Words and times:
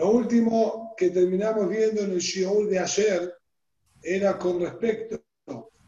Lo 0.00 0.12
último 0.12 0.94
que 0.96 1.10
terminamos 1.10 1.68
viendo 1.68 2.00
en 2.00 2.12
el 2.12 2.20
Shiol 2.20 2.70
de 2.70 2.78
ayer 2.78 3.34
era 4.00 4.38
con 4.38 4.58
respecto 4.58 5.22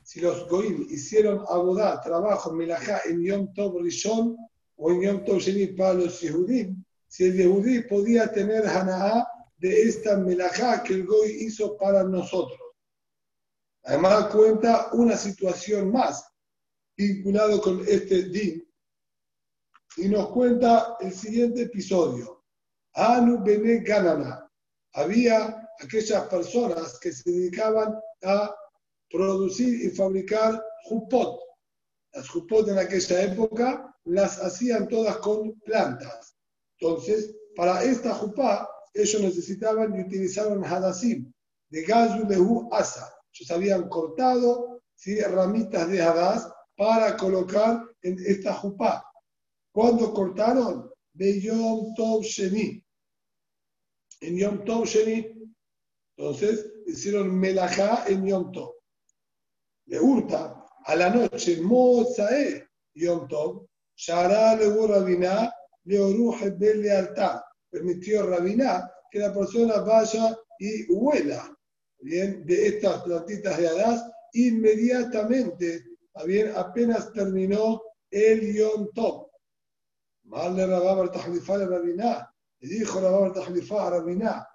si 0.02 0.20
los 0.20 0.46
Goim 0.50 0.86
hicieron 0.90 1.42
abodá, 1.48 1.98
trabajo, 2.02 2.52
melajá 2.52 3.00
en 3.06 3.24
Yom 3.24 3.54
Tov 3.54 3.80
Rishon 3.80 4.36
o 4.76 4.90
en 4.90 5.00
Yom 5.00 5.24
Tov 5.24 5.38
Sheni 5.38 5.68
para 5.68 5.94
los 5.94 6.20
Yehudim, 6.20 6.84
si 7.08 7.24
el 7.24 7.38
Yehudí 7.38 7.84
podía 7.88 8.30
tener 8.30 8.66
Hanaá 8.66 9.26
de 9.56 9.80
esta 9.80 10.18
melajá 10.18 10.82
que 10.82 10.92
el 10.92 11.06
Goy 11.06 11.30
hizo 11.46 11.78
para 11.78 12.04
nosotros. 12.04 12.60
Además 13.84 14.26
cuenta 14.26 14.90
una 14.92 15.16
situación 15.16 15.90
más 15.90 16.22
vinculado 16.98 17.62
con 17.62 17.82
este 17.88 18.24
din 18.24 18.62
y 19.96 20.08
nos 20.10 20.28
cuenta 20.28 20.98
el 21.00 21.14
siguiente 21.14 21.62
episodio. 21.62 22.41
Anu 22.94 23.42
Bene 23.42 23.78
Ganana. 23.80 24.48
Había 24.94 25.68
aquellas 25.80 26.28
personas 26.28 26.98
que 26.98 27.12
se 27.12 27.30
dedicaban 27.30 27.98
a 28.24 28.54
producir 29.10 29.86
y 29.86 29.90
fabricar 29.90 30.62
jupot. 30.84 31.40
Las 32.12 32.28
jupot 32.28 32.68
en 32.68 32.78
aquella 32.78 33.22
época 33.22 33.96
las 34.04 34.38
hacían 34.38 34.88
todas 34.88 35.16
con 35.18 35.58
plantas. 35.60 36.36
Entonces, 36.78 37.34
para 37.54 37.82
esta 37.84 38.14
jupá, 38.14 38.68
ellos 38.94 39.22
necesitaban 39.22 39.94
y 39.96 40.02
utilizaban 40.02 40.64
hadasim, 40.64 41.32
de 41.70 41.82
gazu 41.84 42.26
lehu 42.28 42.68
asa. 42.72 43.12
Ellos 43.32 43.50
habían 43.50 43.88
cortado 43.88 44.82
¿sí? 44.94 45.20
ramitas 45.20 45.88
de 45.88 46.02
hadas 46.02 46.48
para 46.76 47.16
colocar 47.16 47.82
en 48.02 48.18
esta 48.26 48.52
jupá. 48.54 49.04
¿Cuándo 49.72 50.12
cortaron? 50.12 50.90
De 51.14 51.40
Yom 51.40 51.94
Tov. 51.94 52.22
En 54.22 54.36
Yom 54.36 54.64
Tov 54.64 54.86
Sheni. 54.86 55.18
Entonces 56.16 56.72
hicieron 56.86 57.38
melajá 57.38 58.04
en 58.06 58.26
Yom 58.26 58.52
Tov. 58.52 58.74
Le 59.86 60.00
hurta 60.00 60.64
a 60.84 60.96
la 60.96 61.10
noche, 61.10 61.60
Mozae 61.60 62.66
Yom 62.94 63.28
Tov, 63.28 63.66
Shara 63.96 64.56
le 64.56 64.68
Rabiná, 64.86 65.52
le 65.84 66.00
oruje 66.00 66.50
de 66.52 66.74
lealtad. 66.76 67.40
Permitió 67.70 68.26
Rabiná 68.26 68.90
que 69.10 69.18
la 69.18 69.32
persona 69.32 69.78
vaya 69.80 70.36
y 70.58 70.90
huela 70.92 71.54
bien, 72.02 72.44
de 72.44 72.66
estas 72.66 73.02
plantitas 73.02 73.58
de 73.58 73.68
hadas 73.68 74.10
inmediatamente, 74.32 75.84
bien, 76.26 76.52
apenas 76.56 77.12
terminó 77.12 77.82
el 78.10 78.54
Yom 78.54 78.92
Tov. 78.94 79.30
Mal 80.24 80.56
le 80.56 80.66
rababa 80.66 81.04
el 81.04 81.10
tajlifá 81.10 81.58
de 81.58 81.66
Rabiná. 81.66 82.31
Le 82.62 82.68
dijo 82.68 83.00
rababa 83.00 83.26
el 83.26 83.32
tajlifá 83.32 83.86
a 83.86 83.90
Rabiná. 83.90 84.48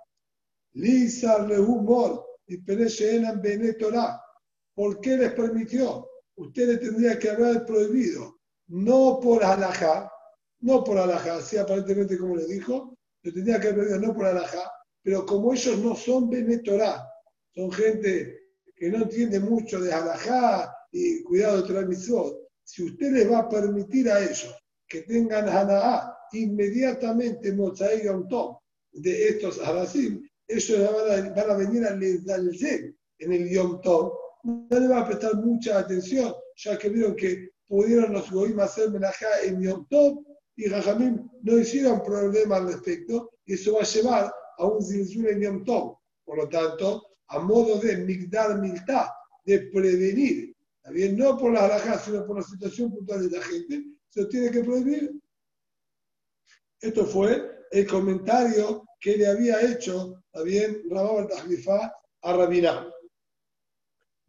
Lizar 0.74 1.46
le 1.48 1.60
humor 1.60 2.26
y 2.48 2.58
pereche 2.58 3.18
enan 3.18 3.42
bene 3.42 3.74
Torah. 3.74 4.22
¿Por 4.74 5.02
qué 5.02 5.18
les 5.18 5.34
permitió? 5.34 6.08
Ustedes 6.36 6.80
tendrían 6.80 7.20
que 7.20 7.32
haber 7.32 7.66
prohibido, 7.66 8.40
no 8.68 9.20
por 9.20 9.44
alajá, 9.44 10.10
no 10.62 10.84
por 10.84 10.98
alajá, 10.98 11.38
así 11.38 11.58
aparentemente 11.58 12.18
como 12.18 12.36
le 12.36 12.46
dijo, 12.46 12.96
lo 13.24 13.34
tendría 13.34 13.60
que 13.60 13.70
haber 13.70 13.88
prohibido 13.88 14.08
no 14.08 14.14
por 14.14 14.26
alajá, 14.26 14.72
pero 15.02 15.26
como 15.26 15.54
ellos 15.54 15.78
no 15.80 15.96
son 15.96 16.30
bene 16.30 16.60
Torah, 16.60 17.06
son 17.54 17.72
gente 17.72 18.40
que 18.76 18.90
no 18.90 19.00
entiende 19.00 19.40
mucho 19.40 19.82
de 19.82 19.92
alajá 19.92 20.74
y 20.92 21.24
cuidado 21.24 21.64
de 21.64 21.86
Mitzvot, 21.86 22.38
si 22.64 22.84
usted 22.84 23.12
les 23.12 23.30
va 23.32 23.40
a 23.40 23.50
permitir 23.50 24.10
a 24.10 24.22
ellos 24.22 24.56
que 24.88 25.02
tengan 25.02 25.50
Hanaá 25.50 26.17
inmediatamente 26.34 27.54
Mozaí 27.54 28.04
Yom 28.06 28.28
Tov 28.28 28.58
de 28.92 29.30
estos 29.30 29.60
Hadasim, 29.60 30.28
ellos 30.48 30.80
van 30.80 31.28
a, 31.28 31.30
van 31.34 31.52
a 31.52 31.58
venir 31.58 31.86
al 31.86 32.02
en 33.20 33.34
el 33.34 33.50
Yom 33.50 33.82
Tov, 33.82 34.14
no 34.44 34.80
le 34.80 34.88
va 34.88 35.02
a 35.02 35.08
prestar 35.08 35.36
mucha 35.36 35.80
atención, 35.80 36.34
ya 36.56 36.78
que 36.78 36.90
vieron 36.90 37.16
que 37.16 37.50
pudieron 37.68 38.14
los 38.14 38.32
Goim 38.32 38.60
hacer 38.60 38.90
menajá 38.92 39.42
en 39.44 39.62
Yom 39.62 39.86
Tov 39.90 40.24
y 40.56 40.70
Jajamim 40.70 41.30
no 41.44 41.58
hicieron 41.58 42.02
problema 42.04 42.58
al 42.58 42.68
respecto, 42.68 43.32
y 43.46 43.54
eso 43.54 43.74
va 43.74 43.82
a 43.82 43.86
llevar 43.86 44.34
a 44.58 44.66
un 44.66 44.84
Zilzul 44.84 45.28
en 45.28 45.42
Yom 45.42 45.64
Tov. 45.64 45.98
Por 46.26 46.38
lo 46.38 46.50
tanto, 46.50 47.04
a 47.28 47.40
modo 47.40 47.80
de 47.80 47.98
Migdar 47.98 48.60
Miltá, 48.60 49.14
de 49.46 49.60
prevenir, 49.72 50.56
también 50.82 51.18
no 51.18 51.38
por 51.38 51.54
la 51.54 51.66
halajá, 51.66 52.00
sino 52.00 52.26
por 52.26 52.38
la 52.38 52.44
situación 52.44 52.92
puntual 52.92 53.30
de 53.30 53.38
la 53.38 53.44
gente, 53.44 53.84
se 54.10 54.26
tiene 54.26 54.52
que 54.52 54.64
prohibir. 54.64 55.12
Esto 56.82 57.06
fue 57.06 57.66
el 57.72 57.88
comentario 57.88 58.86
que 59.00 59.18
le 59.18 59.28
había 59.28 59.62
hecho 59.62 60.24
también 60.32 60.84
Rabab 60.90 61.30
al 61.32 61.92
a 62.22 62.34
Rabinah. 62.34 62.92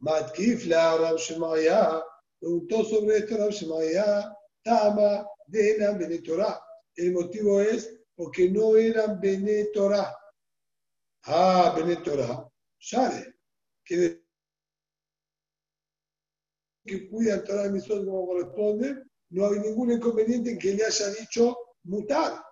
Matkifla 0.01 0.97
Rab 0.99 1.17
Shemaya 1.17 2.03
preguntó 2.39 2.85
sobre 2.85 3.19
esto 3.19 3.37
Rab 3.37 3.51
Shemaya, 3.51 4.35
Tama 4.63 5.27
de 5.47 5.77
Enan 5.77 5.99
Benetorah. 5.99 6.61
El 6.95 7.13
motivo 7.13 7.61
es 7.61 7.99
porque 8.15 8.51
no 8.51 8.77
eran 8.77 9.21
Benetorah. 9.21 10.15
Ah, 11.25 11.75
Benetorah, 11.77 12.49
Share, 12.79 13.35
que, 13.85 14.23
cuida 17.11 17.35
el 17.35 17.45
Torah 17.45 17.69
de 17.69 17.87
como 17.87 18.27
corresponde, 18.27 19.05
no 19.31 19.47
hay 19.47 19.59
ningún 19.61 19.93
inconveniente 19.93 20.53
en 20.53 20.59
que 20.59 20.75
le 20.75 20.85
haya 20.85 21.11
dicho 21.11 21.57
mutar. 21.89 22.43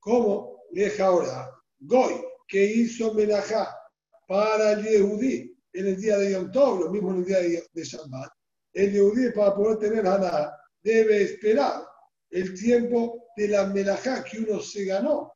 ¿Cómo? 0.00 0.60
Deja 0.70 1.06
ahora. 1.06 1.50
Goy 1.78 2.14
que 2.46 2.64
hizo 2.64 3.14
Menajá 3.14 3.74
para 4.28 4.72
el 4.72 4.84
Yehudí 4.84 5.56
en 5.72 5.86
el 5.86 6.00
día 6.00 6.18
de 6.18 6.32
Yom 6.32 6.52
Tov, 6.52 6.80
lo 6.80 6.90
mismo 6.90 7.10
en 7.10 7.18
el 7.18 7.24
día 7.24 7.38
de 7.72 7.84
Shabbat, 7.84 8.30
el 8.72 8.92
Yehudí 8.92 9.30
para 9.30 9.54
poder 9.54 9.78
tener 9.78 10.06
Haná 10.06 10.52
debe 10.82 11.22
esperar 11.22 11.82
el 12.30 12.58
tiempo 12.58 13.28
de 13.36 13.48
la 13.48 13.66
Menajá 13.66 14.22
que 14.24 14.40
uno 14.40 14.60
se 14.60 14.84
ganó. 14.84 15.32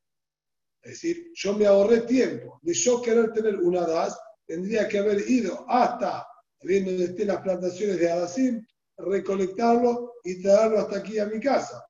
Es 0.82 0.92
decir, 0.92 1.30
yo 1.34 1.54
me 1.54 1.66
ahorré 1.66 2.02
tiempo. 2.02 2.58
De 2.62 2.72
yo 2.72 3.02
querer 3.02 3.32
tener 3.32 3.56
un 3.56 3.76
Hadas, 3.76 4.18
tendría 4.46 4.86
que 4.88 4.98
haber 4.98 5.28
ido 5.28 5.64
hasta, 5.68 6.26
viendo 6.62 6.90
donde 6.90 7.06
estén 7.06 7.28
las 7.28 7.42
plantaciones 7.42 7.98
de 7.98 8.10
Hadasim, 8.10 8.66
recolectarlo 8.98 10.14
y 10.24 10.42
traerlo 10.42 10.80
hasta 10.80 10.98
aquí 10.98 11.18
a 11.18 11.26
mi 11.26 11.40
casa. 11.40 11.84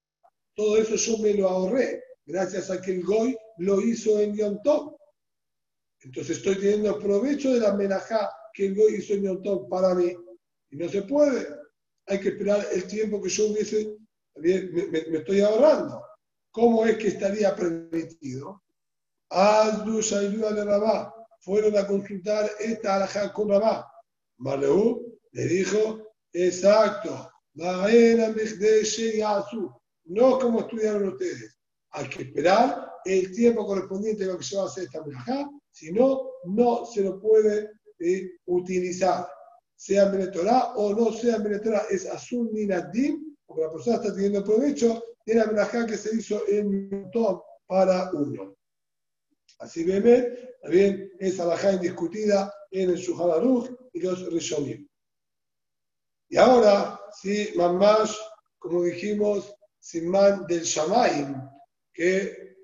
Todo 0.54 0.76
eso 0.76 0.96
yo 0.96 1.18
me 1.18 1.34
lo 1.34 1.48
ahorré, 1.48 2.02
gracias 2.26 2.70
a 2.70 2.80
que 2.80 2.92
el 2.92 3.04
Goy 3.04 3.36
lo 3.58 3.80
hizo 3.80 4.20
en 4.20 4.34
Yom. 4.34 4.58
Entonces 6.00 6.38
estoy 6.38 6.56
teniendo 6.56 6.98
provecho 6.98 7.52
de 7.52 7.60
la 7.60 7.70
amenaza 7.70 8.30
que 8.52 8.66
el 8.66 8.76
Goy 8.76 8.96
hizo 8.96 9.14
en 9.14 9.42
Tov 9.42 9.68
para 9.68 9.94
mí. 9.94 10.14
Y 10.70 10.76
no 10.76 10.88
se 10.88 11.02
puede. 11.02 11.46
Hay 12.06 12.20
que 12.20 12.30
esperar 12.30 12.66
el 12.72 12.86
tiempo 12.86 13.20
que 13.22 13.28
yo 13.28 13.46
hubiese, 13.46 13.96
me, 14.36 15.18
estoy 15.18 15.40
ahorrando. 15.40 16.02
¿Cómo 16.50 16.86
es 16.86 16.96
que 16.98 17.08
estaría 17.08 17.54
permitido? 17.54 18.62
Azdu 19.30 20.00
Shailu 20.00 20.54
de 20.54 20.64
Rabá 20.64 21.14
fueron 21.40 21.76
a 21.76 21.86
consultar 21.86 22.50
esta 22.58 22.96
alajá 22.96 23.32
con 23.32 23.48
Rabá. 23.48 23.90
Maleu 24.38 25.18
le 25.32 25.44
dijo, 25.44 26.07
exacto, 26.32 27.30
no 30.04 30.38
como 30.38 30.60
estudiaron 30.60 31.08
ustedes. 31.08 31.58
Hay 31.90 32.08
que 32.08 32.22
esperar 32.22 32.92
el 33.04 33.32
tiempo 33.32 33.66
correspondiente 33.66 34.24
a 34.24 34.28
lo 34.28 34.38
que 34.38 34.44
se 34.44 34.56
va 34.56 34.64
a 34.64 34.66
hacer 34.66 34.84
esta 34.84 35.02
alajá 35.02 35.50
si 35.78 35.92
no, 35.92 36.30
no 36.44 36.84
se 36.86 37.02
lo 37.02 37.20
puede 37.20 37.70
eh, 38.00 38.32
utilizar, 38.46 39.28
sea 39.76 40.06
Benetorá 40.06 40.74
o 40.74 40.92
no 40.92 41.12
sea 41.12 41.38
Benetorá, 41.38 41.84
es 41.88 42.04
Azul 42.06 42.50
Minadim, 42.52 43.36
porque 43.46 43.62
la 43.62 43.70
persona 43.70 43.96
está 43.96 44.12
teniendo 44.12 44.42
provecho 44.42 45.02
de 45.24 45.34
la 45.34 45.46
menajá 45.46 45.86
que 45.86 45.96
se 45.96 46.16
hizo 46.16 46.42
en 46.48 46.90
montón 46.90 47.40
para 47.66 48.10
uno. 48.12 48.56
Así 49.60 49.84
ve, 49.84 50.56
también 50.62 51.12
es 51.18 51.38
alajá 51.38 51.72
indiscutida 51.72 52.52
en 52.72 52.90
el 52.90 52.96
Shuhadaruj 52.96 53.68
y 53.92 54.00
los 54.00 54.32
Rishonim. 54.32 54.88
Y 56.28 56.36
ahora, 56.36 57.00
sí, 57.20 57.52
Mamash, 57.56 58.14
como 58.58 58.82
dijimos, 58.82 59.54
Simán 59.78 60.46
del 60.46 60.62
Shamaim, 60.62 61.34
que 61.92 62.56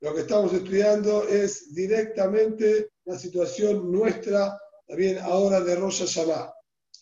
lo 0.00 0.14
que 0.14 0.20
estamos 0.20 0.52
estudiando 0.52 1.28
es 1.28 1.74
directamente 1.74 2.92
la 3.04 3.18
situación 3.18 3.90
nuestra, 3.92 4.58
también 4.86 5.18
ahora 5.18 5.60
de 5.60 5.76
Rosh 5.76 6.00
Hashanah. 6.00 6.52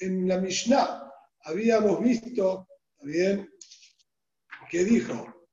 En 0.00 0.26
la 0.26 0.38
Mishnah 0.38 1.08
habíamos 1.44 2.02
visto, 2.02 2.68
también, 2.98 3.48
que 4.70 4.84
dijo, 4.84 5.46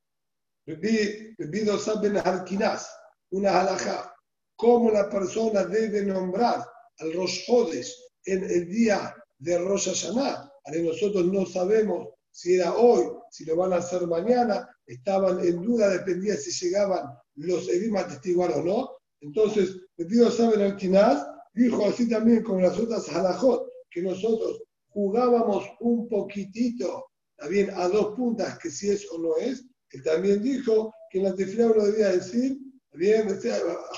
una 3.30 3.60
halajá, 3.60 4.16
cómo 4.56 4.90
la 4.90 5.10
persona 5.10 5.66
debe 5.66 6.04
nombrar 6.04 6.66
al 7.00 7.14
Rosh 7.14 7.44
Hodesh 7.48 7.94
en 8.26 8.44
el 8.46 8.68
día 8.70 9.14
de 9.44 9.58
Rosh 9.60 9.90
Hashanah. 9.90 10.50
Nosotros 10.82 11.26
no 11.26 11.46
sabemos 11.46 12.08
si 12.32 12.56
era 12.56 12.74
hoy, 12.76 13.06
si 13.30 13.46
lo 13.46 13.56
van 13.58 13.74
a 13.74 13.78
hacer 13.78 14.08
mañana, 14.08 14.68
estaban 14.88 15.40
en 15.46 15.62
duda, 15.62 15.90
dependía 15.90 16.36
si 16.36 16.52
llegaban 16.52 17.06
los 17.36 17.68
Edim 17.70 17.96
a 17.98 18.08
testiguar 18.08 18.52
o 18.54 18.64
no. 18.64 18.90
Entonces, 19.22 19.76
el 19.98 20.08
pido 20.08 20.32
saber 20.32 20.62
al 20.62 20.78
Kinaz, 20.78 21.26
dijo 21.54 21.86
así 21.86 22.10
también 22.10 22.44
como 22.44 22.62
las 22.62 22.80
otras 22.80 23.08
halajot, 23.10 23.68
que 23.92 24.02
nosotros 24.02 24.64
jugábamos 24.90 25.66
un 25.82 26.08
poquitito, 26.08 27.06
también 27.38 27.70
a 27.76 27.88
dos 27.88 28.16
puntas, 28.16 28.58
que 28.60 28.72
si 28.72 28.90
es 28.90 29.08
o 29.12 29.18
no 29.18 29.38
es, 29.38 29.64
él 29.92 30.04
también 30.04 30.42
dijo 30.42 30.94
que 31.12 31.20
en 31.20 31.26
la 31.26 31.36
tefila 31.36 31.68
uno 31.68 31.86
debía 31.86 32.10
decir, 32.10 32.58
bien, 32.94 33.28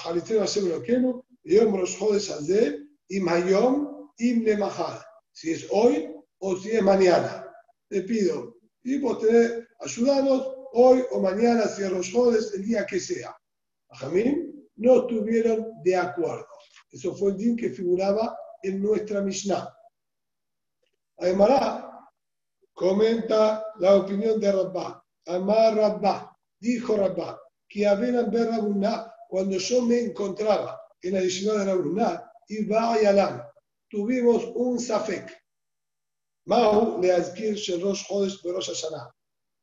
Jaliseo 0.04 0.40
Hashem 0.40 0.70
Loqueno, 0.70 1.26
Yom 1.44 1.76
Rosh 1.76 1.98
Chodesh 1.98 2.32
Hazeh, 2.32 2.80
Im 3.10 3.30
Hayom, 3.30 4.12
Im 4.18 4.44
si 5.36 5.52
es 5.52 5.68
hoy 5.70 6.16
o 6.40 6.56
si 6.56 6.72
es 6.72 6.82
mañana. 6.82 7.46
Te 7.90 8.02
pido, 8.02 8.58
y 8.84 8.98
vos 9.00 9.20
tenés, 9.20 9.68
ayudanos 9.82 10.56
hoy 10.74 11.04
o 11.12 11.20
mañana, 11.20 11.68
si 11.68 11.84
es 11.84 11.92
Rosh 11.92 12.14
Chodesh, 12.14 12.56
el 12.56 12.66
día 12.66 12.86
que 12.86 13.00
sea. 13.00 13.36
Jamín 13.92 14.68
no 14.78 15.02
estuvieron 15.02 15.82
de 15.84 15.96
acuerdo. 15.96 16.48
Eso 16.90 17.14
fue 17.16 17.32
el 17.32 17.38
día 17.38 17.56
que 17.58 17.70
figuraba 17.70 18.38
en 18.64 18.82
nuestra 18.82 19.22
Mishnah. 19.22 19.70
Además, 21.18 21.84
comenta 22.74 23.66
la 23.80 23.96
opinión 23.96 24.40
de 24.40 24.52
Rabbah. 24.52 25.04
Amar 25.28 25.76
Rabbah, 25.76 26.38
dijo 26.60 26.96
Rabbah, 26.96 27.40
que 27.68 27.88
apenas 27.88 28.32
ver 28.32 28.48
Rabuná, 28.48 29.12
cuando 29.28 29.58
yo 29.58 29.82
me 29.82 30.00
encontraba 30.00 30.80
en 31.02 31.14
la 31.14 31.22
yeshiva 31.22 31.56
de 31.56 31.66
Rabuná, 31.66 32.32
y 32.48 32.72
Alam, 32.72 33.42
tuvimos 33.90 34.44
un 34.56 34.80
safek. 34.80 35.32
Mau 36.46 37.02
le 37.02 37.12
azkir 37.12 37.56
Rosh 37.82 38.06
Chodesh 38.08 38.42
Rosh 38.44 38.70
Hashanah. 38.70 39.12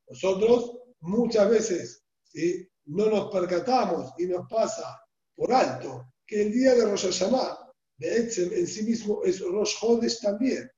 Nosotros 0.08 0.78
muchas 1.00 1.48
veces 1.48 2.04
¿sí? 2.24 2.68
no 2.86 3.06
nos 3.06 3.30
percatamos 3.30 4.12
y 4.18 4.26
nos 4.26 4.48
pasa 4.48 5.00
por 5.34 5.52
alto 5.52 6.12
que 6.26 6.42
el 6.42 6.52
día 6.52 6.74
de 6.74 6.86
Rosh 6.86 7.06
Hashanah, 7.06 7.72
de 7.98 8.16
en 8.16 8.66
sí 8.66 8.82
mismo 8.82 9.22
es 9.24 9.40
Rosh 9.40 9.78
Chodesh 9.78 10.20
también. 10.20 10.70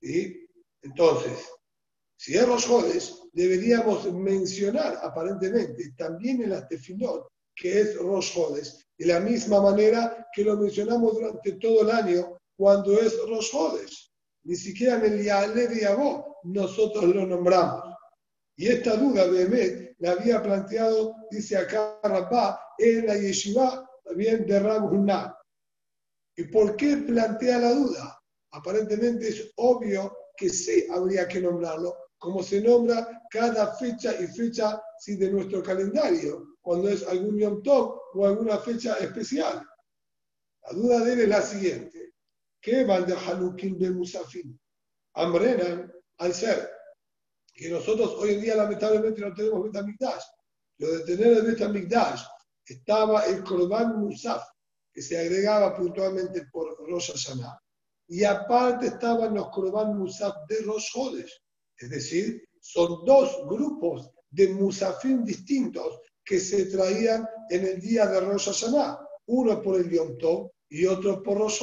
¿Sí? 0.00 0.46
Entonces, 0.82 1.38
si 2.16 2.36
es 2.36 2.46
Rosh 2.46 2.66
deberíamos 3.32 4.10
mencionar 4.12 4.98
aparentemente 5.02 5.92
también 5.96 6.42
en 6.42 6.50
las 6.50 6.68
tefilot 6.68 7.28
que 7.54 7.80
es 7.80 7.96
Rosh 7.96 8.34
de 9.02 9.08
la 9.08 9.18
misma 9.18 9.60
manera 9.60 10.28
que 10.32 10.44
lo 10.44 10.56
mencionamos 10.56 11.14
durante 11.14 11.52
todo 11.54 11.82
el 11.82 11.90
año 11.90 12.38
cuando 12.56 12.92
es 13.00 13.18
Rosh 13.26 13.50
Ni 14.44 14.54
siquiera 14.54 14.94
en 14.94 15.14
el 15.14 15.24
Yale 15.24 15.66
de 15.66 15.80
Yabó 15.80 16.38
nosotros 16.44 17.06
lo 17.06 17.26
nombramos. 17.26 17.82
Y 18.56 18.68
esta 18.68 18.96
duda, 18.96 19.26
Behemet, 19.26 19.96
la 19.98 20.12
había 20.12 20.40
planteado, 20.40 21.16
dice 21.32 21.56
acá 21.56 21.98
Rabá, 22.04 22.60
en 22.78 23.06
la 23.06 23.16
yeshiva 23.16 23.84
también 24.04 24.46
de 24.46 24.60
Rabunah. 24.60 25.36
¿Y 26.36 26.44
por 26.44 26.76
qué 26.76 26.98
plantea 26.98 27.58
la 27.58 27.72
duda? 27.72 28.22
Aparentemente 28.52 29.30
es 29.30 29.52
obvio 29.56 30.16
que 30.36 30.48
sí 30.48 30.86
habría 30.92 31.26
que 31.26 31.40
nombrarlo, 31.40 31.96
como 32.22 32.40
se 32.40 32.60
nombra 32.60 33.20
cada 33.28 33.74
fecha 33.74 34.14
y 34.14 34.28
fecha 34.28 34.80
sí, 34.96 35.16
de 35.16 35.28
nuestro 35.28 35.60
calendario, 35.60 36.56
cuando 36.60 36.88
es 36.88 37.04
algún 37.08 37.36
Yom 37.36 37.60
Tov 37.64 38.00
o 38.14 38.24
alguna 38.24 38.58
fecha 38.58 38.94
especial. 38.98 39.66
La 40.62 40.72
duda 40.72 41.00
de 41.00 41.14
él 41.14 41.20
es 41.22 41.28
la 41.28 41.42
siguiente. 41.42 42.14
¿Qué 42.60 42.84
van 42.84 43.06
de 43.06 43.14
Hanukim 43.14 43.76
de 43.76 43.90
Musafin? 43.90 44.56
Ambrenan, 45.14 45.92
al 46.18 46.32
ser 46.32 46.70
que 47.52 47.68
nosotros 47.68 48.14
hoy 48.20 48.34
en 48.34 48.42
día 48.42 48.54
lamentablemente 48.54 49.20
no 49.20 49.34
tenemos 49.34 49.64
Betamigdash. 49.64 50.22
Lo 50.78 50.92
de 50.92 51.04
tener 51.04 51.38
el 51.38 51.42
Betamigdash 51.42 52.22
estaba 52.64 53.24
el 53.26 53.42
Korban 53.42 53.98
Musaf, 53.98 54.44
que 54.92 55.02
se 55.02 55.18
agregaba 55.18 55.76
puntualmente 55.76 56.46
por 56.52 56.88
Rosh 56.88 57.10
Hashanah 57.10 57.60
y 58.06 58.24
aparte 58.24 58.88
estaban 58.88 59.34
los 59.34 59.48
Korban 59.48 59.98
Musaf 59.98 60.46
de 60.46 60.60
Rosh 60.66 60.92
Es 61.82 61.90
decir, 61.90 62.48
son 62.60 63.04
dos 63.04 63.44
grupos 63.48 64.08
de 64.30 64.48
Musafim 64.54 65.24
distintos 65.24 65.98
que 66.24 66.38
se 66.38 66.66
traían 66.66 67.26
en 67.50 67.66
el 67.66 67.80
día 67.80 68.06
de 68.06 68.20
Rosh 68.20 68.46
Hashanah, 68.46 69.00
uno 69.26 69.60
por 69.60 69.80
el 69.80 69.90
Yom 69.90 70.48
y 70.68 70.86
otro 70.86 71.20
por 71.24 71.38
Rosh 71.38 71.60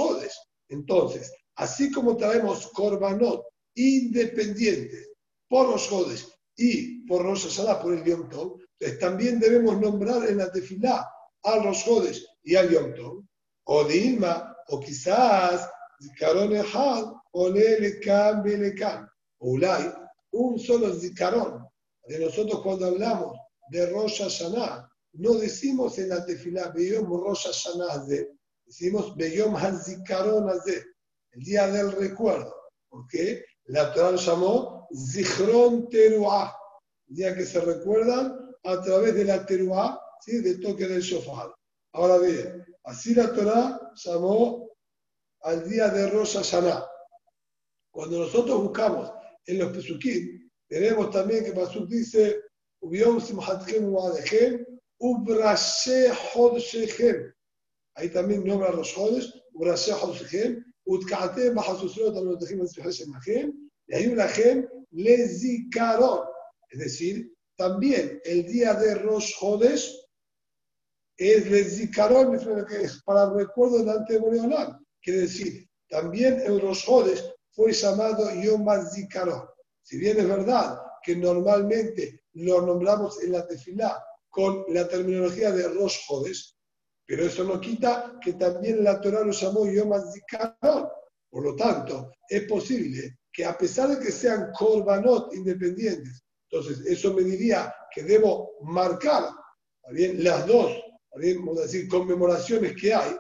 Entonces, 0.68 1.34
así 1.56 1.90
como 1.90 2.18
traemos 2.18 2.68
Korbanot 2.68 3.46
independientes 3.76 5.10
por 5.48 5.68
Rosh 5.68 6.26
y 6.58 7.08
por 7.08 7.24
Rosh 7.24 7.48
Hashanah, 7.48 7.82
por 7.82 7.94
el 7.94 8.04
Yom 8.04 8.30
pues 8.78 9.00
también 9.00 9.40
debemos 9.40 9.80
nombrar 9.80 10.30
en 10.30 10.40
la 10.40 10.52
tefilá 10.52 11.10
al 11.44 11.64
Rosh 11.64 12.22
y 12.44 12.56
al 12.56 12.70
Yom 12.70 12.94
Tov, 12.94 13.24
o 13.64 13.84
de 13.86 13.96
Ilma, 13.96 14.54
o 14.68 14.82
quizás 14.82 15.70
Zikaron 16.02 16.54
Ejad, 16.54 17.06
Ole 17.32 17.80
Lekan 17.80 18.44
Belekan. 18.44 19.10
O 19.42 19.52
Ulay, 19.52 19.90
un 20.32 20.60
solo 20.60 20.94
Zikaron. 20.94 21.68
De 22.06 22.20
nosotros 22.20 22.62
cuando 22.62 22.88
hablamos 22.88 23.38
de 23.70 23.86
Rosh 23.92 24.24
Hashanah, 24.24 24.90
no 25.14 25.34
decimos 25.36 25.98
en 26.00 26.10
la 26.10 26.26
tefilá 26.26 26.70
Beyom 26.70 27.06
Rosh 27.06 27.46
Hashanah 27.46 28.06
decimos 28.70 29.16
Beyom 29.16 29.56
HaZikaron 29.56 30.48
Azeh, 30.50 30.84
el 31.32 31.44
día 31.44 31.68
del 31.68 31.92
recuerdo. 31.92 32.54
porque 32.88 33.44
La 33.66 33.94
Torah 33.94 34.12
lo 34.12 34.18
llamó 34.18 34.88
Zichron 34.94 35.90
Teruah, 35.90 36.56
el 37.08 37.16
día 37.16 37.36
que 37.36 37.46
se 37.46 37.60
recuerdan 37.62 38.56
a 38.64 38.82
través 38.82 39.16
de 39.16 39.26
la 39.26 39.46
Teruah, 39.46 40.00
¿sí? 40.22 40.42
del 40.42 40.62
toque 40.62 40.88
del 40.88 41.02
shofar. 41.02 41.54
Ahora 41.94 42.20
bien, 42.20 42.66
así 42.84 43.16
la 43.16 43.34
Torah 43.34 43.92
llamó 43.96 44.70
al 45.42 45.68
día 45.68 45.90
de 45.90 46.10
Rosa 46.10 46.40
Hashanah. 46.40 46.86
Cuando 47.92 48.20
nosotros 48.20 48.62
buscamos 48.62 49.12
en 49.50 49.58
los 49.58 49.72
Pesukim, 49.72 50.50
tenemos 50.68 51.10
también 51.10 51.44
que 51.44 51.52
Pasuk 51.52 51.88
dice, 51.88 52.40
Ubrashe 55.00 56.12
Hodshechem. 56.34 57.34
Ahí 57.96 58.10
también 58.10 58.44
nombra 58.44 58.72
los 58.72 58.96
Hodesh, 58.96 59.34
Ubrashe 59.54 59.92
Hodshechem, 59.92 60.64
Utkate 60.86 61.50
Bajasusrot 61.52 62.16
Alotechem 62.16 62.60
Hashem 62.68 63.70
y 63.88 63.96
hay 63.96 64.08
una 64.08 64.28
Gem 64.28 64.68
Lezikaron. 64.92 66.26
Es 66.70 66.80
decir, 66.80 67.34
también 67.58 68.22
el 68.24 68.46
día 68.46 68.74
de 68.76 68.96
Rosh 68.96 69.34
Hodesh 69.42 69.96
es 71.18 71.50
Lezikaron, 71.50 72.36
es 72.36 73.02
para 73.04 73.24
el 73.24 73.34
recuerdo 73.34 73.80
delante 73.80 74.14
de 74.14 74.20
Boreolam. 74.20 74.86
Quiere 75.02 75.22
decir, 75.22 75.68
también 75.90 76.40
el 76.42 76.62
Rosh 76.62 76.86
fue 77.60 77.74
llamado 77.74 78.34
Yom 78.34 78.70
HaZikaron. 78.70 79.44
Si 79.82 79.98
bien 79.98 80.18
es 80.18 80.30
verdad 80.30 80.80
que 81.04 81.14
normalmente 81.18 82.22
lo 82.36 82.62
nombramos 82.62 83.22
en 83.22 83.34
la 83.34 83.46
tefilá 83.46 84.02
con 84.30 84.64
la 84.70 84.88
terminología 84.88 85.52
de 85.52 85.68
Rosh 85.68 85.98
pero 87.06 87.26
eso 87.26 87.44
no 87.44 87.60
quita 87.60 88.18
que 88.24 88.34
también 88.34 88.82
la 88.82 89.02
Torah 89.02 89.26
lo 89.26 89.34
llamó 89.34 89.70
Yom 89.70 89.92
HaZikaron. 89.92 90.88
Por 91.30 91.44
lo 91.44 91.56
tanto, 91.58 92.14
es 92.30 92.44
posible 92.44 93.18
que 93.30 93.44
a 93.44 93.58
pesar 93.58 93.90
de 93.90 94.00
que 94.00 94.12
sean 94.14 94.54
korbanot 94.58 95.34
independientes, 95.36 96.24
entonces 96.50 96.86
eso 96.86 97.14
me 97.14 97.24
diría 97.24 97.76
que 97.94 98.04
debo 98.04 98.52
marcar 98.62 99.32
bien, 99.92 100.24
las 100.24 100.48
dos, 100.48 100.72
bien, 101.18 101.46
vamos 101.46 101.60
a 101.60 101.64
decir, 101.64 101.90
conmemoraciones 101.90 102.74
que 102.80 102.94
hay. 102.94 103.12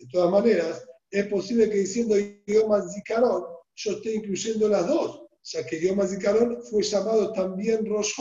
De 0.00 0.06
todas 0.08 0.32
maneras, 0.32 0.84
es 1.12 1.28
posible 1.28 1.70
que 1.70 1.76
diciendo 1.76 2.16
Yom 2.18 2.90
Zikaron 2.90 3.53
yo 3.74 3.92
esté 3.92 4.14
incluyendo 4.14 4.68
las 4.68 4.86
dos, 4.86 5.26
ya 5.42 5.64
que 5.64 5.80
Yom 5.80 6.06
Zikaron 6.06 6.62
fue 6.62 6.82
llamado 6.82 7.32
también 7.32 7.86
Rosh. 7.86 8.12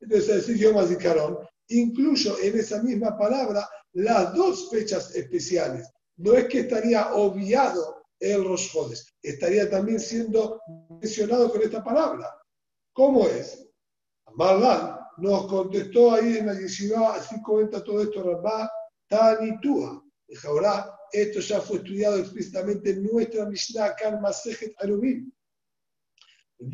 Entonces, 0.00 0.30
al 0.30 0.36
decir 0.36 0.56
Yom 0.58 0.86
Zikaron, 0.86 1.38
incluyo 1.68 2.38
en 2.40 2.58
esa 2.58 2.82
misma 2.82 3.16
palabra 3.16 3.68
las 3.92 4.34
dos 4.34 4.70
fechas 4.70 5.14
especiales. 5.14 5.88
No 6.16 6.34
es 6.34 6.46
que 6.48 6.60
estaría 6.60 7.14
obviado 7.14 8.00
el 8.20 8.44
Rosh 8.44 8.76
estaría 9.22 9.70
también 9.70 9.98
siendo 9.98 10.60
mencionado 11.00 11.50
con 11.50 11.62
esta 11.62 11.82
palabra. 11.82 12.30
¿Cómo 12.92 13.26
es? 13.26 13.66
Marlán 14.34 14.98
nos 15.16 15.46
contestó 15.46 16.12
ahí 16.12 16.38
en 16.38 16.46
la 16.46 16.54
yeshiva, 16.54 17.14
así 17.14 17.40
comenta 17.42 17.82
todo 17.82 18.02
esto 18.02 18.22
Rabá, 18.22 18.70
Tanitúa. 19.08 20.02
Ahora, 20.44 20.94
esto 21.12 21.40
ya 21.40 21.60
fue 21.60 21.78
estudiado 21.78 22.18
explícitamente 22.18 22.90
en 22.90 23.02
nuestra 23.04 23.46
Mishnah 23.46 23.94
en 24.02 24.20
Masejet 24.20 24.74
Arubim. 24.78 25.32
El 26.58 26.68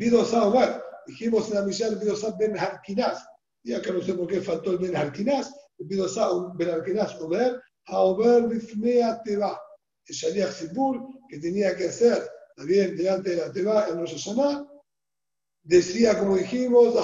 dijimos 1.07 1.47
en 1.49 1.55
la 1.55 1.61
Mishnah 1.63 1.87
el 1.87 1.95
Bidosá 1.97 2.35
Ben 2.37 2.57
Harkinaz, 2.57 3.25
y 3.63 3.73
acá 3.73 3.91
no 3.91 4.01
sé 4.01 4.13
por 4.13 4.27
qué 4.27 4.41
faltó 4.41 4.71
el 4.71 4.77
Ben 4.77 4.95
Harkinaz, 4.95 5.51
el 5.77 5.87
Bidosá 5.87 6.29
Ben 6.55 6.69
Harkinaz 6.69 7.19
Ober, 7.21 7.61
Haober 7.85 8.47
Bifnea 8.47 9.21
Teba, 9.23 9.59
el 10.05 10.15
Shaliach 10.15 10.51
Sibur, 10.51 10.99
que 11.29 11.39
tenía 11.39 11.75
que 11.75 11.87
hacer 11.89 12.29
también 12.55 12.97
delante 12.97 13.31
de 13.31 13.35
la 13.37 13.51
Teba 13.51 13.87
en 13.87 13.99
Rosh 13.99 14.13
Hashanah, 14.13 14.67
decía, 15.63 16.17
como 16.17 16.37
dijimos, 16.37 16.95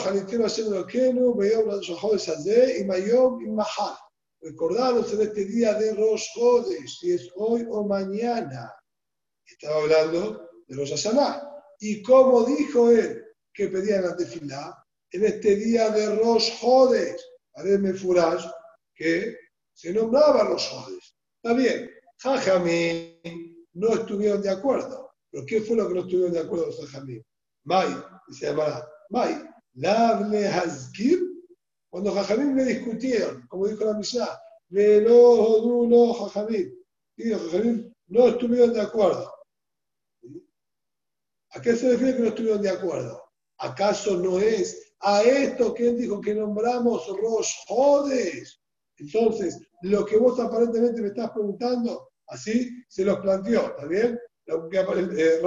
y 2.79 2.85
Mayom 2.85 3.41
y 3.41 3.49
Mahal. 3.49 3.95
Recordaros 4.43 5.13
en 5.13 5.21
este 5.21 5.45
día 5.45 5.73
de 5.75 5.93
Rosh 5.93 6.25
Hodesh, 6.35 6.99
si 6.99 7.13
es 7.13 7.29
hoy 7.35 7.65
o 7.69 7.87
mañana. 7.87 8.73
Estaba 9.45 9.81
hablando 9.81 10.49
de 10.67 10.75
los 10.75 10.89
Hashanah. 10.89 11.41
Y 11.79 12.03
como 12.03 12.43
dijo 12.43 12.91
él 12.91 13.23
que 13.53 13.69
pedía 13.69 13.97
en 13.97 14.03
la 14.03 14.17
tefilá, 14.17 14.85
en 15.11 15.25
este 15.25 15.55
día 15.55 15.89
de 15.91 16.17
Rosh 16.17 16.51
Hodesh, 16.61 17.21
Hareme 17.55 17.93
Furash, 17.93 18.45
que 18.93 19.37
se 19.73 19.93
nombraba 19.93 20.43
Rosh 20.43 20.67
Hodesh. 20.73 21.15
Está 21.41 21.53
bien, 21.55 21.89
Jajamín 22.17 23.67
no 23.73 23.93
estuvieron 23.93 24.41
de 24.41 24.49
acuerdo. 24.49 25.11
¿Pero 25.31 25.45
qué 25.45 25.61
fue 25.61 25.77
lo 25.77 25.87
que 25.87 25.93
no 25.93 26.01
estuvieron 26.01 26.33
de 26.33 26.39
acuerdo 26.39 26.65
los 26.65 26.81
Jajamín? 26.81 27.23
May, 27.63 27.95
se 28.29 28.47
llamará 28.47 28.85
May, 29.09 29.41
Lavle 29.75 30.47
Hazkir, 30.49 31.32
cuando 31.93 32.11
Jajamín 32.11 32.55
me 32.55 32.63
discutieron, 32.63 33.45
como 33.47 33.67
dijo 33.67 33.85
la 33.85 33.93
Mishnah, 33.93 34.41
Velo 34.69 35.61
Duno 35.61 36.11
Jajamín, 36.15 36.75
y 37.15 37.29
Jajamín 37.29 37.95
no 38.07 38.29
estuvieron 38.29 38.73
de 38.73 38.81
acuerdo. 38.81 39.31
¿A 41.51 41.61
qué 41.61 41.75
se 41.75 41.91
refiere 41.91 42.15
que 42.15 42.21
no 42.23 42.27
estuvieron 42.29 42.63
de 42.63 42.71
acuerdo? 42.71 43.23
¿Acaso 43.59 44.17
no 44.17 44.39
es 44.39 44.95
a 45.01 45.21
esto 45.21 45.71
que 45.75 45.89
él 45.89 45.99
dijo 45.99 46.19
que 46.19 46.33
nombramos 46.33 47.05
Rosh 47.09 47.51
Jodes? 47.67 48.59
Entonces, 48.97 49.59
lo 49.83 50.03
que 50.03 50.17
vos 50.17 50.39
aparentemente 50.39 50.99
me 50.99 51.09
estás 51.09 51.29
preguntando, 51.29 52.09
así 52.25 52.71
se 52.89 53.05
los 53.05 53.19
planteó, 53.19 53.67
¿está 53.67 53.85
bien? 53.85 54.19
Lo 54.47 54.67
eh, 54.71 55.41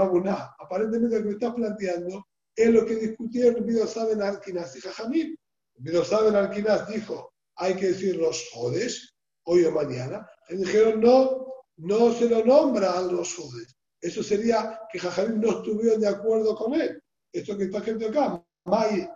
aparentemente 0.60 1.16
lo 1.16 1.22
que 1.22 1.28
me 1.28 1.32
estás 1.32 1.54
planteando 1.54 2.24
es 2.54 2.70
lo 2.70 2.86
que 2.86 2.94
discutieron 2.94 3.66
Saben 3.88 4.22
Alquinas 4.22 4.76
y 4.76 4.80
Jajamim. 4.80 5.36
Bido 5.78 6.04
Saben 6.04 6.36
Alquinas 6.36 6.88
dijo, 6.88 7.32
hay 7.56 7.74
que 7.76 7.88
decir 7.88 8.16
los 8.16 8.48
jodes, 8.52 9.14
hoy 9.44 9.64
o 9.64 9.72
mañana. 9.72 10.28
Y 10.48 10.56
dijeron, 10.56 11.00
no, 11.00 11.46
no 11.76 12.12
se 12.12 12.28
lo 12.28 12.44
nombra 12.44 12.92
a 12.92 13.02
los 13.02 13.34
jodes. 13.34 13.76
Eso 14.00 14.22
sería 14.22 14.80
que 14.90 14.98
Jajamim 14.98 15.40
no 15.40 15.58
estuvieron 15.58 16.00
de 16.00 16.08
acuerdo 16.08 16.54
con 16.54 16.74
él. 16.74 17.02
Esto 17.32 17.56
que 17.56 17.64
está 17.64 17.78
escrito 17.78 18.08
acá, 18.08 18.44
May, 18.64 19.08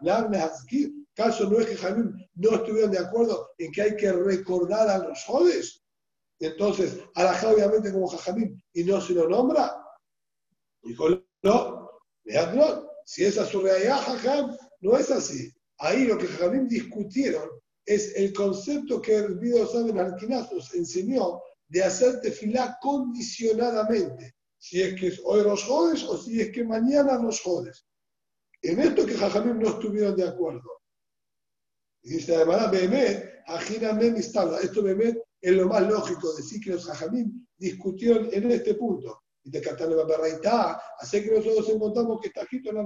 caso 1.14 1.50
no 1.50 1.60
es 1.60 1.66
que 1.66 1.76
Jajamim 1.76 2.12
no 2.34 2.56
estuvieron 2.56 2.90
de 2.90 2.98
acuerdo 2.98 3.50
en 3.58 3.72
que 3.72 3.82
hay 3.82 3.96
que 3.96 4.12
recordar 4.12 4.88
a 4.88 4.98
los 4.98 5.22
jodes. 5.24 5.82
Entonces, 6.38 6.98
Alajá 7.14 7.48
obviamente 7.48 7.92
como 7.92 8.08
Jajamim 8.08 8.60
y 8.72 8.84
no 8.84 9.00
se 9.00 9.12
lo 9.12 9.28
nombra. 9.28 9.76
Dijo, 10.82 11.08
no, 11.42 11.90
no, 12.24 12.90
si 13.04 13.24
esa 13.24 13.42
es 13.42 13.48
su 13.48 13.60
realidad, 13.60 13.98
Jajam, 13.98 14.56
no 14.80 14.96
es 14.96 15.10
así. 15.10 15.52
Ahí 15.80 16.04
lo 16.04 16.18
que 16.18 16.26
Jajamim 16.26 16.68
discutieron 16.68 17.48
es 17.86 18.14
el 18.14 18.32
concepto 18.32 19.00
que 19.00 19.16
el 19.16 19.38
video 19.38 19.66
Saben 19.66 19.96
nos 19.96 20.74
enseñó 20.74 21.40
de 21.68 21.82
hacer 21.82 22.20
tefilá 22.20 22.78
condicionadamente. 22.80 24.34
Si 24.58 24.82
es 24.82 24.94
que 25.00 25.12
hoy 25.24 25.42
los 25.42 25.64
jodes 25.64 26.02
o 26.04 26.18
si 26.18 26.40
es 26.40 26.52
que 26.52 26.64
mañana 26.64 27.18
los 27.18 27.40
jodes. 27.40 27.86
En 28.60 28.78
esto 28.78 29.06
que 29.06 29.16
Jajamim 29.16 29.58
no 29.58 29.70
estuvieron 29.70 30.14
de 30.16 30.28
acuerdo. 30.28 30.70
Y 32.02 32.14
dice 32.14 32.36
además, 32.36 32.70
Behemet, 32.70 33.42
Ajinamen 33.46 34.16
Esto 34.16 34.82
Behemet 34.82 35.18
es 35.40 35.52
lo 35.52 35.66
más 35.66 35.88
lógico, 35.88 36.34
decir 36.34 36.60
que 36.62 36.70
los 36.70 36.84
Jajamim 36.84 37.46
discutieron 37.56 38.28
en 38.32 38.50
este 38.50 38.74
punto 38.74 39.22
y 39.42 39.50
de 39.50 39.62
cantar 39.62 39.88
la 39.88 40.04
barraita, 40.04 40.80
así 40.98 41.22
que 41.22 41.30
nosotros 41.30 41.70
encontramos 41.70 42.20
que 42.20 42.28
está 42.28 42.42
escrito 42.42 42.70
en 42.70 42.76
la 42.76 42.82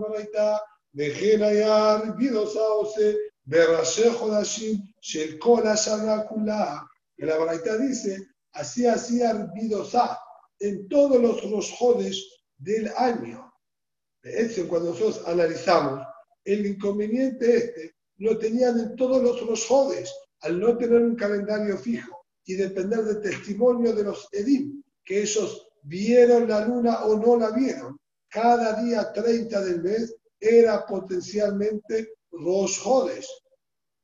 barraita, 0.95 2.09
Vejenayar, 2.09 2.17
Vidosaose, 2.17 3.17
Berrashe 3.47 4.11
Jodashim, 4.11 4.83
Shelkol 5.03 5.65
Kula, 6.29 6.87
que 7.17 7.27
la 7.27 7.37
barraita 7.37 7.77
dice, 7.79 8.19
así 8.53 8.87
hacía 8.87 9.51
Vidosá 9.55 10.19
en 10.61 10.89
todos 10.89 11.21
los 11.21 11.51
rosjodes 11.51 12.25
del 12.59 12.91
año. 12.97 13.53
De 14.23 14.43
hecho, 14.43 14.67
cuando 14.69 14.91
nosotros 14.91 15.23
analizamos, 15.27 16.01
el 16.45 16.67
inconveniente 16.67 17.57
este 17.57 17.95
lo 18.19 18.39
tenían 18.39 18.79
en 18.79 18.97
todos 18.97 19.23
los 19.23 19.47
rosjodes, 19.47 20.13
al 20.41 20.61
no 20.61 20.77
tener 20.77 21.03
un 21.03 21.17
calendario 21.17 21.77
fijo 21.77 22.25
y 22.45 22.55
depender 22.55 23.03
del 23.03 23.21
testimonio 23.21 23.93
de 23.93 24.05
los 24.05 24.29
Edim, 24.33 24.83
que 25.05 25.23
ellos 25.23 25.67
vieron 25.83 26.49
la 26.49 26.65
luna 26.67 27.05
o 27.05 27.17
no 27.17 27.37
la 27.37 27.51
vieron. 27.51 27.99
Cada 28.29 28.83
día 28.83 29.13
30 29.13 29.61
del 29.63 29.83
mes 29.83 30.15
era 30.45 30.87
potencialmente 30.87 32.15
Rosh 32.31 32.81
Hodes. 32.85 33.29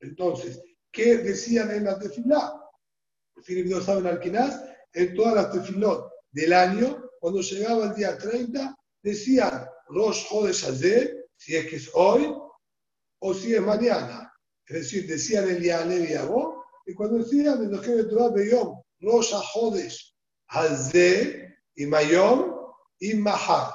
Entonces, 0.01 0.61
¿qué 0.91 1.19
decían 1.19 1.71
en 1.71 1.85
la 1.85 1.99
tefilá? 1.99 2.55
Filipinos 3.43 3.85
saben 3.85 4.07
Alquinaz, 4.07 4.63
en 4.93 5.15
todas 5.15 5.35
las 5.35 5.53
tefilot 5.53 6.11
del 6.33 6.53
año, 6.53 7.11
cuando 7.21 7.41
llegaba 7.41 7.87
el 7.87 7.95
día 7.95 8.17
30, 8.17 8.77
decían 9.03 9.67
Rosh 9.89 10.27
Hodes 10.31 10.65
ayer, 10.65 11.29
si 11.37 11.57
es 11.57 11.67
que 11.67 11.77
es 11.77 11.91
hoy, 11.95 12.35
o 13.21 13.35
si 13.35 13.55
es 13.55 13.61
mañana. 13.61 14.33
Es 14.67 14.77
decir, 14.77 15.07
decían 15.07 15.49
el 15.49 15.61
día 15.61 15.85
Yabó, 15.85 16.65
y 16.87 16.95
cuando 16.95 17.19
decían 17.19 17.63
en 17.63 17.73
los 17.73 17.81
que 17.83 18.03
Beyom, 18.35 18.81
Rosh 19.01 19.35
Hodes 19.55 20.15
ayer, 20.49 21.51
y 21.75 21.87
Mayom 21.87 22.57
y 22.99 23.15
Mahar. 23.15 23.73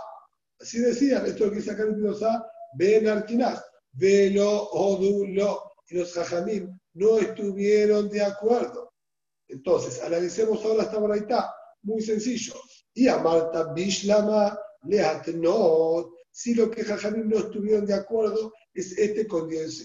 Así 0.60 0.80
decían, 0.80 1.26
esto 1.26 1.52
que 1.52 1.60
acá 1.60 1.84
en 1.84 1.96
Pidosa, 1.96 2.46
Ben 2.76 3.08
Arkinaz, 3.08 3.64
Velo, 3.92 4.70
Odulo, 4.72 5.72
y 5.90 5.98
los 5.98 6.14
Jajamim 6.14 6.78
no 6.94 7.20
estuvieron 7.20 8.10
de 8.10 8.22
acuerdo. 8.22 8.94
Entonces, 9.48 10.02
analicemos 10.02 10.64
ahora 10.66 10.84
esta 10.84 11.00
baraita, 11.00 11.54
muy 11.84 12.02
sencillo. 12.02 12.54
Y 12.94 13.08
a 13.08 13.18
Marta 13.18 13.74
Bishlama 13.74 14.58
no 15.36 16.12
si 16.32 16.54
lo 16.54 16.70
que 16.70 16.84
Jajamim 16.84 17.30
no 17.30 17.38
estuvieron 17.38 17.86
de 17.86 17.94
acuerdo 17.94 18.52
es 18.74 18.98
este, 18.98 19.26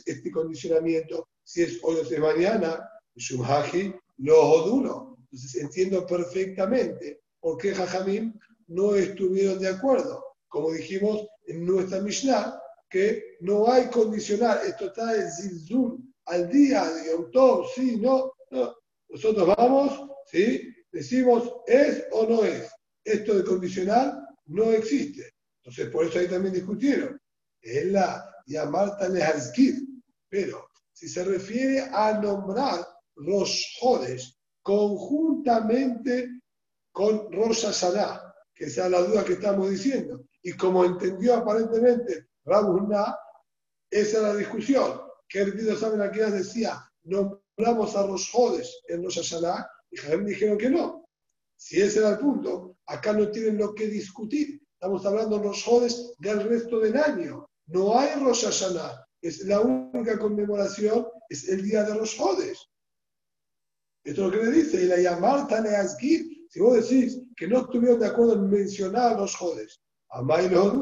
este 0.07 0.31
condicionamiento, 0.33 1.29
si 1.45 1.63
es 1.63 1.79
hoy 1.83 1.97
o 1.97 2.03
es 2.03 2.19
mañana, 2.19 2.91
Shumhaji, 3.15 3.95
lo 4.19 4.41
Odulo. 4.41 5.17
Entonces 5.31 5.63
entiendo 5.63 6.05
perfectamente 6.07 7.21
por 7.39 7.57
qué 7.57 7.73
Jajamim 7.73 8.35
no 8.67 8.97
estuvieron 8.97 9.61
de 9.61 9.69
acuerdo. 9.69 10.25
Como 10.49 10.73
dijimos 10.73 11.25
en 11.47 11.65
nuestra 11.65 12.01
Mishnah, 12.01 12.60
que 12.91 13.37
no 13.41 13.71
hay 13.71 13.89
condicional, 13.89 14.61
esto 14.67 14.87
está 14.87 15.15
en 15.15 15.31
Zilzul 15.31 15.99
al 16.27 16.51
día 16.51 16.85
de 16.85 17.25
Tov, 17.33 17.67
sí, 17.75 17.97
no, 17.97 18.33
no. 18.51 18.75
Nosotros 19.09 19.55
vamos, 19.57 20.11
¿sí? 20.27 20.75
decimos 20.93 21.53
es 21.67 22.05
o 22.13 22.27
no 22.27 22.45
es. 22.45 22.69
Esto 23.05 23.37
de 23.37 23.45
condicional 23.45 24.27
no 24.47 24.73
existe. 24.73 25.33
Entonces, 25.63 25.89
por 25.91 26.07
eso 26.07 26.19
ahí 26.19 26.29
también 26.29 26.55
discutieron. 26.55 27.21
Es 27.61 27.87
la 27.87 28.25
Yamarta 28.47 29.09
Lehazkir. 29.09 29.77
Pero 30.29 30.69
si 30.93 31.09
se 31.09 31.25
refiere 31.25 31.81
a 31.93 32.19
nombrar 32.21 32.87
los 33.17 33.77
jodes 33.81 34.39
conjuntamente 34.63 36.29
con 36.93 37.33
Rosh 37.33 37.65
Hashanah, 37.65 38.35
que 38.55 38.67
esa 38.67 38.87
es 38.87 38.91
la 38.91 39.03
duda 39.03 39.25
que 39.25 39.35
estamos 39.35 39.71
diciendo. 39.71 40.25
Y 40.43 40.53
como 40.53 40.85
entendió 40.85 41.35
aparentemente 41.35 42.30
Rabuná, 42.45 43.17
esa 43.91 44.17
es 44.19 44.23
la 44.23 44.37
discusión. 44.37 45.01
Que 45.29 45.41
el 45.41 45.77
saben 45.77 46.01
aquí 46.01 46.19
decía, 46.19 46.83
nombramos 47.05 47.95
a 47.97 48.07
los 48.07 48.31
jodes 48.31 48.83
en 48.89 49.05
Rosh 49.05 49.21
Hashanah, 49.21 49.67
y 49.91 49.97
Javier 49.97 50.25
dijeron 50.25 50.59
que 50.59 50.71
no. 50.71 51.09
Si 51.57 51.81
ese 51.81 52.01
era 52.01 52.11
el 52.11 52.19
punto, 52.19 52.79
acá 52.87 53.13
no 53.13 53.31
tienen 53.31 53.59
lo 53.59 53.75
que 53.75 53.87
discutir. 53.87 54.61
Estamos 54.75 55.05
hablando 55.05 55.39
de 55.39 55.45
los 55.45 55.63
jodes 55.63 56.15
del 56.19 56.43
resto 56.43 56.81
del 56.81 56.97
año. 56.97 57.47
No 57.67 57.99
hay 57.99 58.19
Rosh 58.19 58.45
Hashanah. 58.45 59.07
Es 59.23 59.45
la 59.45 59.61
única 59.61 60.19
conmemoración, 60.19 61.07
es 61.29 61.49
el 61.49 61.63
día 61.63 61.85
de 61.85 61.95
los 61.95 62.17
jodes. 62.17 62.67
Esto 64.03 64.27
es 64.27 64.33
lo 64.33 64.41
que 64.41 64.47
le 64.47 64.53
dice. 64.53 64.83
Y 64.83 64.87
la 64.87 64.97
llamar 64.97 65.47
Taneazgir 65.47 66.41
si 66.51 66.59
vos 66.59 66.77
decís 66.77 67.23
que 67.37 67.47
no 67.47 67.61
estuvieron 67.61 68.01
de 68.01 68.09
acuerdo 68.09 68.35
en 68.35 68.51
mencionar 68.51 69.13
a 69.13 69.21
los 69.21 69.37
jodes, 69.37 69.81
a 70.11 70.21
May 70.21 70.47
y 70.47 70.49
los 70.49 70.73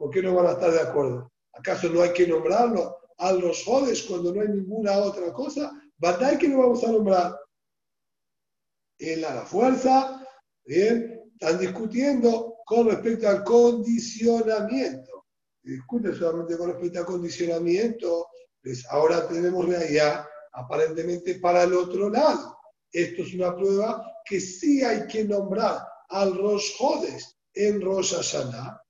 ¿por 0.00 0.10
qué 0.10 0.22
no 0.22 0.34
van 0.34 0.46
a 0.46 0.52
estar 0.52 0.72
de 0.72 0.80
acuerdo? 0.80 1.30
¿Acaso 1.52 1.90
no 1.90 2.00
hay 2.00 2.14
que 2.14 2.26
nombrarlo 2.26 2.96
a 3.18 3.32
los 3.32 3.62
jodes 3.64 4.02
cuando 4.04 4.34
no 4.34 4.40
hay 4.40 4.48
ninguna 4.48 4.96
otra 4.96 5.30
cosa? 5.30 5.70
¿Verdad 5.98 6.38
que 6.38 6.48
no 6.48 6.60
vamos 6.60 6.82
a 6.82 6.90
nombrar? 6.90 7.38
En 8.98 9.20
la, 9.20 9.42
fuerza, 9.42 10.26
bien, 10.64 11.30
están 11.32 11.58
discutiendo 11.58 12.56
con 12.64 12.88
respecto 12.88 13.28
al 13.28 13.44
condicionamiento. 13.44 15.26
Discuten 15.62 16.14
solamente 16.14 16.56
con 16.56 16.70
respecto 16.70 17.00
al 17.00 17.04
condicionamiento, 17.04 18.26
pues 18.62 18.86
ahora 18.88 19.28
tenemos 19.28 19.68
realidad 19.68 20.24
aparentemente 20.52 21.38
para 21.40 21.64
el 21.64 21.74
otro 21.74 22.08
lado. 22.08 22.56
Esto 22.90 23.20
es 23.22 23.34
una 23.34 23.54
prueba 23.54 24.02
que 24.24 24.40
sí 24.40 24.82
hay 24.82 25.06
que 25.06 25.24
nombrar 25.24 25.86
al 26.08 26.34
Rosh 26.38 26.72
Hodes 26.80 27.36
en 27.52 27.82
Rosh 27.82 28.14
Hashanah. 28.14 28.80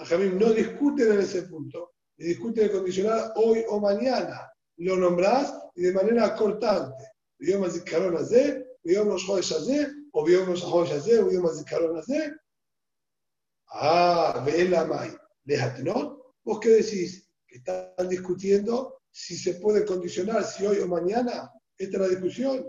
Jajamim 0.00 0.38
no 0.38 0.52
discuten 0.52 1.12
en 1.12 1.20
ese 1.20 1.42
punto. 1.42 1.92
discuten 2.16 2.64
el 2.64 2.72
condicional 2.72 3.32
hoy 3.36 3.64
o 3.68 3.80
mañana. 3.80 4.50
Lo 4.78 4.96
nombrás 4.96 5.54
y 5.74 5.82
de 5.82 5.92
manera 5.92 6.34
cortante. 6.34 7.04
Bioma 7.38 7.70
Zikaron 7.70 8.16
Azé, 8.16 8.66
Bioma 8.82 9.16
Shosh 9.16 9.52
Azé, 9.52 9.90
o 10.12 10.24
Bioma 10.24 10.54
Shosh 10.54 10.92
Azé, 10.92 11.22
Bioma 11.22 11.50
Zikaron 11.54 11.98
Azé. 11.98 12.32
Ah, 13.72 14.42
ve 14.44 14.68
la 14.68 14.84
May. 14.86 15.10
Déjate, 15.44 15.82
¿no? 15.82 16.34
¿Vos 16.44 16.60
qué 16.60 16.70
decís? 16.70 17.28
Que 17.46 17.56
están 17.56 18.08
discutiendo 18.08 19.02
si 19.10 19.36
se 19.36 19.54
puede 19.54 19.84
condicionar, 19.84 20.44
si 20.44 20.66
hoy 20.66 20.78
o 20.78 20.88
mañana. 20.88 21.50
Esta 21.76 21.96
es 21.96 22.02
la 22.02 22.08
discusión. 22.08 22.66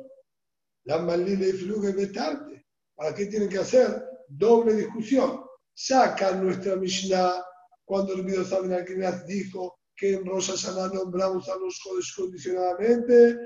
La 0.83 0.99
malile 0.99 1.49
y 1.49 1.53
fluge 1.53 1.93
de 1.93 2.07
tarde. 2.07 2.65
¿Para 2.95 3.13
qué 3.13 3.25
tienen 3.27 3.49
que 3.49 3.59
hacer 3.59 4.03
doble 4.27 4.73
discusión? 4.73 5.50
Sacan 5.73 6.43
nuestra 6.43 6.75
Mishnah 6.75 7.43
cuando 7.85 8.13
el 8.13 8.45
saben 8.45 8.73
al 8.73 9.25
dijo 9.25 9.79
que 9.95 10.15
en 10.15 10.25
Rosa 10.25 10.57
Sana 10.57 10.87
nombramos 10.87 11.47
a 11.49 11.55
los 11.57 11.79
jodes 11.81 12.13
condicionadamente. 12.15 13.37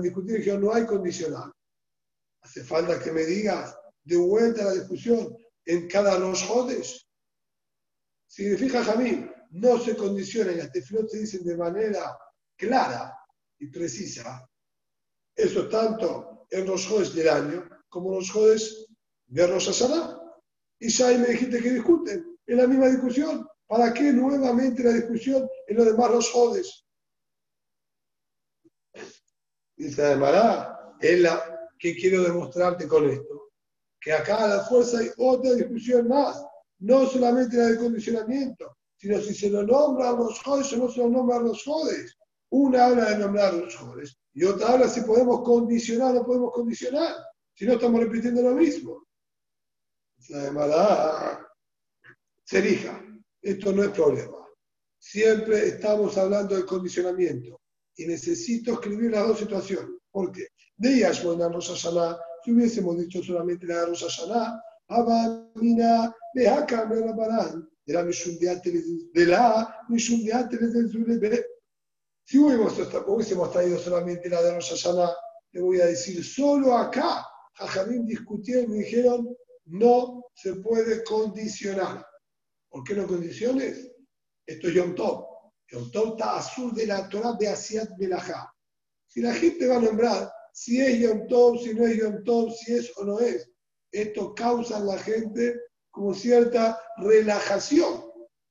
discutir 0.00 0.44
que 0.44 0.56
no 0.56 0.72
hay 0.72 0.86
condicional. 0.86 1.52
Hace 2.42 2.62
falta 2.62 3.02
que 3.02 3.10
me 3.10 3.24
digas 3.24 3.76
de 4.04 4.16
vuelta 4.16 4.64
la 4.64 4.74
discusión 4.74 5.36
en 5.64 5.88
cada 5.88 6.18
los 6.18 6.42
jodes. 6.42 7.08
Significa, 8.26 8.84
Jamín, 8.84 9.30
no 9.50 9.78
se 9.78 9.96
condiciona 9.96 10.52
y 10.52 10.56
las 10.56 10.70
tefilot 10.70 11.08
se 11.08 11.18
dicen 11.18 11.44
de 11.44 11.56
manera 11.56 12.16
clara 12.56 13.16
y 13.58 13.68
precisa. 13.68 14.48
Eso 15.34 15.68
tanto 15.68 16.46
en 16.50 16.66
los 16.66 16.86
jodes 16.86 17.14
del 17.14 17.28
año 17.28 17.68
como 17.88 18.10
en 18.10 18.18
los 18.18 18.30
jodes 18.30 18.86
de 19.26 19.46
Rosa 19.46 19.72
Sana. 19.72 20.15
Y 20.78 20.88
ya 20.88 21.08
me 21.18 21.28
dijiste 21.28 21.62
que 21.62 21.70
discuten. 21.70 22.38
Es 22.46 22.56
la 22.56 22.66
misma 22.66 22.88
discusión. 22.88 23.46
¿Para 23.66 23.92
qué 23.92 24.12
nuevamente 24.12 24.84
la 24.84 24.92
discusión 24.92 25.48
en 25.66 25.76
los 25.76 25.86
demás 25.86 26.10
los 26.10 26.30
jodes? 26.30 26.84
Dice 29.76 30.02
además, 30.02 30.68
es 31.00 31.20
la 31.20 31.70
que 31.78 31.96
quiero 31.96 32.22
demostrarte 32.22 32.86
con 32.86 33.08
esto. 33.10 33.50
Que 34.00 34.12
acá 34.12 34.44
a 34.44 34.48
la 34.48 34.64
fuerza 34.64 34.98
hay 34.98 35.10
otra 35.16 35.54
discusión 35.54 36.08
más. 36.08 36.44
No 36.78 37.06
solamente 37.06 37.56
la 37.56 37.66
de 37.66 37.78
condicionamiento, 37.78 38.76
sino 38.96 39.20
si 39.20 39.34
se 39.34 39.50
lo 39.50 39.62
nombra 39.62 40.10
a 40.10 40.12
los 40.12 40.40
jodes 40.42 40.72
o 40.72 40.76
no 40.76 40.88
se 40.90 41.00
lo 41.00 41.08
nombra 41.08 41.38
a 41.38 41.40
los 41.40 41.64
jodes. 41.64 42.16
Una 42.50 42.86
habla 42.86 43.10
de 43.10 43.18
nombrar 43.18 43.48
a 43.48 43.56
los 43.56 43.74
jodes 43.74 44.16
y 44.36 44.44
otra 44.44 44.68
habla 44.68 44.88
si 44.88 45.00
podemos 45.00 45.42
condicionar 45.42 46.10
o 46.10 46.14
no 46.20 46.26
podemos 46.26 46.52
condicionar. 46.52 47.16
Si 47.54 47.64
no 47.64 47.72
estamos 47.72 48.00
repitiendo 48.00 48.42
lo 48.42 48.54
mismo. 48.54 49.05
La 50.28 51.50
se 52.44 52.58
elija. 52.58 53.02
Esto 53.42 53.72
no 53.72 53.84
es 53.84 53.90
problema. 53.90 54.36
Siempre 54.98 55.68
estamos 55.68 56.16
hablando 56.18 56.56
de 56.56 56.66
condicionamiento 56.66 57.60
y 57.96 58.06
necesito 58.06 58.72
escribir 58.74 59.12
las 59.12 59.26
dos 59.26 59.38
situaciones. 59.38 60.00
¿Por 60.10 60.32
qué? 60.32 60.48
De 60.76 60.98
Yashmona 60.98 61.48
Rosh 61.48 61.70
Hashanah, 61.70 62.18
si 62.44 62.52
hubiésemos 62.52 62.98
dicho 62.98 63.22
solamente 63.22 63.66
la 63.66 63.86
Rosh 63.86 64.02
Hashanah, 64.02 64.62
Abamina, 64.88 66.14
Behaka, 66.34 66.86
Merabarán, 66.86 67.68
de 67.84 67.94
la 67.94 68.02
Mishum 68.02 68.36
de 68.38 69.26
la 69.26 69.84
Mishum 69.88 70.24
de 70.24 71.46
Si 72.24 72.38
hubiésemos 72.38 73.52
traído 73.52 73.78
solamente 73.78 74.28
la 74.28 74.42
de 74.42 74.54
Rosh 74.54 74.70
Hashanah, 74.70 75.10
te 75.52 75.60
voy 75.60 75.80
a 75.80 75.86
decir, 75.86 76.24
solo 76.24 76.76
acá, 76.76 77.24
Jajamín 77.54 78.06
discutieron 78.06 78.74
y 78.74 78.78
dijeron, 78.80 79.36
no 79.66 80.24
se 80.34 80.54
puede 80.56 81.04
condicionar. 81.04 82.06
¿Por 82.68 82.84
qué 82.84 82.94
no 82.94 83.06
condiciones? 83.06 83.90
Esto 84.46 84.68
es 84.68 84.74
Yom 84.74 84.94
Tov. 84.94 85.26
Yom 85.70 85.90
Tov 85.90 86.12
está 86.12 86.36
azul 86.36 86.74
de 86.74 86.86
la 86.86 87.08
Torah 87.08 87.36
de 87.38 87.48
Asiat 87.48 87.90
Belajá. 87.98 88.52
Si 89.08 89.20
la 89.20 89.34
gente 89.34 89.66
va 89.66 89.76
a 89.76 89.80
nombrar 89.80 90.32
si 90.52 90.80
es 90.80 90.98
Yom 91.00 91.26
Tov, 91.26 91.58
si 91.58 91.74
no 91.74 91.86
es 91.86 91.96
Yom 91.98 92.24
Tov, 92.24 92.50
si 92.52 92.74
es 92.74 92.92
o 92.96 93.04
no 93.04 93.20
es, 93.20 93.50
esto 93.92 94.34
causa 94.34 94.78
en 94.78 94.86
la 94.86 94.98
gente 94.98 95.60
como 95.90 96.14
cierta 96.14 96.80
relajación 96.98 98.04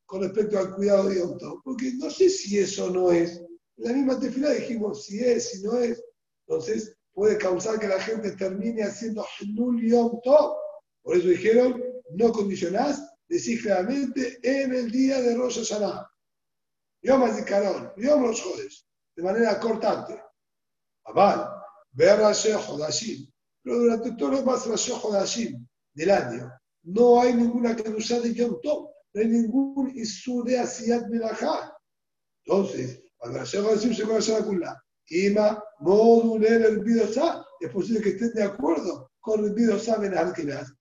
con 0.05 0.21
respecto 0.21 0.59
al 0.59 0.75
cuidado 0.75 1.09
de 1.09 1.19
Yom 1.19 1.37
Tov. 1.37 1.61
Porque 1.63 1.93
no 1.97 2.09
sé 2.09 2.29
si 2.29 2.59
eso 2.59 2.89
no 2.89 3.11
es. 3.11 3.37
En 3.77 3.83
la 3.83 3.93
misma 3.93 4.19
tefila 4.19 4.51
dijimos 4.51 5.05
si 5.05 5.19
es, 5.19 5.49
si 5.49 5.63
no 5.63 5.77
es. 5.77 6.03
Entonces 6.47 6.95
puede 7.13 7.37
causar 7.37 7.79
que 7.79 7.87
la 7.87 7.99
gente 7.99 8.31
termine 8.33 8.83
haciendo 8.83 9.25
Hnul 9.39 9.81
Yom 9.81 10.19
Tov. 10.23 10.57
Por 11.05 11.17
eso 11.17 11.27
dijeron, 11.27 11.83
no 12.15 12.31
condicionás 12.31 12.99
decís 13.27 13.61
claramente 13.61 14.39
en 14.41 14.73
el 14.73 14.89
día 14.91 15.21
de 15.21 15.35
Rosh 15.35 15.59
Hashanah. 15.59 16.09
Yom 17.03 17.31
Zikaron, 17.31 17.91
Yom 17.97 18.23
los 18.23 18.41
Jodes, 18.41 18.87
de 19.15 19.21
manera 19.21 19.59
cortante. 19.59 20.19
Abal, 21.05 21.47
ver 21.91 22.19
Hodashim. 22.19 23.31
Pero 23.61 23.77
durante 23.77 24.13
todos 24.13 24.31
los 24.31 24.45
más 24.45 24.65
Hodashim 24.65 25.67
del 25.93 26.09
año, 26.09 26.51
no 26.81 27.21
hay 27.21 27.35
ninguna 27.35 27.75
kedusha 27.75 28.19
de 28.21 28.33
Yom 28.33 28.59
Tov, 28.63 28.89
no 29.13 29.21
hay 29.21 29.27
ningún 29.27 29.91
Isur 29.95 30.43
de 30.43 30.57
Asiyat 30.57 31.07
Melachá. 31.07 31.71
Entonces, 32.43 33.03
cuando 33.17 33.37
Rashi 33.37 33.57
Hodashim 33.57 33.93
se 33.93 34.05
va 34.05 34.17
a 34.39 34.43
Kula, 34.43 34.83
Ima, 35.09 35.63
Moduler, 35.81 36.63
el 36.63 36.79
Bidosá, 36.79 37.45
es 37.59 37.69
posible 37.69 38.01
que 38.01 38.09
estén 38.09 38.33
de 38.33 38.43
acuerdo 38.43 39.11
con 39.19 39.45
el 39.45 39.53
Bidosá 39.53 39.99
Ben 39.99 40.17
Alkinaz. 40.17 40.73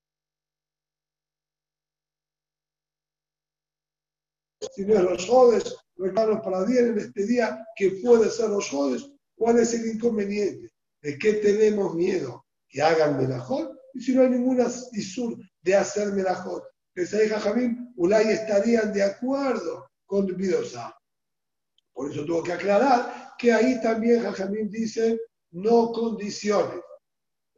Si 4.75 4.85
no 4.85 4.95
es 4.95 5.03
los 5.03 5.27
jodes, 5.27 5.77
regalos 5.97 6.41
para 6.41 6.65
bien 6.65 6.89
en 6.89 6.99
este 6.99 7.27
día 7.27 7.65
que 7.77 7.91
puede 8.03 8.31
ser 8.31 8.51
los 8.51 8.69
jodes, 8.69 9.09
¿cuál 9.37 9.59
es 9.59 9.75
el 9.75 9.95
inconveniente? 9.95 10.71
¿De 11.03 11.19
qué 11.19 11.35
tenemos 11.35 11.95
miedo? 11.95 12.45
Que 12.69 12.83
hagan 12.83 13.17
melajot, 13.19 13.77
y 13.95 14.01
si 14.01 14.15
no 14.15 14.23
hay 14.23 14.31
ninguna 14.31 14.67
isur 14.93 15.37
de 15.63 15.77
hacer 15.77 16.13
melajot. 16.13 16.65
Que 16.95 17.07
se 17.07 17.19
deja 17.19 17.41
Jamín, 17.41 17.93
Ulay 17.97 18.29
estarían 18.29 18.93
de 18.93 19.03
acuerdo 19.03 19.89
con 20.07 20.27
Bidosa. 20.27 20.97
Por 21.93 22.11
eso 22.11 22.25
tuvo 22.25 22.43
que 22.43 22.53
aclarar 22.53 23.35
que 23.39 23.53
ahí 23.53 23.81
también 23.81 24.23
Jajamín 24.23 24.69
dice 24.71 25.19
no 25.53 25.93
condiciones. 25.93 26.81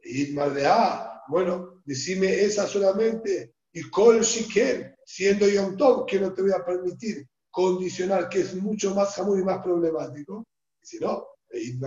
Y 0.03 0.33
de 0.33 0.65
ah, 0.65 1.23
bueno, 1.27 1.81
decime 1.85 2.41
esa 2.41 2.67
solamente 2.67 3.55
y 3.77 3.89
Kol 3.91 4.21
Shiken, 4.21 4.95
siendo 5.05 5.47
Yom 5.47 5.77
Tov, 5.77 6.07
que 6.07 6.19
no 6.19 6.33
te 6.33 6.41
voy 6.41 6.51
a 6.51 6.65
permitir 6.65 7.27
condicionar, 7.51 8.27
que 8.27 8.39
es 8.39 8.55
mucho 8.55 8.95
más 8.95 9.13
jamón 9.13 9.39
y 9.39 9.43
más 9.43 9.59
problemático. 9.59 10.43
Si 10.81 10.97
no, 10.97 11.27
y 11.53 11.77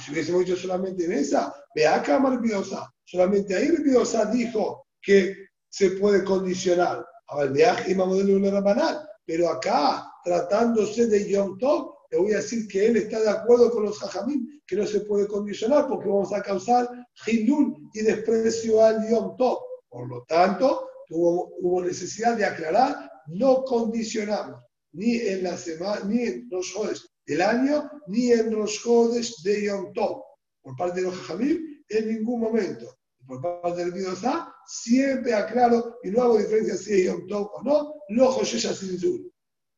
si 0.00 0.12
hubiésemos 0.12 0.44
dicho 0.44 0.56
solamente 0.56 1.04
en 1.04 1.12
esa, 1.12 1.52
ve 1.74 1.86
acá 1.86 2.20
Marvidosa, 2.20 2.88
solamente 3.04 3.56
ahí 3.56 3.72
Marvidosa 3.72 4.26
dijo 4.26 4.86
que 5.02 5.34
se 5.68 5.92
puede 5.92 6.22
condicionar. 6.22 7.04
Ahora 7.26 7.50
el 7.50 7.90
y 7.90 7.94
banal, 7.94 9.08
pero 9.24 9.48
acá, 9.48 10.12
tratándose 10.24 11.08
de 11.08 11.28
Yom 11.28 11.58
Tov, 11.58 11.94
le 12.10 12.18
voy 12.18 12.32
a 12.34 12.36
decir 12.36 12.68
que 12.68 12.86
él 12.86 12.96
está 12.96 13.20
de 13.20 13.30
acuerdo 13.30 13.70
con 13.72 13.84
los 13.84 14.00
hajamim, 14.00 14.60
que 14.64 14.76
no 14.76 14.86
se 14.86 15.00
puede 15.00 15.26
condicionar 15.26 15.88
porque 15.88 16.08
vamos 16.08 16.32
a 16.32 16.42
causar 16.42 16.88
hilul 17.26 17.88
y 17.94 18.02
desprecio 18.02 18.84
al 18.84 19.08
Yom 19.08 19.36
Tov. 19.36 19.58
Por 19.88 20.08
lo 20.08 20.22
tanto, 20.24 20.89
hubo, 21.10 21.82
necesidad 21.82 22.36
de 22.36 22.44
aclarar, 22.44 23.10
no 23.26 23.64
condicionamos 23.64 24.62
ni 24.92 25.16
en 25.16 25.44
la 25.44 25.56
semana, 25.56 26.04
ni 26.04 26.22
en 26.22 26.48
los 26.50 26.72
jodes 26.72 27.08
del 27.26 27.42
año, 27.42 27.90
ni 28.08 28.32
en 28.32 28.50
los 28.50 28.80
jodes 28.80 29.42
de 29.44 29.66
Yom 29.66 29.92
Tov. 29.92 30.22
Por 30.62 30.76
parte 30.76 31.00
de 31.00 31.06
los 31.06 31.16
Jajamim, 31.16 31.84
en 31.88 32.08
ningún 32.08 32.40
momento. 32.40 32.96
Por 33.26 33.40
parte 33.40 33.84
del 33.84 33.92
Bidozá, 33.92 34.52
siempre 34.66 35.34
aclaro 35.34 35.98
y 36.02 36.10
no 36.10 36.22
hago 36.22 36.38
diferencia 36.38 36.76
si 36.76 36.92
es 36.94 37.06
Yom 37.06 37.26
Tov 37.28 37.50
o 37.54 37.62
no, 37.62 37.94
los 38.08 38.34
José 38.34 38.58
sin 38.58 38.98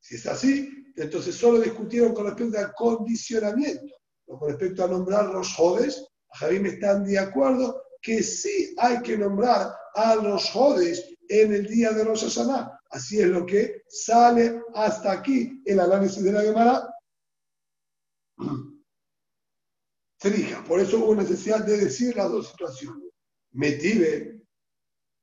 Si 0.00 0.14
es 0.14 0.26
así, 0.26 0.68
entonces 0.96 1.34
solo 1.34 1.60
discutieron 1.60 2.14
con 2.14 2.26
respecto 2.26 2.58
al 2.58 2.72
condicionamiento. 2.74 3.94
con 4.26 4.48
respecto 4.48 4.84
a 4.84 4.88
nombrar 4.88 5.26
los 5.26 5.54
jodes, 5.54 6.06
Jajamim 6.30 6.66
están 6.66 7.04
de 7.04 7.18
acuerdo 7.18 7.82
que 8.00 8.22
sí 8.22 8.74
hay 8.78 9.00
que 9.02 9.16
nombrar 9.16 9.74
a 9.94 10.14
los 10.16 10.50
jodes 10.50 11.11
en 11.40 11.54
el 11.54 11.66
día 11.66 11.92
de 11.92 12.04
Rosh 12.04 12.24
Hashanah. 12.24 12.78
Así 12.90 13.18
es 13.18 13.28
lo 13.28 13.46
que 13.46 13.84
sale 13.88 14.60
hasta 14.74 15.12
aquí 15.12 15.62
el 15.64 15.80
análisis 15.80 16.22
de 16.22 16.32
la 16.32 16.42
Gemara. 16.42 16.94
Trija. 20.18 20.62
Por 20.64 20.78
eso 20.80 20.98
hubo 20.98 21.14
necesidad 21.14 21.64
de 21.64 21.78
decir 21.78 22.14
las 22.16 22.30
dos 22.30 22.48
situaciones. 22.48 23.08
Metive. 23.52 24.42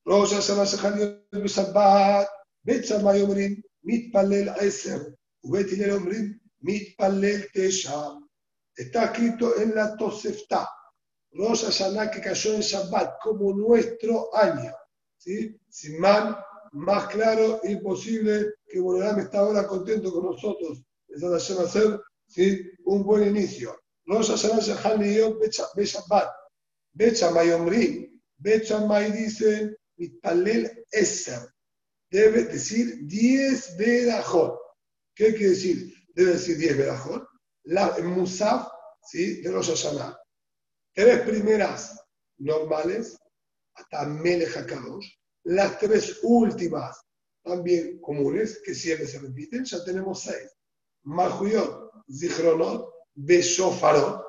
Rosh 0.04 0.34
Hashanah 0.34 0.66
Shechaniot 0.66 1.30
Beshabbat. 1.32 2.28
Betzamay 2.64 3.22
Omrim. 3.22 3.62
Mitpalel 3.84 4.50
Eser. 4.62 5.16
Ubetilel 5.44 5.92
Omrim. 5.92 6.42
Mitpalel 6.62 7.48
Tesha. 7.54 8.18
Está 8.76 9.06
escrito 9.06 9.56
en 9.60 9.76
la 9.76 9.96
Tosefta. 9.96 10.68
Rosh 11.34 11.66
Hashanah 11.66 12.10
que 12.10 12.22
cayó 12.22 12.56
en 12.56 12.62
Shabbat 12.62 13.20
como 13.22 13.54
nuestro 13.54 14.36
año. 14.36 14.74
¿Sí? 15.20 15.56
Sin 15.70 16.00
mal, 16.00 16.44
más 16.72 17.08
claro, 17.10 17.62
imposible 17.64 18.56
que 18.68 18.80
Borolam 18.80 19.20
está 19.20 19.40
ahora 19.40 19.68
contento 19.68 20.12
con 20.12 20.26
nosotros 20.26 20.84
eso 21.10 21.30
va 21.30 22.04
¿sí? 22.28 22.72
un 22.86 23.04
buen 23.04 23.28
inicio. 23.28 23.78
Rosh 24.06 24.30
Hashanah 24.30 24.62
Shahal 24.62 25.00
Niyot 25.00 25.40
Beshabbat. 25.76 26.30
Bechamay 26.94 27.52
Omri. 27.52 28.22
Bechamay 28.38 29.12
dice, 29.12 29.76
Mitpalel 29.98 30.86
Eser. 30.92 31.40
Debe 32.12 32.46
decir 32.46 33.06
10 33.06 33.78
Berajot. 33.78 34.58
¿Qué 35.16 35.34
quiere 35.34 35.50
decir? 35.50 35.94
Debe 36.14 36.34
decir 36.34 36.58
10 36.58 36.78
Berajot. 36.78 37.28
La 37.64 37.98
Musaf 38.00 38.68
¿sí? 39.04 39.42
de 39.42 39.52
Rosh 39.52 39.70
Hashanah. 39.70 40.18
Tres 40.94 41.22
primeras 41.22 42.00
normales, 42.38 43.18
hasta 43.80 44.06
Melech 44.06 44.56
HaKadosh. 44.56 45.08
Las 45.46 45.80
tres 45.80 46.20
últimas, 46.24 47.02
también 47.44 48.00
comunes, 48.02 48.62
que 48.64 48.76
siempre 48.76 49.08
se 49.08 49.20
repiten, 49.20 49.64
ya 49.64 49.84
tenemos 49.84 50.22
seis. 50.22 50.52
Mahuyot, 51.04 51.92
Zichronot, 52.12 52.94
Beshofarot, 53.16 54.24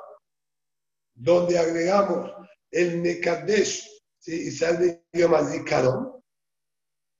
donde 1.15 1.59
agregamos 1.59 2.31
el 2.71 3.01
Mekadesh 3.01 3.87
¿sí? 4.19 4.49
y 4.49 4.51
sale 4.51 5.05
idioma 5.13 5.45
Zikaron. 5.45 6.23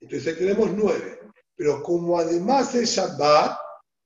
Entonces 0.01 0.39
tenemos 0.39 0.71
nueve. 0.73 1.21
Pero 1.57 1.83
como 1.83 2.19
además 2.19 2.75
es 2.75 2.91
Shabbat, 2.91 3.59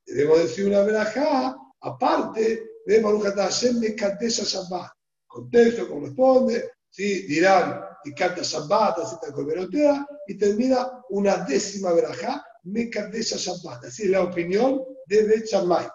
debemos 0.06 0.38
decir 0.38 0.66
una 0.66 0.82
verajá, 0.82 1.56
aparte 1.80 2.66
de 2.86 3.00
Baruch 3.00 3.34
Hashem 3.34 3.78
Mekadesh 3.78 4.42
Shabbat. 4.42 4.90
Contexto 5.26 5.88
corresponde, 5.88 6.72
¿sí? 6.90 7.26
dirán 7.26 7.93
y 8.04 8.14
canta 8.14 8.42
Shabbat, 8.42 8.98
así 8.98 9.14
está 9.14 9.34
y 10.26 10.34
termina 10.38 11.02
una 11.10 11.38
décima 11.44 11.92
verajá, 11.92 12.44
Mekadesh 12.64 13.36
Shabbat. 13.36 13.84
Así 13.84 14.04
es 14.04 14.10
la 14.10 14.22
opinión 14.22 14.82
de 15.06 15.22
Bet 15.24 15.46
Shammai. 15.46 15.88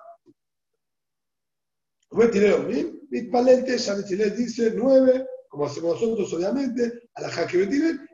Mitpalente, 3.12 3.78
Shabbat 3.78 4.06
dice 4.06 4.74
nueve, 4.76 5.26
como 5.50 5.66
hacemos 5.66 6.02
nosotros 6.02 6.34
obviamente, 6.34 7.10
a 7.16 7.22
la 7.22 7.30
Jaque 7.30 7.58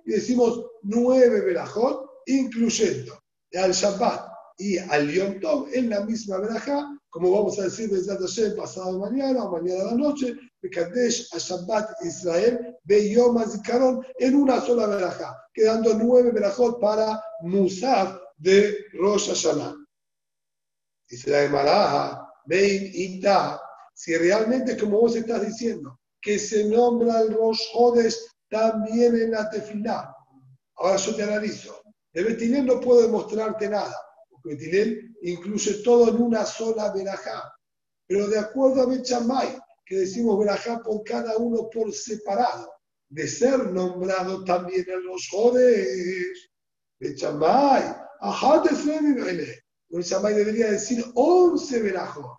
y 0.06 0.12
decimos 0.12 0.66
nueve 0.84 1.42
verajot, 1.42 2.10
incluyendo 2.26 3.20
al 3.54 3.72
Shabbat 3.72 4.32
y 4.58 4.78
al 4.78 5.12
Yom 5.12 5.40
Tov 5.40 5.68
en 5.74 5.90
la 5.90 6.06
misma 6.06 6.38
verajá, 6.40 6.98
como 7.16 7.32
vamos 7.32 7.58
a 7.60 7.64
decir 7.64 7.90
desde 7.90 8.14
Hashem 8.14 8.58
pasado 8.58 9.00
mañana 9.00 9.46
o 9.46 9.50
mañana 9.50 9.84
a 9.84 9.86
la 9.86 9.94
noche, 9.94 10.36
Mekadesh 10.62 11.30
a 11.34 11.38
Shabbat 11.38 11.92
Israel, 12.04 12.76
Beyom 12.84 13.42
Zikaron, 13.50 14.06
en 14.20 14.36
una 14.36 14.60
sola 14.60 14.86
verajá, 14.86 15.34
quedando 15.54 15.94
nueve 15.94 16.32
verajot 16.32 16.78
para 16.82 17.24
Musaf 17.40 18.20
de 18.36 18.76
Rosh 19.00 19.30
Hashanah. 19.30 19.78
Dice 21.08 21.30
la 21.30 21.44
Gemara, 21.44 22.28
Bein 22.48 22.92
Ita, 22.94 23.62
si 23.94 24.18
realmente, 24.18 24.78
como 24.78 25.00
vos 25.00 25.16
estás 25.16 25.48
diciendo, 25.48 25.98
que 26.20 26.38
se 26.38 26.66
nombra 26.66 27.22
el 27.22 27.34
Rosh 27.34 27.62
también 28.50 29.16
en 29.16 29.32
la 29.32 29.50
tefilá. 29.50 30.14
Ahora 30.76 30.98
yo 30.98 31.16
te 31.16 31.24
analizo. 31.24 31.82
De 32.12 32.24
Betilel 32.24 32.66
no 32.66 32.82
puedo 32.82 33.04
demostrarte 33.04 33.70
nada, 33.70 33.96
Betilel 34.46 35.16
incluye 35.22 35.84
todo 35.84 36.10
en 36.10 36.22
una 36.22 36.46
sola 36.46 36.94
verajá. 36.94 37.52
Pero 38.08 38.28
de 38.28 38.38
acuerdo 38.38 38.84
a 38.84 38.86
Bechamay, 38.86 39.58
que 39.86 39.98
decimos 39.98 40.40
verajá 40.40 40.82
por 40.82 41.04
cada 41.04 41.36
uno 41.38 41.70
por 41.70 41.92
separado, 41.92 42.72
de 43.10 43.28
ser 43.28 43.72
nombrado 43.72 44.44
también 44.44 44.86
en 44.88 45.04
los 45.06 45.28
Jodes, 45.30 46.50
Bechamay, 47.00 47.96
ajá 48.22 48.64
te 48.64 49.64
Bechamay 49.90 50.34
debería 50.34 50.72
decir 50.72 51.04
11 51.14 51.82
verajos 51.82 52.38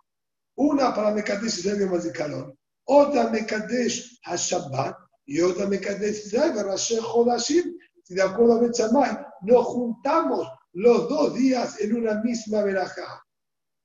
una 0.57 0.93
para 0.93 1.11
Mekadesh 1.11 1.59
Israel 1.59 1.79
Yom 1.79 1.93
Hazikaron, 1.93 2.57
otra 2.85 3.29
Mekadesh 3.29 4.19
HaShabbat 4.23 4.95
y 5.25 5.39
otra 5.41 5.67
Mekadesh 5.67 6.25
Israel 6.25 6.65
Rashi 6.65 6.97
Chodashim. 6.97 7.77
Si 8.03 8.15
de 8.15 8.21
acuerdo 8.23 8.53
a 8.53 8.61
Bechamay, 8.61 9.17
nos 9.41 9.65
juntamos 9.65 10.47
los 10.77 11.09
dos 11.09 11.33
días 11.33 11.79
en 11.79 11.95
una 11.95 12.21
misma 12.21 12.61
verajá. 12.61 13.25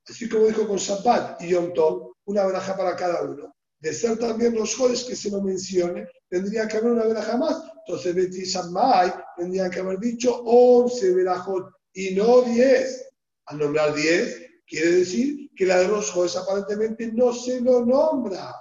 Así 0.06 0.28
como 0.28 0.46
dijo 0.46 0.68
con 0.68 0.76
Shabbat 0.76 1.40
y 1.40 1.48
Yom 1.48 1.72
Tov, 1.72 2.12
una 2.26 2.44
verajá 2.44 2.76
para 2.76 2.94
cada 2.94 3.22
uno. 3.22 3.54
De 3.80 3.94
ser 3.94 4.18
también 4.18 4.54
los 4.54 4.76
jodes 4.76 5.04
que 5.04 5.16
se 5.16 5.30
lo 5.30 5.40
mencione, 5.40 6.06
tendría 6.28 6.68
que 6.68 6.76
haber 6.76 6.92
una 6.92 7.06
verajá 7.06 7.38
más. 7.38 7.62
Entonces, 7.86 8.14
Betty 8.14 8.44
Shammai 8.44 9.10
tendría 9.38 9.70
que 9.70 9.80
haber 9.80 10.00
dicho 10.00 10.42
11 10.44 11.14
verajot 11.14 11.72
y 11.94 12.14
no 12.14 12.42
10. 12.42 13.08
Al 13.46 13.58
nombrar 13.58 13.94
10, 13.94 14.46
quiere 14.66 14.90
decir 14.90 15.50
que 15.56 15.64
la 15.64 15.78
de 15.78 15.88
los 15.88 16.10
jueces 16.10 16.42
aparentemente 16.42 17.10
no 17.10 17.32
se 17.32 17.58
lo 17.62 17.86
nombra. 17.86 18.54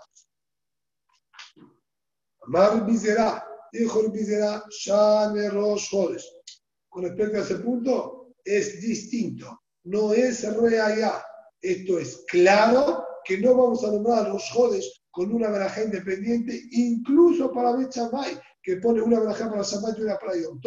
Amar 2.48 2.86
Bizera, 2.86 3.46
dijo 3.74 4.00
el 4.00 4.12
Bizera, 4.12 4.64
Shane 4.70 5.50
Rosh 5.50 5.90
Con 6.88 7.04
respecto 7.04 7.38
a 7.38 7.42
ese 7.42 7.56
punto, 7.58 8.21
es 8.46 8.82
distinto, 8.82 9.62
no 9.84 10.14
es 10.14 10.44
reaya. 10.56 11.24
Esto 11.62 12.00
es 12.00 12.24
claro 12.28 13.04
que 13.24 13.38
no 13.38 13.56
vamos 13.56 13.84
a 13.84 13.92
nombrar 13.92 14.26
a 14.26 14.30
los 14.30 14.50
jodes 14.52 15.02
con 15.12 15.32
una 15.34 15.50
baraja 15.50 15.84
independiente, 15.84 16.60
incluso 16.72 17.52
para 17.52 17.76
Bechamay, 17.76 18.40
que 18.64 18.78
pone 18.78 19.02
una 19.02 19.20
baraja 19.20 19.50
para 19.50 19.64
Shabbat 19.64 19.98
y 20.00 20.02
una 20.02 20.18
para 20.18 20.36
Yom 20.36 20.60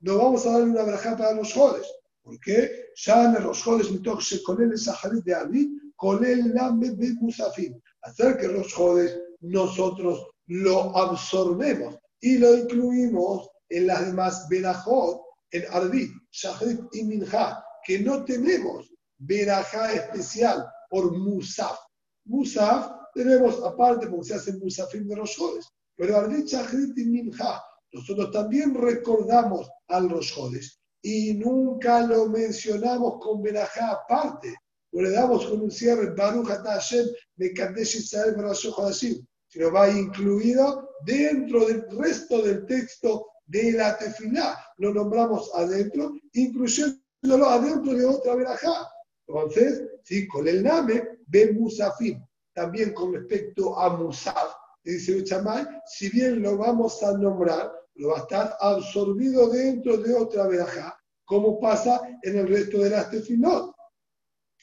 no 0.00 0.18
vamos 0.18 0.46
a 0.46 0.52
darle 0.52 0.70
una 0.70 0.84
baraja 0.84 1.16
para 1.16 1.32
los 1.32 1.52
jodes. 1.52 1.86
¿Por 2.22 2.38
qué? 2.40 2.70
Ya 3.04 3.32
los 3.40 3.62
jodes 3.62 3.88
se 4.20 4.42
con 4.42 4.62
el 4.62 4.78
Saharit 4.78 5.24
de 5.24 5.34
Abid, 5.34 5.68
con 5.96 6.24
el 6.24 6.54
Name 6.54 6.90
de 6.90 7.14
Musafim. 7.20 7.80
Hacer 8.02 8.36
que 8.36 8.48
los 8.48 8.72
jodes 8.72 9.18
nosotros 9.40 10.26
lo 10.46 10.96
absorbemos 10.96 11.96
y 12.20 12.38
lo 12.38 12.54
incluimos 12.56 13.48
en 13.68 13.86
las 13.86 14.06
demás 14.06 14.46
Berajot, 14.48 15.20
en 15.50 15.64
Arbit, 15.70 16.12
Shahrit 16.30 16.80
y 16.92 17.04
Minha, 17.04 17.64
que 17.84 17.98
no 18.00 18.24
tenemos 18.24 18.90
Berajá 19.18 19.92
especial 19.92 20.66
por 20.88 21.16
Musaf. 21.16 21.78
Musaf 22.26 22.90
tenemos 23.14 23.62
aparte 23.64 24.06
porque 24.06 24.28
se 24.28 24.34
hace 24.34 24.52
Musafim 24.54 25.08
de 25.08 25.16
los 25.16 25.36
jodes, 25.36 25.66
pero 25.96 26.16
Arbit, 26.16 26.46
Shahrit 26.46 26.96
y 26.96 27.04
Minha, 27.06 27.62
nosotros 27.92 28.30
también 28.30 28.74
recordamos 28.74 29.68
a 29.88 30.00
los 30.00 30.30
jodes 30.32 30.78
y 31.02 31.34
nunca 31.34 32.06
lo 32.06 32.28
mencionamos 32.28 33.18
con 33.20 33.42
Berajá 33.42 33.92
aparte. 33.92 34.54
O 34.92 35.02
le 35.02 35.10
damos 35.10 35.46
con 35.46 35.60
un 35.60 35.70
cierre, 35.70 36.14
Baruch 36.14 36.48
Hashem, 36.48 37.06
Mekadesh 37.36 37.96
Israel 37.96 38.34
Hadashim, 38.36 39.26
sino 39.46 39.70
va 39.70 39.88
incluido 39.90 40.88
dentro 41.04 41.66
del 41.66 41.84
resto 41.90 42.42
del 42.42 42.64
texto 42.66 43.26
de 43.48 43.72
la 43.72 43.98
tefilá. 43.98 44.58
Lo 44.76 44.94
nombramos 44.94 45.50
adentro, 45.54 46.12
incluyéndolo 46.32 47.48
adentro 47.48 47.94
de 47.94 48.04
otra 48.04 48.36
Berajá. 48.36 48.88
Entonces, 49.26 49.82
sí, 50.04 50.28
con 50.28 50.46
el 50.46 50.62
name, 50.62 51.02
Ben 51.26 51.58
Musafim. 51.58 52.24
También 52.54 52.92
con 52.92 53.12
respecto 53.12 53.78
a 53.78 53.96
Musaf, 53.96 54.54
dice 54.82 55.16
Uchamay, 55.16 55.66
si 55.86 56.08
bien 56.10 56.42
lo 56.42 56.56
vamos 56.56 57.02
a 57.02 57.16
nombrar, 57.16 57.72
lo 57.94 58.08
va 58.08 58.18
a 58.18 58.22
estar 58.22 58.56
absorbido 58.60 59.48
dentro 59.50 59.96
de 59.98 60.14
otra 60.14 60.46
verajá, 60.46 60.98
como 61.24 61.60
pasa 61.60 62.00
en 62.22 62.38
el 62.38 62.48
resto 62.48 62.78
de 62.78 62.90
las 62.90 63.10
tefilot. 63.10 63.74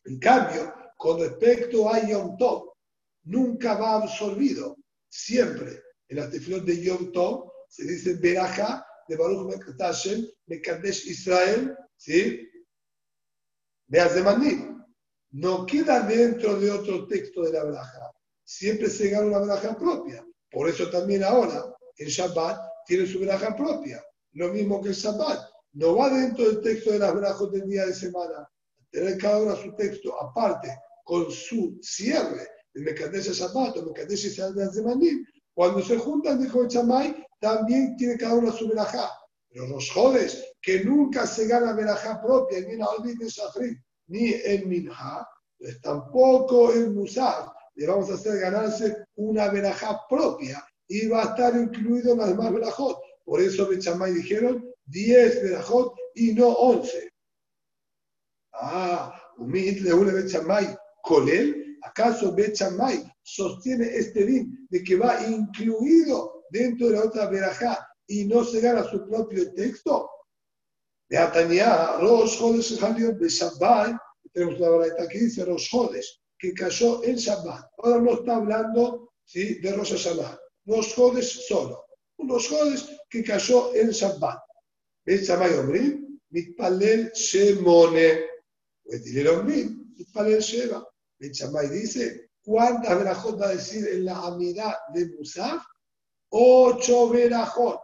En 0.06 0.20
cambio, 0.20 0.74
con 0.98 1.20
respecto 1.20 1.90
a 1.90 2.06
Yom 2.06 2.38
Tov, 2.38 2.74
nunca 3.24 3.76
va 3.76 3.96
absorbido. 3.96 4.78
Siempre 5.10 5.82
en 6.10 6.18
las 6.18 6.32
de 6.32 6.82
Yom 6.84 7.12
Tov 7.12 7.55
se 7.76 7.84
dice 7.84 8.14
verajá 8.14 8.86
de 9.08 9.18
Baruch 9.18 9.48
Mekatashem, 9.48 10.26
Mekadesh 10.48 11.08
Israel, 11.08 11.76
¿sí? 11.98 12.50
de 13.88 14.78
No 15.32 15.66
queda 15.66 16.00
dentro 16.00 16.58
de 16.58 16.72
otro 16.72 17.06
texto 17.08 17.44
de 17.44 17.52
la 17.52 17.66
verajá. 17.66 18.12
Siempre 18.46 18.90
se 18.90 19.10
gana 19.10 19.28
una 19.28 19.40
verajá 19.40 19.78
propia. 19.78 20.26
Por 20.50 20.70
eso 20.70 20.90
también 20.90 21.24
ahora, 21.26 21.66
en 21.98 22.08
Shabbat, 22.08 22.58
tiene 22.86 23.06
su 23.06 23.20
veraja 23.20 23.54
propia. 23.56 24.02
Lo 24.32 24.54
mismo 24.54 24.82
que 24.82 24.90
el 24.90 24.96
Shabbat. 24.96 25.40
No 25.74 25.98
va 25.98 26.10
dentro 26.10 26.46
del 26.46 26.62
texto 26.62 26.92
de 26.92 27.00
las 27.00 27.14
verajos 27.14 27.52
del 27.52 27.68
día 27.68 27.86
de 27.86 27.94
semana. 27.94 28.50
Tener 28.90 29.18
cada 29.18 29.40
uno 29.40 29.56
su 29.58 29.76
texto 29.76 30.18
aparte, 30.22 30.70
con 31.04 31.30
su 31.30 31.78
cierre, 31.82 32.48
el 32.74 32.84
Mekadesh 32.84 33.32
Shabbat 33.34 33.78
o 33.78 33.86
Mekadesh 33.88 34.28
Israel 34.28 34.56
de 34.56 35.26
Cuando 35.54 35.82
se 35.82 35.98
juntan, 35.98 36.42
dijo 36.42 36.62
el 36.62 36.70
Chamay, 36.70 37.25
también 37.46 37.96
tiene 37.96 38.18
cada 38.18 38.34
uno 38.34 38.52
su 38.52 38.68
verajá. 38.68 39.08
Pero 39.52 39.68
los 39.68 39.92
jodes, 39.92 40.44
que 40.64 40.84
nunca 40.84 41.28
se 41.28 41.46
gana 41.46 41.74
verajá 41.74 42.20
propia, 42.20 42.60
ni 42.62 42.74
en 42.74 43.20
de 43.20 43.30
Shafrit, 43.30 43.78
ni 44.08 44.34
en 44.34 44.68
Minha, 44.68 45.28
pues 45.60 45.80
tampoco 45.80 46.74
en 46.74 46.96
Musaf 46.96 47.50
le 47.76 47.86
vamos 47.86 48.10
a 48.10 48.16
hacer 48.16 48.40
ganarse 48.40 49.06
una 49.18 49.50
verajá 49.50 50.02
propia 50.10 50.66
y 50.88 51.06
va 51.06 51.22
a 51.22 51.26
estar 51.26 51.56
incluido 51.56 52.14
en 52.14 52.18
las 52.18 52.30
demás 52.30 52.52
verajot. 52.52 52.98
Por 53.24 53.40
eso 53.40 53.68
Bechamay 53.68 54.14
dijeron 54.14 54.66
10 54.86 55.44
verajot 55.44 55.94
y 56.16 56.34
no 56.34 56.48
11. 56.48 57.12
Ah, 58.54 59.14
Umid 59.38 59.82
Leule 59.82 60.14
Bechamay, 60.14 60.76
Colel, 61.04 61.78
¿acaso 61.84 62.34
Bechamay 62.34 63.04
sostiene 63.22 63.86
este 63.86 64.26
din 64.26 64.68
de 64.72 64.84
que 64.84 64.96
va 64.96 65.24
incluido 65.28 66.35
dentro 66.50 66.88
de 66.88 66.94
la 66.94 67.04
otra 67.04 67.28
verajá 67.28 67.88
y 68.08 68.26
no 68.26 68.44
se 68.44 68.62
gana 68.62 68.84
su 68.84 69.08
propio 69.08 69.54
texto? 69.54 70.10
De 71.08 71.18
Atania, 71.18 71.98
Rosh 72.00 72.40
Jodes 72.40 72.80
de 72.80 73.30
Shabbat, 73.30 73.96
tenemos 74.34 74.60
la 74.60 74.70
verdad 74.70 75.08
que 75.10 75.20
dice 75.20 75.46
Rosh 75.46 75.70
Jodes, 75.72 76.20
que 76.38 76.54
cayó 76.54 77.04
en 77.04 77.16
Shabbat. 77.16 77.66
Ahora 77.78 78.02
no 78.02 78.14
está 78.14 78.38
hablando 78.38 79.14
¿sí? 79.24 79.60
de 79.60 79.72
Rosh 79.74 79.92
Hashanah. 79.92 80.40
Rosh 80.66 80.96
Jodes 80.96 81.48
solo. 81.48 81.86
Rosh 82.18 82.50
Jodes 82.50 82.90
que 83.10 83.24
cayó 83.24 83.74
en 83.76 83.90
Shabbat. 83.90 84.40
¿Ves 85.06 85.28
Shabbat 85.28 85.60
Omrim? 85.60 86.20
Mitpalel 86.32 87.12
Shemone. 87.14 88.26
Betilel 88.84 89.28
Omrim. 89.28 89.94
Mitpalel 89.96 90.42
Sheba. 90.42 90.86
¿Ves 91.20 91.38
Shabbat 91.38 91.72
dice, 91.72 92.32
¿cuántas 92.44 92.98
verajot 92.98 93.40
va 93.40 93.50
a 93.50 93.56
decir 93.56 93.88
en 93.88 94.06
la 94.06 94.26
amidad 94.26 94.74
de 94.94 95.06
Musaf? 95.18 95.64
Ocho 96.30 97.10
verajot. 97.10 97.80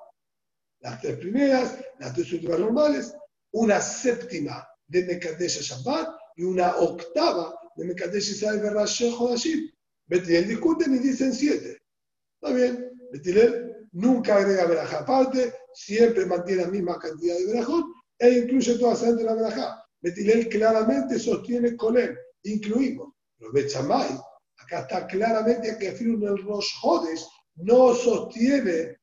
Las 0.80 1.00
tres 1.00 1.18
primeras, 1.18 1.78
las 2.00 2.14
tres 2.14 2.32
últimas 2.34 2.60
normales, 2.60 3.14
una 3.52 3.80
séptima 3.80 4.68
de 4.88 5.04
Mekadesh 5.06 5.62
Shabbat 5.62 6.10
y 6.36 6.44
una 6.44 6.76
octava 6.78 7.54
de 7.76 7.86
Mekadesh 7.86 8.32
Israel 8.32 8.60
Berrashe 8.60 9.12
Jodashim. 9.12 9.70
Betilel 10.08 10.48
discuten 10.48 10.96
y 10.96 11.00
dicen 11.00 11.34
siete. 11.34 11.82
Está 12.42 12.54
bien. 12.54 12.92
Betilel 13.12 13.88
nunca 13.92 14.38
agrega 14.38 14.66
verajá 14.66 15.00
aparte, 15.00 15.54
siempre 15.74 16.26
mantiene 16.26 16.64
la 16.64 16.70
misma 16.70 16.98
cantidad 16.98 17.38
de 17.38 17.46
verajot 17.46 17.86
e 18.18 18.30
incluye 18.40 18.78
todas 18.78 19.02
las 19.02 19.18
de 19.18 19.24
la 19.24 19.36
verajá. 19.36 19.86
Betilel 20.02 20.50
claramente 20.50 21.20
sostiene 21.20 21.76
con 21.76 21.98
él, 21.98 22.18
incluimos. 22.44 23.14
Los 23.40 23.54
Bechamay, 23.54 24.10
acá 24.58 24.82
está 24.82 25.08
claramente 25.08 25.78
que 25.78 25.90
en 25.90 26.24
el 26.24 26.44
Rosh 26.44 26.70
Jodes 26.82 27.28
no 27.64 27.94
sostiene 27.94 28.98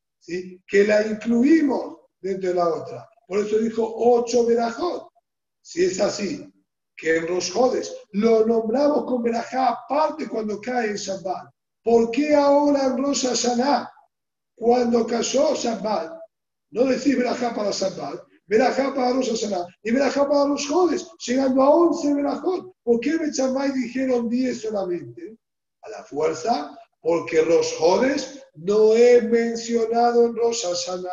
que 0.67 0.85
la 0.85 1.07
incluimos 1.07 1.97
dentro 2.21 2.51
de 2.51 2.55
la 2.55 2.69
otra. 2.69 3.09
Por 3.27 3.41
eso 3.41 3.59
dijo 3.59 3.93
ocho 3.97 4.47
verajot. 4.47 5.09
Si 5.63 5.85
es 5.85 6.01
así, 6.01 6.51
que 6.97 7.17
en 7.17 7.29
Rosh 7.29 7.53
Jodes 7.53 7.95
lo 8.13 8.45
nombramos 8.47 9.05
con 9.05 9.23
verajá 9.23 9.69
aparte 9.69 10.29
cuando 10.29 10.61
cae 10.61 10.91
en 10.91 10.97
Shabbat. 10.97 11.51
¿Por 11.85 12.11
qué 12.11 12.35
ahora 12.35 12.87
en 12.87 12.99
Rosh 12.99 13.27
Hashanah, 13.27 13.91
cuando 14.57 15.07
cayó 15.07 15.55
Shabbat, 15.55 16.19
no 16.71 16.85
decís 16.85 17.17
verajá 17.17 17.55
para 17.55 17.71
Shabbat, 17.71 18.21
verajá 18.47 18.95
para 18.95 19.13
Rosh 19.13 19.31
Hashanah 19.31 19.67
y 19.83 19.91
verajá 19.93 20.29
para 20.29 20.47
Rosh 20.47 20.69
Jodes, 20.69 21.07
llegando 21.27 21.63
a 21.63 21.71
11 21.71 22.15
verajot? 22.15 22.75
¿Por 22.83 23.01
qué 23.01 23.17
Bechamay 23.19 23.71
dijeron 23.73 24.29
10 24.29 24.63
solamente? 24.63 25.37
A 25.83 25.91
la 25.91 26.03
fuerza, 26.05 26.77
porque 27.01 27.43
Rosh 27.43 27.75
Jodes 27.79 28.43
no 28.55 28.95
es 28.95 29.25
mencionado 29.25 30.27
en 30.27 30.37
Rosh 30.37 30.65
Hashanah. 30.65 31.09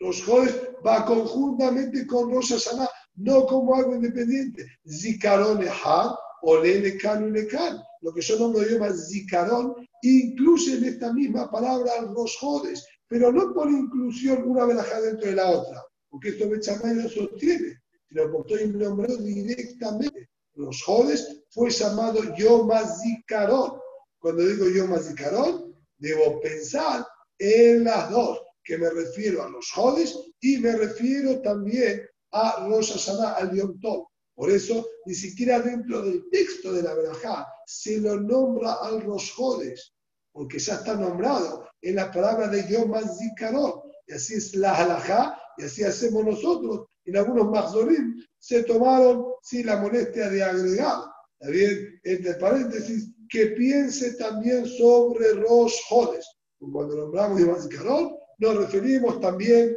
Rosh 0.00 0.24
Jodes 0.24 0.54
va 0.84 1.04
conjuntamente 1.04 2.06
con 2.06 2.30
Rosh 2.30 2.52
Hashanah 2.52 2.88
no 3.16 3.46
como 3.46 3.74
algo 3.74 3.94
independiente. 3.94 4.66
Zikaron 4.88 5.62
Ejad 5.62 6.12
o 6.42 6.58
Lecan 6.58 7.32
Lecan. 7.32 7.82
Lo 8.02 8.12
que 8.12 8.20
yo 8.20 8.38
nombro 8.38 8.62
más 8.78 9.08
Zikaron 9.10 9.74
incluye 10.02 10.76
en 10.76 10.84
esta 10.84 11.12
misma 11.12 11.50
palabra 11.50 12.02
los 12.02 12.36
jodes, 12.36 12.86
pero 13.08 13.32
no 13.32 13.52
por 13.54 13.70
inclusión 13.70 14.48
una 14.48 14.66
verajá 14.66 15.00
dentro 15.00 15.28
de 15.28 15.36
la 15.36 15.50
otra, 15.50 15.82
porque 16.10 16.30
esto 16.30 16.48
Bechamay 16.48 16.94
no 16.94 17.08
sostiene, 17.08 17.80
sino 18.08 18.30
porque 18.30 18.54
estoy 18.54 18.72
nombrado 18.72 19.16
directamente. 19.18 20.28
Los 20.54 20.82
jodes 20.82 21.44
fue 21.50 21.70
llamado 21.70 22.20
Yom 22.36 22.70
Zikaron. 23.02 23.80
Cuando 24.18 24.46
digo 24.46 24.68
Yom 24.68 24.98
Zikaron, 24.98 25.74
debo 25.98 26.40
pensar 26.40 27.06
en 27.38 27.84
las 27.84 28.10
dos, 28.10 28.40
que 28.64 28.78
me 28.78 28.90
refiero 28.90 29.42
a 29.42 29.48
los 29.48 29.70
jodes 29.70 30.18
y 30.40 30.58
me 30.58 30.72
refiero 30.76 31.40
también 31.40 32.02
a 32.32 32.66
Rosh 32.68 32.92
Hashanah 32.92 33.34
al 33.34 33.54
Yom 33.54 33.78
Tov. 33.80 34.08
Por 34.34 34.50
eso, 34.50 34.86
ni 35.06 35.14
siquiera 35.14 35.60
dentro 35.60 36.02
del 36.02 36.28
texto 36.30 36.72
de 36.72 36.82
la 36.82 36.94
Berajá 36.94 37.46
se 37.66 38.00
lo 38.00 38.20
nombra 38.20 38.74
al 38.74 39.00
Rosh 39.02 39.32
Jodes, 39.34 39.94
porque 40.32 40.58
ya 40.58 40.74
está 40.74 40.94
nombrado 40.94 41.66
en 41.80 41.96
la 41.96 42.10
palabra 42.10 42.48
de 42.48 42.68
Yom 42.68 42.92
Zikaron. 43.18 43.80
Y 44.06 44.12
así 44.12 44.34
es 44.34 44.54
la 44.54 44.76
halajá, 44.76 45.40
y 45.56 45.64
así 45.64 45.82
hacemos 45.82 46.24
nosotros. 46.24 46.86
En 47.04 47.16
algunos 47.16 47.50
Mahzorim 47.50 48.22
se 48.38 48.64
tomaron 48.64 49.26
sí, 49.42 49.62
la 49.62 49.76
molestia 49.76 50.28
de 50.28 50.42
agregar, 50.42 50.98
también 51.38 52.00
entre 52.02 52.34
paréntesis, 52.34 53.12
que 53.28 53.46
piense 53.48 54.14
también 54.14 54.66
sobre 54.66 55.32
Rosh 55.34 55.74
Jodes. 55.88 56.26
Cuando 56.58 56.96
nombramos 56.96 57.40
Yom 57.40 57.60
Zikaron, 57.60 58.16
nos 58.38 58.56
referimos 58.56 59.20
también 59.20 59.74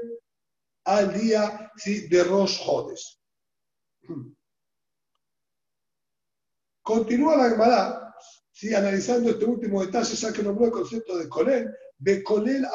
al 0.86 1.14
día 1.14 1.72
¿sí? 1.78 2.08
de 2.08 2.24
Rosh 2.24 2.60
Hodes. 2.66 3.20
Continúa 6.82 7.38
la 7.38 7.50
Gemara, 7.52 8.16
¿sí? 8.52 8.74
analizando 8.74 9.30
este 9.30 9.46
último 9.46 9.86
detalle, 9.86 10.16
ya 10.16 10.34
que 10.34 10.44
nombró 10.44 10.66
el 10.66 10.72
concepto 10.72 11.18
de 11.18 11.30
Kolel, 11.30 11.70
de 11.98 12.24
Kolel 12.24 12.66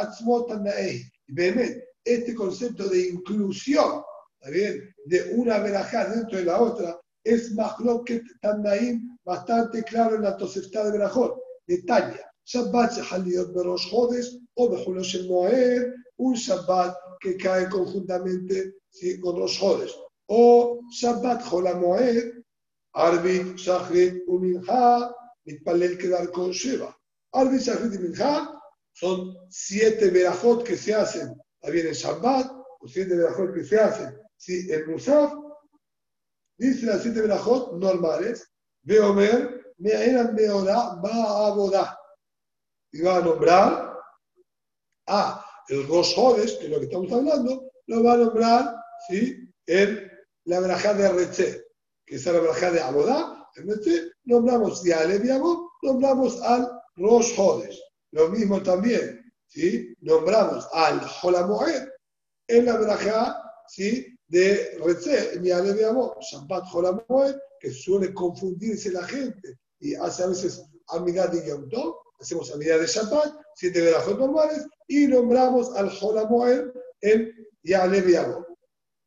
Este 2.05 2.35
concepto 2.35 2.89
de 2.89 3.09
inclusión, 3.09 4.03
bien? 4.51 4.95
De 5.07 5.35
una 5.35 5.59
verajá 5.59 6.07
dentro 6.07 6.39
de 6.39 6.45
la 6.45 6.61
otra, 6.61 7.01
es 7.25 7.53
más 7.55 7.79
lo 7.81 8.05
que 8.05 8.23
Tandaim 8.41 9.19
bastante 9.25 9.83
claro 9.83 10.17
en 10.17 10.23
la 10.23 10.37
Tosefta 10.37 10.85
de 10.85 10.93
Berajot, 10.93 11.37
de 11.67 11.83
Tanya. 11.83 12.31
Shabbat 12.47 12.93
Shahaliot 12.93 13.55
Berosh 13.55 13.89
Hodes 13.91 14.39
o 14.55 14.69
Bejulosh 14.69 15.27
Moed, 15.27 15.93
un 16.19 16.35
Shabbat 16.35 16.95
que 17.21 17.37
cae 17.37 17.69
conjuntamente 17.71 18.75
¿sí? 18.91 19.19
con 19.21 19.39
los 19.41 19.59
jodes. 19.59 19.93
O 20.27 20.81
Shabbat 20.91 21.43
Jolamoed, 21.43 22.33
Arbit, 22.93 23.57
Shachrit, 23.57 24.23
Uminha, 24.27 25.11
Mitpalel 25.47 25.99
quedar 25.99 26.31
con 26.31 26.51
Sheba. 26.51 26.95
Arbit, 27.33 27.63
Shachrit 27.63 27.95
y 27.95 27.99
Minha 27.99 28.51
son 28.93 29.35
siete 29.49 30.11
verajot 30.11 30.65
que 30.65 30.77
se 30.77 30.95
hacen 30.95 31.35
también 31.61 31.89
en 31.89 31.95
Shabbat, 31.95 32.53
o 32.81 32.87
siete 32.87 33.17
verajot 33.17 33.55
que 33.55 33.65
se 33.65 33.81
hacen 33.81 34.15
¿sí? 34.37 34.69
en 34.71 34.91
Musaf. 34.91 35.33
Dice 36.57 36.87
las 36.87 37.03
siete 37.03 37.21
verajot 37.21 37.75
normales. 37.75 38.51
Veomer, 38.83 39.73
me 39.79 39.91
eran 39.91 40.35
Meorá, 40.35 40.95
va 40.97 41.47
a 41.47 41.55
Bodá. 41.55 41.99
Y 42.93 43.03
va 43.03 43.17
a 43.17 43.21
nombrar 43.21 43.99
a 45.07 45.45
el 45.69 45.87
Rosh 45.89 46.15
Hodes, 46.17 46.53
que 46.55 46.67
es 46.67 46.71
lo 46.71 46.79
que 46.79 46.85
estamos 46.85 47.11
hablando, 47.13 47.71
lo 47.87 48.03
va 48.03 48.13
a 48.13 48.17
nombrar 48.19 48.75
¿sí? 49.09 49.49
en 49.67 50.11
la 50.45 50.61
verajá 50.61 50.95
de 50.95 51.11
Reche, 51.11 51.65
que 52.05 52.17
es 52.17 52.27
la 52.27 52.33
verajá 52.33 52.71
de 52.71 52.81
Abodá. 52.81 53.49
En 53.57 53.69
Reche 53.69 54.11
nombramos 54.25 54.83
ya 54.85 55.01
al 55.01 55.63
nombramos 55.83 56.41
al 56.43 56.71
Rosh 56.97 57.33
Hodes. 57.39 57.81
Lo 58.13 58.29
mismo 58.29 58.63
también, 58.63 59.33
¿sí? 59.49 59.95
nombramos 60.01 60.69
al 60.73 61.01
Jolamoed 61.01 61.89
en 62.47 62.67
la 62.67 62.77
verajá 62.77 63.43
¿sí? 63.69 64.14
De 64.35 64.79
Reche, 64.85 65.35
en 65.35 65.45
Yale 65.45 65.75
Biamo, 65.75 66.17
Shabbat 66.21 66.65
Jolamoed, 66.67 67.37
que 67.61 67.71
suele 67.71 68.13
confundirse 68.13 68.91
la 68.91 69.05
gente 69.05 69.61
y 69.79 69.95
hace 69.95 70.25
a 70.25 70.27
veces 70.27 70.61
amidad 70.89 71.31
de 71.31 71.47
Yom 71.47 71.69
hacemos 72.19 72.53
amidad 72.53 72.81
de 72.81 72.87
Shabbat, 72.87 73.33
siete 73.55 73.81
verajot 73.81 74.19
normales, 74.19 74.67
y 74.89 75.07
nombramos 75.07 75.73
al 75.77 75.89
Jolamoel 75.89 76.73
en 77.01 77.33
Yale 77.63 78.01
Biabo. 78.01 78.45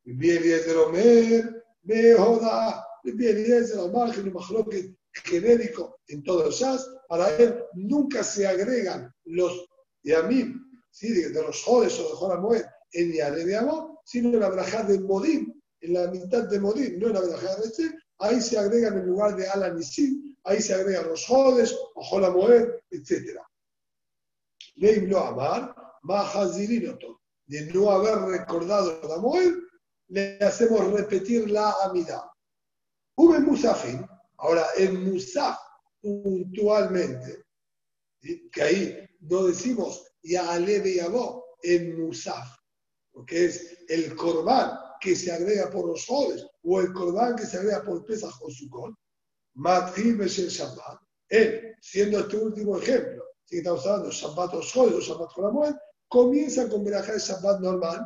Eliezer 0.05 0.77
Omer, 0.77 1.63
Behoda, 1.81 2.85
Eliezer 3.03 3.79
al 3.79 3.91
margen 3.91 4.31
de 4.31 4.95
genérico 5.25 5.99
en 6.07 6.23
todos 6.23 6.45
los 6.45 6.59
jazz, 6.59 6.89
para 7.09 7.35
él 7.35 7.65
nunca 7.73 8.23
se 8.23 8.47
agregan 8.47 9.13
los 9.25 9.67
Yamim, 10.03 10.63
¿sí? 10.89 11.11
de, 11.11 11.33
los 11.33 11.61
Jodes 11.63 11.99
o 11.99 12.03
de 12.03 12.15
Jolamoel 12.15 12.65
en 12.93 13.11
Yale 13.11 13.43
Biabo, 13.43 13.96
sino 14.07 14.29
en 14.29 14.39
la 14.39 14.49
verajá 14.49 14.83
de 14.83 15.01
Modim, 15.01 15.53
en 15.81 15.93
la 15.93 16.09
mitad 16.09 16.45
de 16.47 16.59
Modim, 16.61 16.97
no 16.97 17.07
en 17.07 17.13
la 17.13 17.19
verajá 17.19 17.57
de 17.57 17.67
este, 17.67 17.93
ahí 18.19 18.39
se 18.39 18.57
agregan 18.57 18.97
en 18.97 19.05
lugar 19.05 19.35
de 19.35 19.49
Alanisim, 19.49 20.33
ahí 20.45 20.61
se 20.61 20.73
agregan 20.73 21.09
los 21.09 21.25
Jodes 21.25 21.75
o 21.93 22.03
Jolamoel, 22.05 22.73
etc. 22.89 23.37
Leim 24.75 25.09
lo 25.09 25.19
amar, 25.19 25.75
de 27.47 27.73
no 27.73 27.91
haber 27.91 28.39
recordado 28.39 29.01
la 29.09 29.17
Moed, 29.17 29.55
le 30.07 30.37
hacemos 30.39 30.89
repetir 30.93 31.51
la 31.51 31.73
amidad. 31.83 32.23
Hubo 33.17 33.37
Musafin, 33.41 34.07
ahora 34.37 34.67
en 34.77 35.03
Musaf 35.03 35.57
puntualmente, 35.99 37.43
que 38.21 38.61
ahí 38.61 39.09
no 39.19 39.47
decimos 39.47 40.05
ya 40.23 40.49
aleve 40.53 40.91
y 40.95 40.99
en 41.63 41.99
Musaf, 41.99 42.56
porque 43.17 43.45
es 43.45 43.83
el 43.87 44.15
corbán 44.15 44.77
que 45.01 45.15
se 45.15 45.31
agrega 45.31 45.71
por 45.71 45.87
los 45.87 46.05
jodes, 46.05 46.45
o 46.61 46.79
el 46.79 46.93
Corbán 46.93 47.35
que 47.35 47.47
se 47.47 47.57
agrega 47.57 47.83
por 47.83 48.05
Pesach 48.05 48.35
o 48.41 48.51
Sukkot, 48.51 48.93
Matrim 49.55 50.21
es 50.21 50.37
el 50.37 50.49
Shabbat. 50.49 51.01
Él, 51.29 51.75
siendo 51.81 52.19
este 52.19 52.37
último 52.37 52.77
ejemplo, 52.77 53.23
si 53.45 53.57
estamos 53.57 53.83
hablando 53.87 54.09
de 54.09 54.15
Shabbat 54.15 54.53
o 54.53 54.61
Jodes 54.61 54.93
o 54.93 54.99
Shabbat 54.99 55.31
Joramuel, 55.31 55.75
comienza 56.07 56.69
con 56.69 56.83
Berajá 56.83 57.13
de 57.13 57.19
Shabbat 57.19 57.59
normal, 57.59 58.05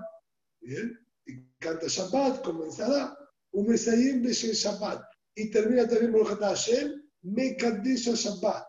¿bien? 0.61 0.97
Y 1.25 1.43
canta 1.59 1.87
Shabbat, 1.87 2.41
comenzará, 2.41 3.13
un 3.51 3.67
Mesayim 3.67 4.23
de 4.23 4.31
Shabbat, 4.31 5.03
y 5.35 5.51
termina 5.51 5.89
también 5.89 6.13
Baruch 6.13 6.39
Hashem, 6.39 7.03
Mekadesh 7.23 8.13
Shabbat. 8.13 8.65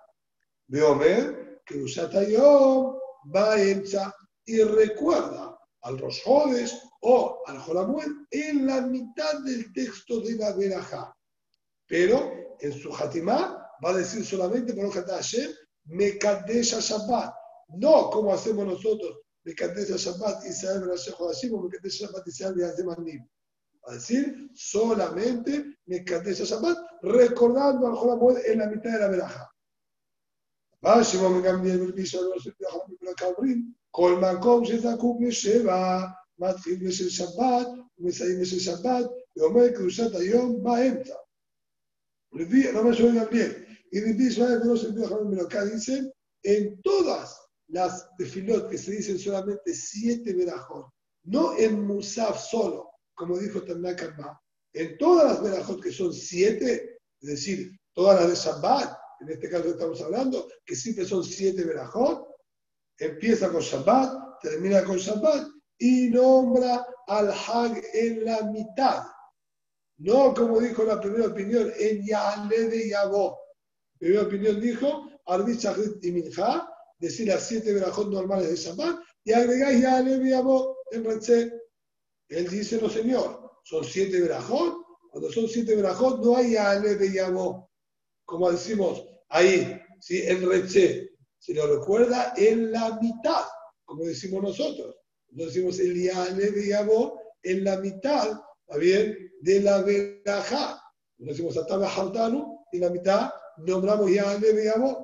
Veomer, 0.66 1.62
que 1.64 1.83
Usatayom 1.83 2.98
va 3.33 3.55
a 3.55 3.62
y 4.44 4.62
recuerda 4.64 5.52
al 5.83 5.99
Rosjodes 5.99 6.81
o 7.01 7.42
al 7.47 7.59
Jolamuel 7.59 8.27
en 8.31 8.66
la 8.66 8.83
mitad 8.83 9.40
del 9.40 9.73
texto 9.73 10.21
de 10.21 10.37
la 10.37 10.53
Berajá. 10.53 11.14
Pero 11.87 12.57
en 12.61 12.73
su 12.73 12.95
Hatimá 12.95 13.68
va 13.85 13.90
a 13.90 13.97
decir 13.97 14.25
solamente 14.25 14.75
por 14.75 14.90
Hashem, 14.90 15.51
Mekadesha 15.85 16.79
Shabbat. 16.81 17.35
No 17.68 18.11
como 18.11 18.33
hacemos 18.33 18.66
nosotros, 18.66 19.21
Mekadesha 19.45 19.97
Shabbat, 19.97 20.47
Israel 20.47 20.83
Berashé 20.83 21.11
Jodashim 21.12 21.55
o 21.55 21.62
Mekadesha 21.62 22.07
Shabbat, 22.07 22.27
Israel 22.29 22.55
Berashé 22.55 22.85
Manim. 22.85 23.29
Va 23.85 23.92
a 23.92 23.95
decir 23.95 24.51
solamente 24.55 25.79
Mekadesha 25.87 26.45
Shabbat, 26.45 26.79
recordando 27.03 27.88
al 27.88 27.97
Jolamuel 27.97 28.38
en 28.47 28.59
la 28.61 28.66
mitad 28.68 28.92
de 28.92 28.99
la 29.01 29.09
Berajá. 29.09 29.53
Va 30.85 30.95
a 30.95 31.03
llevar 31.03 31.47
a 31.47 31.62
el 31.62 31.95
piso 31.95 32.21
כל 33.91 34.22
מקום 34.22 34.65
שזקוק 34.65 35.22
לשבע, 35.28 36.00
מתחיל 36.39 36.88
בשל 36.88 37.10
שבת 37.10 37.67
ומסיים 37.98 38.41
בשל 38.41 38.60
שבת, 38.60 39.06
ואומר 39.38 39.70
קדושת 39.70 40.15
היום 40.15 40.63
באמצע. 40.63 41.15
רבי, 42.34 42.72
רבי 42.72 42.93
שמעון 42.93 43.15
גמליאל, 43.20 43.52
y 43.91 44.02
Rabbi 44.02 44.28
Israel 44.28 44.62
no 44.65 44.76
se 44.78 44.91
puede 44.91 45.41
acá 45.41 45.65
dicen, 45.65 46.12
en 46.43 46.82
todas 46.82 47.39
las 47.70 48.10
tefilot 48.17 48.70
que 48.70 48.78
se 48.78 48.91
dicen 48.91 49.20
solamente 49.20 49.74
siete 49.74 50.34
verajot, 50.34 50.88
no 51.24 51.58
en 51.58 51.86
Musaf 51.86 52.39
solo, 52.39 52.89
como 53.15 53.38
dijo 53.38 53.63
Tanakama, 53.63 54.39
en 54.74 54.98
todas 54.98 55.26
las 55.26 55.43
verajot 55.43 55.82
que 55.82 55.91
son 55.91 56.13
siete, 56.13 57.00
es 57.22 57.30
decir, 57.30 57.72
todas 57.93 58.20
las 58.20 58.30
de 58.30 58.36
Shabbat, 58.36 58.98
en 59.22 59.30
este 59.30 59.50
caso 59.50 59.70
estamos 59.70 60.02
hablando, 60.02 60.48
que 60.65 60.76
siempre 60.76 61.06
son 61.06 61.24
siete 61.24 61.63
verajot, 61.63 62.28
empieza 63.03 63.51
con 63.51 63.61
Shabbat, 63.61 64.41
termina 64.41 64.85
con 64.85 64.97
Shabbat 64.97 65.49
y 65.79 66.09
nombra 66.11 66.87
al 67.09 67.31
Hag 67.31 67.83
en 67.95 68.25
la 68.25 68.43
mitad. 68.45 69.03
No 69.99 70.33
como 70.35 70.61
dijo 70.61 70.85
la 70.85 71.01
primera 71.01 71.27
opinión, 71.27 71.73
en 71.79 72.07
Yale 72.07 72.69
de 72.69 72.88
Yabó. 72.91 73.38
La 73.95 73.99
primera 73.99 74.23
opinión 74.23 74.61
dijo, 74.61 75.09
Arbit 75.27 75.61
Shachrit 75.61 76.05
y 76.05 76.12
Minja, 76.12 76.69
decir 76.99 77.29
las 77.29 77.47
siete 77.47 77.73
verajot 77.73 78.09
normales 78.09 78.49
de 78.49 78.57
Shabbat, 78.57 79.01
y 79.25 79.33
agregáis 79.33 79.83
Yale 79.83 80.19
de 80.19 80.31
Yabó 80.31 80.77
en 80.91 81.05
Retze. 81.05 81.53
Él 82.29 82.49
dice, 82.49 82.81
no 82.81 82.88
señor, 82.88 83.51
son 83.65 83.85
siete 83.85 84.21
verajot. 84.21 84.77
Cuando 85.11 85.31
son 85.31 85.49
siete 85.49 85.77
verajot 85.77 86.25
no 86.25 86.37
hay 86.37 86.53
Yale 86.53 86.95
de 86.97 87.12
Yabó. 87.12 87.71
Como 88.25 88.51
decimos, 88.51 89.05
ahí, 89.29 89.81
¿sí? 90.01 90.23
en 90.23 90.49
Reche, 90.49 91.12
se 91.42 91.55
lo 91.55 91.66
recuerda 91.66 92.35
en 92.37 92.70
la 92.70 93.00
mitad, 93.00 93.42
como 93.85 94.05
decimos 94.05 94.42
nosotros. 94.42 94.94
No 95.31 95.46
decimos 95.46 95.81
el 95.81 96.00
Yane 96.00 96.52
digamos, 96.52 97.14
en 97.42 97.64
la 97.64 97.78
mitad, 97.78 98.31
¿está 98.68 98.78
bien? 98.78 99.33
De 99.40 99.61
la 99.61 99.83
Berajá. 99.83 100.81
No 101.18 101.33
decimos 101.33 101.57
Ataba 101.57 101.92
Hartanu, 101.92 102.64
y 102.70 102.78
la 102.78 102.90
mitad 102.90 103.31
nombramos 103.57 104.09
Yane 104.09 104.52
digamos. 104.52 104.98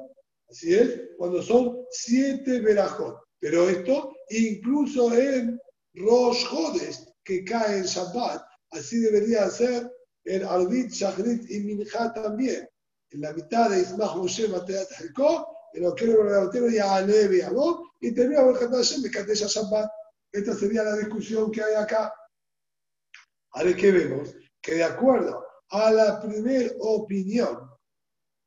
Así 0.49 0.75
es, 0.75 1.01
cuando 1.19 1.43
son 1.43 1.85
siete 1.91 2.61
Berajot. 2.61 3.19
Pero 3.41 3.69
esto 3.69 4.13
incluso 4.31 5.13
en 5.13 5.59
Rosh 5.95 6.45
Hodes, 6.53 7.13
que 7.25 7.45
cae 7.45 7.79
en 7.79 7.85
Shabbat, 7.85 8.47
así 8.71 9.01
debería 9.01 9.51
ser 9.51 9.91
en 10.25 10.45
Arbit, 10.45 10.91
Shachrit 10.91 11.51
y 11.51 11.61
Minjá 11.65 12.13
también 12.15 12.69
en 13.11 13.21
la 13.23 13.33
mitad 13.33 13.71
de 13.71 13.81
Ismach 13.81 14.15
Moshe 14.17 14.47
Mateat 14.49 14.89
Jericó, 14.91 15.58
en 15.75 15.83
lo 15.83 15.95
que 15.95 16.05
era 16.05 16.51
y 18.01 18.15
termina 18.15 18.43
el 18.43 18.55
Hashem 18.55 19.03
de 19.03 19.11
Kadesh 19.11 19.47
Shabbat. 19.47 19.91
Esta 20.33 20.55
sería 20.55 20.85
la 20.85 20.97
discusión 20.97 21.51
que 21.51 21.63
hay 21.63 21.75
acá. 21.75 22.13
Ahora 23.53 23.75
que 23.75 23.91
vemos 23.91 24.35
que 24.61 24.75
de 24.75 24.85
acuerdo 24.85 25.45
a 25.71 25.91
la 25.91 26.21
primera 26.21 26.71
opinión, 26.81 27.71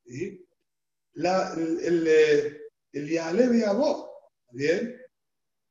¿sí? 0.05 0.45
la, 1.13 1.53
el, 1.53 1.79
el, 1.79 2.57
el 2.93 3.09
Yalevi 3.09 3.63
¿bien? 4.51 4.97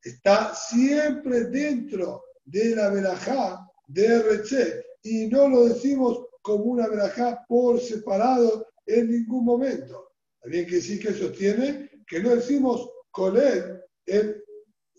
Está 0.02 0.54
siempre 0.54 1.44
dentro 1.44 2.24
de 2.44 2.74
la 2.74 2.90
verajá 2.90 3.66
de 3.86 4.06
RC 4.06 4.84
y 5.02 5.26
no 5.28 5.48
lo 5.48 5.66
decimos 5.66 6.26
como 6.42 6.64
una 6.64 6.88
verajá 6.88 7.44
por 7.48 7.80
separado 7.80 8.66
en 8.86 9.10
ningún 9.10 9.44
momento. 9.44 10.09
También 10.40 10.66
que 10.66 10.76
decir 10.76 11.00
que 11.00 11.12
sostiene 11.12 11.90
que 12.06 12.20
no 12.20 12.34
decimos 12.34 12.88
él 13.36 13.80
en. 14.06 14.42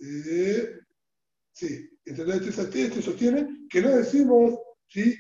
Eh, 0.04 0.80
sí, 1.54 1.89
entonces 2.06 2.58
este, 2.58 2.84
este, 2.84 3.01
sostiene 3.01 3.67
que 3.69 3.82
no 3.82 3.89
decimos 3.89 4.60
¿sí? 4.88 5.15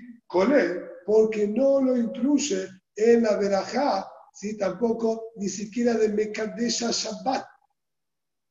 él 0.57 0.81
porque 1.05 1.47
no 1.47 1.81
lo 1.81 1.97
incluye 1.97 2.67
en 2.95 3.23
la 3.23 3.37
verajá, 3.37 4.07
¿sí? 4.33 4.57
tampoco 4.57 5.31
ni 5.35 5.49
siquiera 5.49 5.93
de 5.95 6.09
Mekadesha 6.09 6.91
Shabbat. 6.91 7.45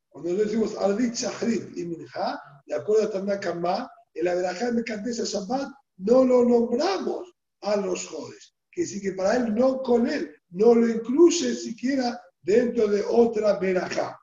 Cuando 0.08 0.34
decimos 0.34 0.76
Ardit 0.76 1.14
Shahrit 1.14 1.76
y 1.76 1.84
Minja, 1.86 2.40
de 2.66 2.74
acuerdo 2.74 3.04
a 3.04 3.10
Tanakama, 3.10 3.90
en 4.14 4.24
la 4.24 4.34
verajá 4.34 4.66
de 4.66 4.72
Mekadesha 4.72 5.24
Shabbat 5.24 5.68
no 5.98 6.24
lo 6.24 6.44
nombramos 6.44 7.32
a 7.62 7.76
los 7.76 8.06
jodes 8.06 8.54
que 8.70 8.86
sí 8.86 9.00
que 9.00 9.12
para 9.12 9.36
él 9.36 9.54
no 9.54 9.82
con 9.82 10.08
él, 10.08 10.34
no 10.50 10.74
lo 10.74 10.88
incluye 10.88 11.54
siquiera 11.54 12.20
dentro 12.42 12.88
de 12.88 13.02
otra 13.02 13.58
verajá. 13.58 14.18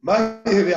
Más 0.00 0.44
de 0.44 0.74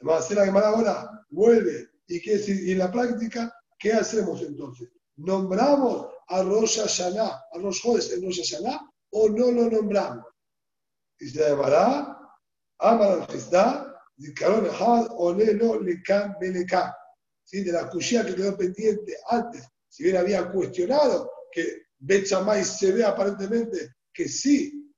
Además, 0.00 0.30
la 0.30 0.44
Gemara 0.44 0.68
ahora 0.68 1.26
vuelve 1.30 1.90
y 2.06 2.20
que 2.20 2.34
y 2.34 2.72
en 2.72 2.78
la 2.78 2.90
práctica, 2.90 3.52
¿qué 3.78 3.92
hacemos 3.92 4.42
entonces? 4.42 4.90
¿Nombramos 5.16 6.08
a 6.28 6.42
Rosh 6.42 6.80
Hashanah, 6.80 7.44
a 7.52 7.58
los 7.58 7.80
jueces 7.80 8.14
en 8.14 8.24
Rosh 8.24 8.40
Hashanah 8.40 8.90
o 9.10 9.28
no 9.28 9.50
lo 9.50 9.70
nombramos? 9.70 10.24
Y 11.18 11.28
se 11.28 11.48
llamará 11.48 12.18
Amar 12.78 13.12
al 13.12 13.28
Zikaron 14.20 14.66
Had, 14.66 15.08
Olelo, 15.10 15.80
Lekan, 15.80 16.36
Belekan. 16.40 16.92
De 17.50 17.70
la 17.70 17.88
cuchilla 17.88 18.24
que 18.24 18.34
quedó 18.34 18.56
pendiente 18.56 19.16
antes 19.28 19.68
si 19.88 20.02
bien 20.02 20.16
había 20.16 20.50
cuestionado 20.50 21.30
que 21.52 21.84
Betsamay 22.06 22.64
se 22.64 22.92
ve 22.92 23.02
aparentemente 23.02 23.94
que 24.12 24.28
sí, 24.28 24.92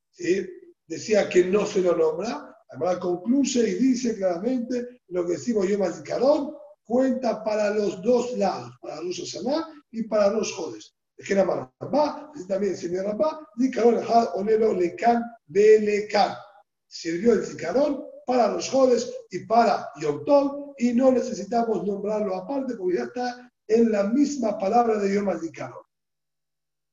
decía 0.85 1.29
que 1.29 1.45
no 1.45 1.65
se 1.65 1.81
lo 1.81 1.95
nombra, 1.95 2.53
además 2.69 2.97
concluye 2.97 3.69
y 3.69 3.75
dice 3.75 4.15
claramente 4.15 5.01
lo 5.07 5.25
que 5.25 5.33
decimos 5.33 5.67
yo 5.67 5.79
Carón, 6.03 6.53
cuenta 6.83 7.43
para 7.43 7.69
los 7.73 8.01
dos 8.01 8.37
lados, 8.37 8.73
para 8.81 9.01
los 9.01 9.17
Hashanah 9.17 9.67
y 9.91 10.03
para 10.03 10.31
los 10.31 10.51
Jodes. 10.51 10.93
Es 11.17 11.25
que 11.25 11.33
era 11.33 11.71
Rabá, 11.79 12.31
también 12.47 12.73
el 12.73 12.77
señor 12.77 13.05
Rabá, 13.05 13.39
Zicarón, 13.59 14.03
Onelo, 14.35 14.73
Lecan, 14.73 15.23
Belecan. 15.45 16.35
Sirvió 16.87 17.33
el 17.33 17.45
Zicarón 17.45 18.03
para 18.25 18.49
los 18.49 18.69
Jodes 18.69 19.11
y 19.31 19.45
para 19.45 19.89
Yom 20.01 20.25
Tov, 20.25 20.73
y 20.77 20.93
no 20.93 21.11
necesitamos 21.11 21.85
nombrarlo 21.85 22.35
aparte 22.35 22.75
porque 22.75 22.97
ya 22.97 23.03
está 23.05 23.51
en 23.67 23.91
la 23.91 24.03
misma 24.03 24.57
palabra 24.57 24.99
de 24.99 25.15
Yom 25.15 25.29
Azikaron. 25.29 25.86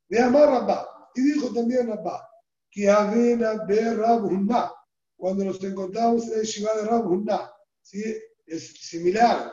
De 0.08 0.20
Amar 0.20 0.48
Rabba, 0.48 1.10
y 1.14 1.22
dijo 1.22 1.52
también 1.52 1.88
Rabba, 1.88 2.28
que 2.70 2.88
avena 2.88 3.64
de 3.64 3.94
Rabunna, 3.94 4.72
cuando 5.16 5.44
nos 5.44 5.62
encontramos 5.62 6.26
en 6.28 6.40
el 6.40 6.44
Shiva 6.44 6.74
de 6.76 6.84
Rabunna, 6.84 7.50
¿sí? 7.80 8.02
es 8.46 8.72
similar 8.80 9.52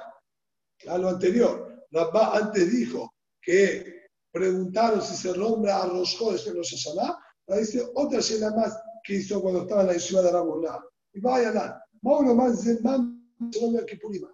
a 0.87 0.97
lo 0.97 1.09
anterior. 1.09 1.85
Rabba 1.91 2.37
antes 2.37 2.71
dijo 2.71 3.13
que 3.41 4.01
preguntaron 4.31 5.01
si 5.01 5.15
se 5.15 5.37
nombra 5.37 5.83
a 5.83 5.87
los 5.87 6.17
jóvenes 6.17 6.47
en 6.47 6.57
los 6.57 6.69
Hashanah, 6.69 7.17
dice 7.59 7.85
otra 7.95 8.19
llena 8.19 8.51
más 8.55 8.77
que 9.03 9.15
hizo 9.15 9.41
cuando 9.41 9.63
estaba 9.63 9.81
en 9.81 9.87
la 9.87 9.93
Yeshiva 9.93 10.21
de 10.21 10.31
Rabunna. 10.31 10.79
Y 11.13 11.19
vaya 11.19 11.49
a 11.49 11.83
Mauro 12.01 12.33
más 12.33 12.65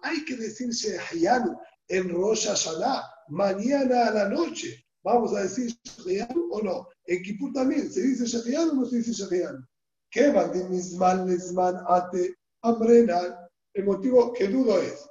Hay 0.02 0.24
que 0.24 0.36
decirse 0.36 0.98
Hayanu 0.98 1.58
en 1.88 2.08
Rosh 2.08 2.46
Hashanah, 2.46 3.02
mañana 3.28 4.08
a 4.08 4.10
la 4.12 4.28
noche. 4.28 4.87
Vamos 5.04 5.34
a 5.34 5.42
decir 5.42 5.72
Shehianu 5.84 6.48
o 6.50 6.62
no. 6.62 6.88
En 7.06 7.22
Kipur 7.22 7.52
también, 7.52 7.90
¿se 7.90 8.02
dice 8.02 8.26
Shehianu 8.26 8.72
o 8.72 8.74
no 8.74 8.86
se 8.86 8.96
dice 8.96 9.12
Shehianu? 9.12 9.64
¿Qué 10.10 10.32
Misman 10.70 11.26
Lesman 11.26 11.76
Ate 11.86 12.34
Amrena? 12.62 13.48
El 13.74 13.84
motivo 13.84 14.32
que 14.32 14.48
dudo 14.48 14.80
es, 14.80 15.06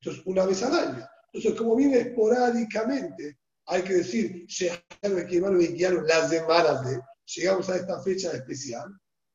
Entonces, 0.00 0.22
una 0.26 0.44
vez 0.44 0.62
al 0.62 0.74
año. 0.74 1.06
Entonces, 1.32 1.58
como 1.58 1.74
viene 1.74 1.98
esporádicamente, 1.98 3.38
hay 3.66 3.82
que 3.82 3.94
decir, 3.94 4.46
las 6.06 6.30
semanas 6.30 6.84
de, 6.84 7.00
llegamos 7.24 7.68
a 7.70 7.76
esta 7.76 8.02
fecha 8.02 8.30
especial, 8.32 8.88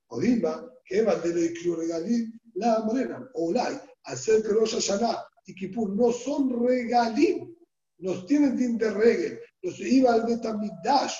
o 0.07 0.19
Dilma, 0.19 0.65
que 0.85 1.01
va 1.01 1.15
de 1.15 1.53
lo 1.65 1.75
regalim, 1.75 2.39
la 2.53 2.79
morena, 2.79 3.27
o 3.33 3.51
Lai, 3.51 3.79
hacer 4.03 4.41
que 4.43 4.49
Rosh 4.49 4.75
Hashanah 4.75 5.25
y 5.45 5.55
Kippur 5.55 5.89
no 5.95 6.11
son 6.11 6.65
regalim, 6.65 7.55
nos 7.97 8.25
tienen 8.27 8.77
de 8.77 8.91
regel, 8.91 9.39
nos 9.61 9.79
iba 9.79 10.13
al 10.13 10.25
Betamigdash. 10.25 11.15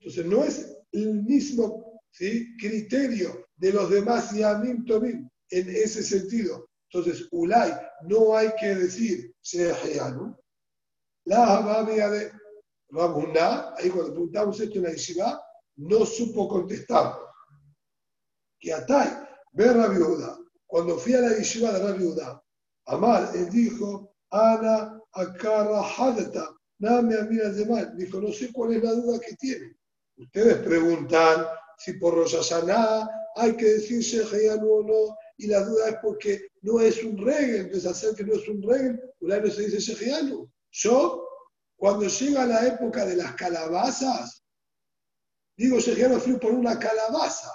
Entonces, 0.00 0.26
no 0.26 0.44
es 0.44 0.76
el 0.92 1.22
mismo 1.22 2.00
¿sí? 2.10 2.56
criterio 2.56 3.46
de 3.56 3.72
los 3.72 3.90
demás 3.90 4.32
Yamim 4.32 4.84
Tobim 4.84 5.28
en 5.50 5.68
ese 5.68 6.02
sentido. 6.02 6.68
Entonces, 6.90 7.28
Ulay, 7.32 7.72
no 8.02 8.36
hay 8.36 8.50
que 8.58 8.74
decir 8.74 9.34
Shehayanu. 9.42 10.36
La 11.24 11.58
Hababia 11.58 12.08
de 12.08 12.32
Rabuná, 12.90 13.74
ahí 13.76 13.90
cuando 13.90 14.12
preguntamos 14.12 14.58
esto 14.60 14.78
en 14.78 14.84
la 14.84 14.92
Yeshiva, 14.92 15.42
no 15.76 16.06
supo 16.06 16.48
contestar. 16.48 17.14
Que 18.58 18.72
Atay, 18.72 19.10
ve 19.52 19.72
Rabiuda, 19.72 20.38
cuando 20.66 20.96
fui 20.98 21.14
a 21.14 21.20
la 21.20 21.36
Yeshiva 21.36 21.72
de 21.72 21.80
Rabiuda, 21.80 22.42
Amar, 22.86 23.30
él 23.34 23.50
dijo, 23.50 24.14
Ana 24.30 24.98
Akara 25.12 25.82
Hadata, 25.82 26.57
Name 26.78 27.16
Amira 27.18 27.50
mal. 27.66 27.96
Dijo, 27.96 28.20
no 28.20 28.32
sé 28.32 28.52
cuál 28.52 28.74
es 28.74 28.82
la 28.82 28.92
duda 28.92 29.20
que 29.20 29.34
tiene. 29.36 29.76
Ustedes 30.16 30.56
preguntan 30.58 31.46
si 31.78 31.94
por 31.94 32.14
Rosh 32.14 32.36
hay 33.36 33.56
que 33.56 33.66
decir 33.66 34.00
Shehayanu 34.00 34.68
o 34.68 34.82
no, 34.82 35.16
y 35.36 35.46
la 35.46 35.60
duda 35.60 35.90
es 35.90 35.96
porque 36.02 36.48
no 36.62 36.80
es 36.80 37.02
un 37.04 37.16
regel, 37.24 37.66
entonces 37.66 37.90
hacer 37.90 38.14
que 38.16 38.24
no 38.24 38.34
es 38.34 38.48
un 38.48 38.60
regel, 38.62 39.00
no 39.20 39.50
se 39.50 39.68
dice 39.68 39.78
Shehayanu. 39.78 40.50
Yo 40.70 41.28
cuando 41.78 42.08
llega 42.08 42.44
la 42.44 42.66
época 42.66 43.06
de 43.06 43.14
las 43.14 43.34
calabazas, 43.34 44.42
digo, 45.56 45.78
Shejiano 45.78 46.18
fui 46.18 46.36
por 46.36 46.50
una 46.50 46.78
calabaza. 46.78 47.52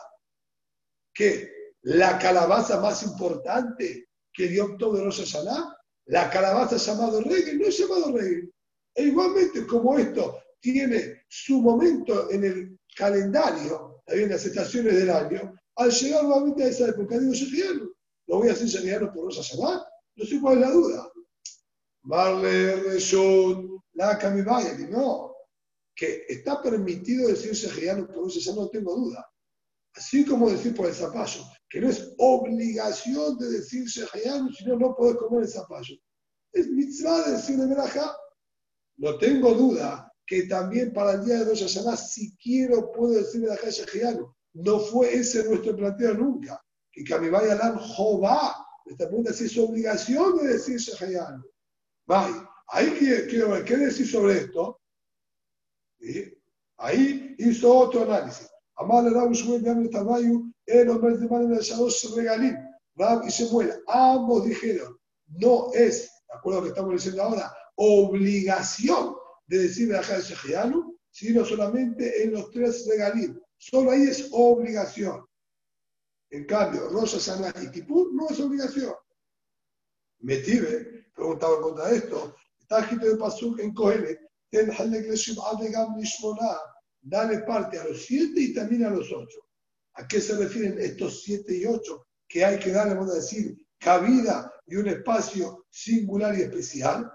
que 1.13 1.51
La 1.81 2.17
calabaza 2.17 2.79
más 2.79 3.03
importante 3.03 4.07
que 4.31 4.47
dio 4.47 4.77
todo 4.77 4.93
de 4.93 5.03
Rosh 5.03 5.19
Hashanah, 5.19 5.77
la 6.05 6.29
calabaza 6.29 6.77
llamado 6.77 7.19
reggae, 7.19 7.55
no 7.55 7.65
es 7.65 7.77
llamado 7.77 8.17
reggae. 8.17 8.49
E 8.95 9.03
igualmente, 9.03 9.65
como 9.65 9.97
esto 9.97 10.39
tiene 10.59 11.23
su 11.27 11.61
momento 11.61 12.29
en 12.31 12.43
el 12.43 12.79
calendario, 12.95 14.01
también 14.05 14.29
las 14.29 14.45
estaciones 14.45 14.95
del 14.95 15.09
año, 15.09 15.53
al 15.75 15.91
llegar 15.91 16.23
nuevamente 16.23 16.63
a 16.63 16.67
esa 16.67 16.87
época, 16.87 17.17
digo, 17.17 17.33
Shejiano, 17.33 17.89
lo 18.27 18.37
voy 18.37 18.49
a 18.49 18.53
hacer 18.53 18.67
Shejiano 18.67 19.11
por 19.11 19.25
Rosh 19.25 19.37
Hashanah, 19.37 19.85
no 20.15 20.25
sé 20.25 20.39
cuál 20.39 20.55
es 20.55 20.61
la 20.61 20.71
duda. 20.71 21.11
Marle 22.03 22.75
Reshut, 22.83 23.81
la 23.93 24.17
Kamibaya, 24.17 24.77
no, 24.89 25.33
que 25.95 26.25
está 26.27 26.61
permitido 26.61 27.29
decir 27.29 27.53
Shejianu 27.53 28.07
por 28.07 28.29
eso 28.29 28.39
ya 28.39 28.53
no 28.53 28.69
tengo 28.69 28.95
duda. 28.95 29.25
Así 29.95 30.25
como 30.25 30.49
decir 30.49 30.75
por 30.75 30.87
el 30.87 30.93
zapallo, 30.93 31.43
que 31.69 31.79
no 31.79 31.89
es 31.89 32.13
obligación 32.17 33.37
de 33.37 33.49
decir 33.51 33.85
Shejianu, 33.85 34.51
si 34.51 34.65
no, 34.65 34.77
no 34.77 34.95
puedes 34.95 35.17
comer 35.17 35.43
el 35.43 35.49
zapallo. 35.49 35.95
Es 36.51 36.67
mitzvah 36.67 37.25
de 37.25 37.31
decir 37.33 37.57
de 37.57 37.67
Berajá. 37.67 38.15
No 39.03 39.17
tengo 39.17 39.53
duda 39.53 40.09
que 40.25 40.43
también 40.43 40.93
para 40.93 41.15
el 41.15 41.25
día 41.25 41.39
de 41.39 41.43
Rosh 41.43 41.63
Hashanah, 41.63 41.97
si 41.97 42.37
quiero, 42.37 42.89
puedo 42.93 43.11
decir 43.11 43.41
Berajá 43.41 43.69
Shejianu. 43.69 44.33
No 44.53 44.79
fue 44.79 45.13
ese 45.13 45.43
nuestro 45.43 45.75
planteo 45.75 46.13
nunca. 46.13 46.63
Que 46.89 47.03
Kamibaya 47.03 47.55
Lam 47.55 47.77
Jobá. 47.77 48.65
Esta 48.85 49.07
pregunta 49.07 49.33
si 49.33 49.47
es 49.47 49.57
obligación 49.57 50.37
de 50.37 50.53
decir 50.53 50.77
Shejianu. 50.77 51.43
Vaya. 52.07 52.49
Ahí 52.69 52.91
quiero 53.29 53.49
ver, 53.49 53.65
¿qué 53.65 53.75
decir 53.75 54.07
sobre 54.07 54.37
esto? 54.37 54.79
Ahí 56.77 57.35
hizo 57.39 57.77
otro 57.77 58.03
análisis. 58.03 58.49
Amar 58.77 59.03
Rab 59.11 59.33
Shmuel 59.33 59.63
de 59.63 59.89
Tabayu, 59.89 60.49
el 60.65 60.89
hombre 60.89 61.17
de 61.17 61.27
Manuel 61.27 61.59
Shadosh 61.59 62.15
Regalim, 62.15 62.55
Rab 62.95 63.25
y 63.27 63.29
Shemuel, 63.29 63.83
ambos 63.85 64.45
dijeron, 64.45 64.97
no 65.27 65.73
es, 65.73 66.09
de 66.25 66.37
acuerdo 66.37 66.59
a 66.59 66.61
lo 66.61 66.67
que 66.67 66.69
estamos 66.69 66.93
diciendo 66.93 67.21
ahora, 67.21 67.53
obligación 67.75 69.15
de 69.47 69.59
decir 69.59 69.89
la 69.89 70.01
de 70.01 70.21
Shejianu, 70.21 70.97
sino 71.09 71.45
solamente 71.45 72.23
en 72.23 72.33
los 72.33 72.51
tres 72.51 72.87
regalim. 72.89 73.39
Solo 73.57 73.91
ahí 73.91 74.03
es 74.03 74.29
obligación. 74.31 75.25
En 76.29 76.45
cambio, 76.45 76.89
Rosa 76.89 77.19
Sana 77.19 77.53
y 77.61 77.81
no 77.87 78.29
es 78.29 78.39
obligación. 78.39 78.93
Metive 80.19 81.11
preguntaba 81.13 81.61
contra 81.61 81.91
esto, 81.91 82.35
Está 82.63 82.79
escrito 82.79 83.05
de 83.07 83.17
Pasuk 83.17 83.59
en 83.59 83.73
Kohelet, 83.73 84.19
dale 87.01 87.39
parte 87.39 87.77
a 87.77 87.83
los 87.83 88.05
siete 88.05 88.39
y 88.39 88.53
también 88.53 88.85
a 88.85 88.89
los 88.89 89.11
ocho. 89.11 89.47
¿A 89.95 90.07
qué 90.07 90.19
se 90.19 90.35
refieren 90.37 90.79
estos 90.79 91.23
siete 91.23 91.55
y 91.55 91.65
ocho? 91.65 92.07
Que 92.27 92.43
hay 92.43 92.57
que 92.57 92.71
darle, 92.71 92.95
vamos 92.95 93.11
a 93.11 93.15
decir, 93.15 93.55
cabida 93.77 94.51
y 94.65 94.77
un 94.77 94.87
espacio 94.87 95.67
singular 95.69 96.35
y 96.35 96.41
especial. 96.41 97.11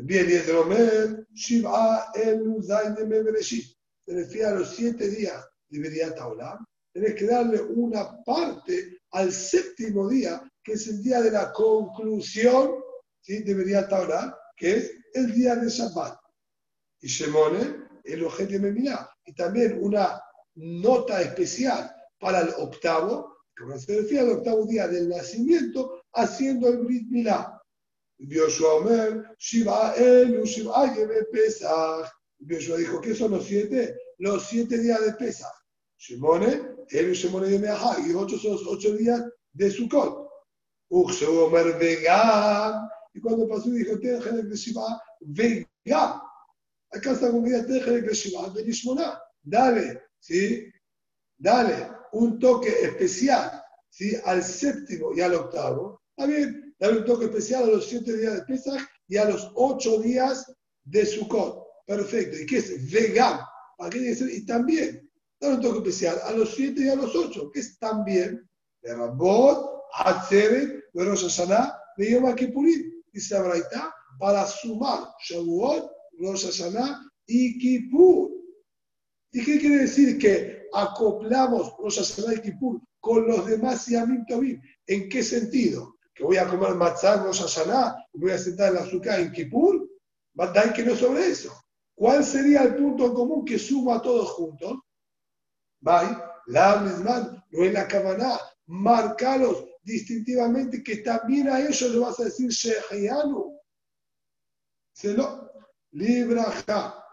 Bien, 0.00 0.30
y 0.30 0.34
el 0.34 0.46
Romer, 0.46 1.26
Shiva, 1.32 2.12
el 2.14 2.62
Se 2.62 4.14
refiere 4.14 4.46
a 4.46 4.54
los 4.54 4.74
siete 4.74 5.08
días 5.08 5.44
de 5.68 5.80
Beriat 5.80 6.20
Olam. 6.20 6.64
Tenés 6.92 7.14
que 7.14 7.26
darle 7.26 7.60
una 7.60 8.22
parte 8.24 9.00
al 9.10 9.32
séptimo 9.32 10.08
día, 10.08 10.42
que 10.62 10.72
es 10.74 10.86
el 10.86 11.02
día 11.02 11.20
de 11.20 11.30
la 11.30 11.52
conclusión 11.52 12.74
¿sí? 13.20 13.42
de 13.42 13.54
Beriat 13.54 13.92
Olam 13.92 14.32
que 14.58 14.76
es 14.76 14.92
el 15.14 15.32
día 15.32 15.56
de 15.56 15.68
Shabbat. 15.68 16.18
Y 17.00 17.08
Shemone, 17.08 17.88
el 18.04 18.24
objeto 18.24 18.58
de 18.58 18.96
Y 19.26 19.34
también 19.34 19.78
una 19.80 20.20
nota 20.56 21.22
especial 21.22 21.94
para 22.18 22.40
el 22.40 22.50
octavo, 22.58 23.36
que 23.54 23.78
se 23.78 24.00
refiere 24.00 24.24
al 24.24 24.38
octavo 24.38 24.66
día 24.66 24.88
del 24.88 25.08
nacimiento, 25.08 26.02
haciendo 26.12 26.68
el 26.68 26.78
Brit 26.78 27.08
Milá. 27.08 27.57
Yoshua 28.18 28.74
Omer, 28.74 29.34
Shiva 29.38 29.94
Elu, 29.96 30.44
Shiva 30.44 30.94
Pesach. 31.32 32.10
Yoshua 32.40 32.78
dijo, 32.78 33.00
¿qué 33.00 33.14
son 33.14 33.32
los 33.32 33.46
siete? 33.46 33.96
Los 34.18 34.46
siete 34.46 34.78
días 34.78 35.04
de 35.04 35.12
Pesach. 35.12 35.52
Shimone, 35.98 36.62
Elu, 36.90 37.12
Shimone 37.14 37.48
de 37.48 37.58
Meajá. 37.58 37.96
Y 38.06 38.14
ocho 38.14 38.38
son 38.38 38.52
los 38.52 38.66
ocho 38.66 38.92
días 38.94 39.22
de 39.52 39.70
Sukkot. 39.70 40.28
Uxu 40.90 41.44
Omer 41.44 41.78
Vegam. 41.78 42.88
Y 43.14 43.20
cuando 43.20 43.48
pasó 43.48 43.70
dijo, 43.70 43.98
Tejelek 43.98 44.46
de 44.46 44.56
Shiva, 44.56 45.02
venga. 45.20 46.22
Acá 46.90 47.12
está 47.12 47.30
con 47.30 47.42
vida 47.42 47.66
Tejelek 47.66 48.06
de 48.06 48.14
Shiva, 48.14 48.48
Benishmoná. 48.50 49.20
Dale, 49.42 50.02
¿sí? 50.18 50.70
Dale 51.36 51.90
un 52.12 52.38
toque 52.38 52.68
especial, 52.82 53.62
¿sí? 53.88 54.16
Al 54.24 54.42
séptimo 54.42 55.12
y 55.14 55.20
al 55.20 55.34
octavo. 55.34 56.02
Está 56.16 56.26
bien, 56.26 56.67
dale 56.78 56.98
un 56.98 57.04
toque 57.04 57.26
especial 57.26 57.64
a 57.64 57.66
los 57.66 57.86
siete 57.88 58.16
días 58.16 58.34
de 58.34 58.42
Pesach 58.42 58.80
y 59.08 59.16
a 59.16 59.24
los 59.24 59.50
ocho 59.54 60.00
días 60.00 60.52
de 60.84 61.04
Sukkot. 61.04 61.66
Perfecto. 61.86 62.36
¿Y 62.38 62.46
qué 62.46 62.58
es? 62.58 62.90
Vegam. 62.90 63.40
¿Para 63.76 63.90
qué 63.90 64.00
decir? 64.00 64.28
Y 64.30 64.44
también, 64.44 65.10
dale 65.40 65.56
un 65.56 65.60
toque 65.62 65.78
especial 65.78 66.18
a 66.24 66.32
los 66.32 66.54
siete 66.54 66.82
y 66.82 66.88
a 66.88 66.96
los 66.96 67.14
ocho, 67.14 67.50
que 67.50 67.60
es 67.60 67.78
también 67.78 68.48
de 68.82 68.94
Rabot, 68.94 69.82
Atzeret, 69.94 70.84
de 70.92 71.04
Rosh 71.04 71.22
Hashanah, 71.22 71.78
de 71.96 72.10
Yom 72.12 72.34
Kippurim 72.34 72.98
dice 73.12 73.38
la 73.38 73.94
para 74.18 74.46
sumar 74.46 75.14
Shavuot, 75.28 75.90
Rosh 76.20 76.46
Hashanah 76.46 77.08
y 77.26 77.58
Kippur. 77.58 78.30
¿Y 79.32 79.44
qué 79.44 79.58
quiere 79.58 79.78
decir 79.78 80.18
que 80.18 80.66
acoplamos 80.72 81.74
Rosh 81.78 81.98
Hashanah 81.98 82.34
y 82.34 82.40
Kippur 82.42 82.80
con 83.00 83.26
los 83.26 83.46
demás 83.46 83.86
Yamim 83.86 84.24
Tovim? 84.26 84.60
¿En 84.86 85.08
qué 85.08 85.22
sentido? 85.22 85.97
¿Que 86.18 86.24
voy 86.24 86.36
a 86.36 86.48
comer 86.48 86.74
matzah 86.74 87.22
Rosh 87.22 87.42
Hashanah 87.42 87.96
y 88.12 88.18
voy 88.18 88.32
a 88.32 88.38
sentar 88.38 88.70
en 88.70 88.74
la 88.74 88.80
azúcar 88.80 89.20
en 89.20 89.30
Kippur? 89.30 89.88
¿Bandai 90.34 90.72
que 90.72 90.82
no 90.82 90.96
sobre 90.96 91.28
eso? 91.28 91.52
¿Cuál 91.94 92.24
sería 92.24 92.64
el 92.64 92.74
punto 92.74 93.14
común 93.14 93.44
que 93.44 93.56
suma 93.56 93.96
a 93.96 94.02
todos 94.02 94.30
juntos? 94.30 94.80
Bye. 95.80 96.18
La 96.46 96.80
misma, 96.80 97.46
no 97.50 97.64
es 97.64 97.72
la 97.72 97.86
cabana, 97.86 98.36
marcalos 98.66 99.64
distintivamente 99.82 100.82
que 100.82 100.96
también 100.96 101.48
a 101.50 101.60
ellos 101.60 101.82
le 101.82 101.98
vas 101.98 102.18
a 102.18 102.24
decir 102.24 102.50
Shehianu. 102.50 103.56
Se 104.92 105.12
lo 105.12 105.52
libraja. 105.92 107.04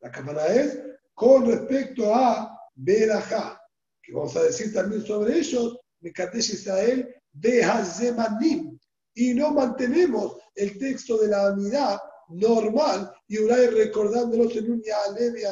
La 0.00 0.10
cámara 0.10 0.46
es 0.46 0.78
con 1.12 1.44
respecto 1.44 2.14
a 2.14 2.58
Beraja, 2.74 3.60
que 4.00 4.14
vamos 4.14 4.34
a 4.36 4.44
decir 4.44 4.72
también 4.72 5.04
sobre 5.04 5.38
ellos, 5.38 5.76
Mekadesh 6.00 6.54
Israel 6.54 7.17
de 7.40 7.62
Hazemanim. 7.64 8.78
Y 9.14 9.34
no 9.34 9.52
mantenemos 9.52 10.36
el 10.54 10.78
texto 10.78 11.18
de 11.18 11.28
la 11.28 11.48
amidad 11.48 11.98
normal 12.28 13.12
y 13.26 13.38
Uray 13.38 13.68
recordándolos 13.68 14.54
en 14.56 14.72
un 14.72 14.82
Yalem 14.82 15.36
y 15.36 15.42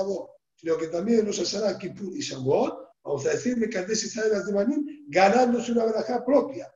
sino 0.54 0.76
que 0.78 0.88
también 0.88 1.26
los 1.26 1.38
Hashanah 1.38 1.78
Kippur 1.78 2.16
y 2.16 2.20
Shavuot 2.20 2.86
vamos 3.06 3.26
a 3.26 3.30
decir, 3.30 3.56
Mekadesh 3.56 4.04
Israel 4.04 4.34
Azemanim, 4.34 4.84
ganándose 5.08 5.72
una 5.72 5.84
verajá 5.84 6.24
propia. 6.24 6.72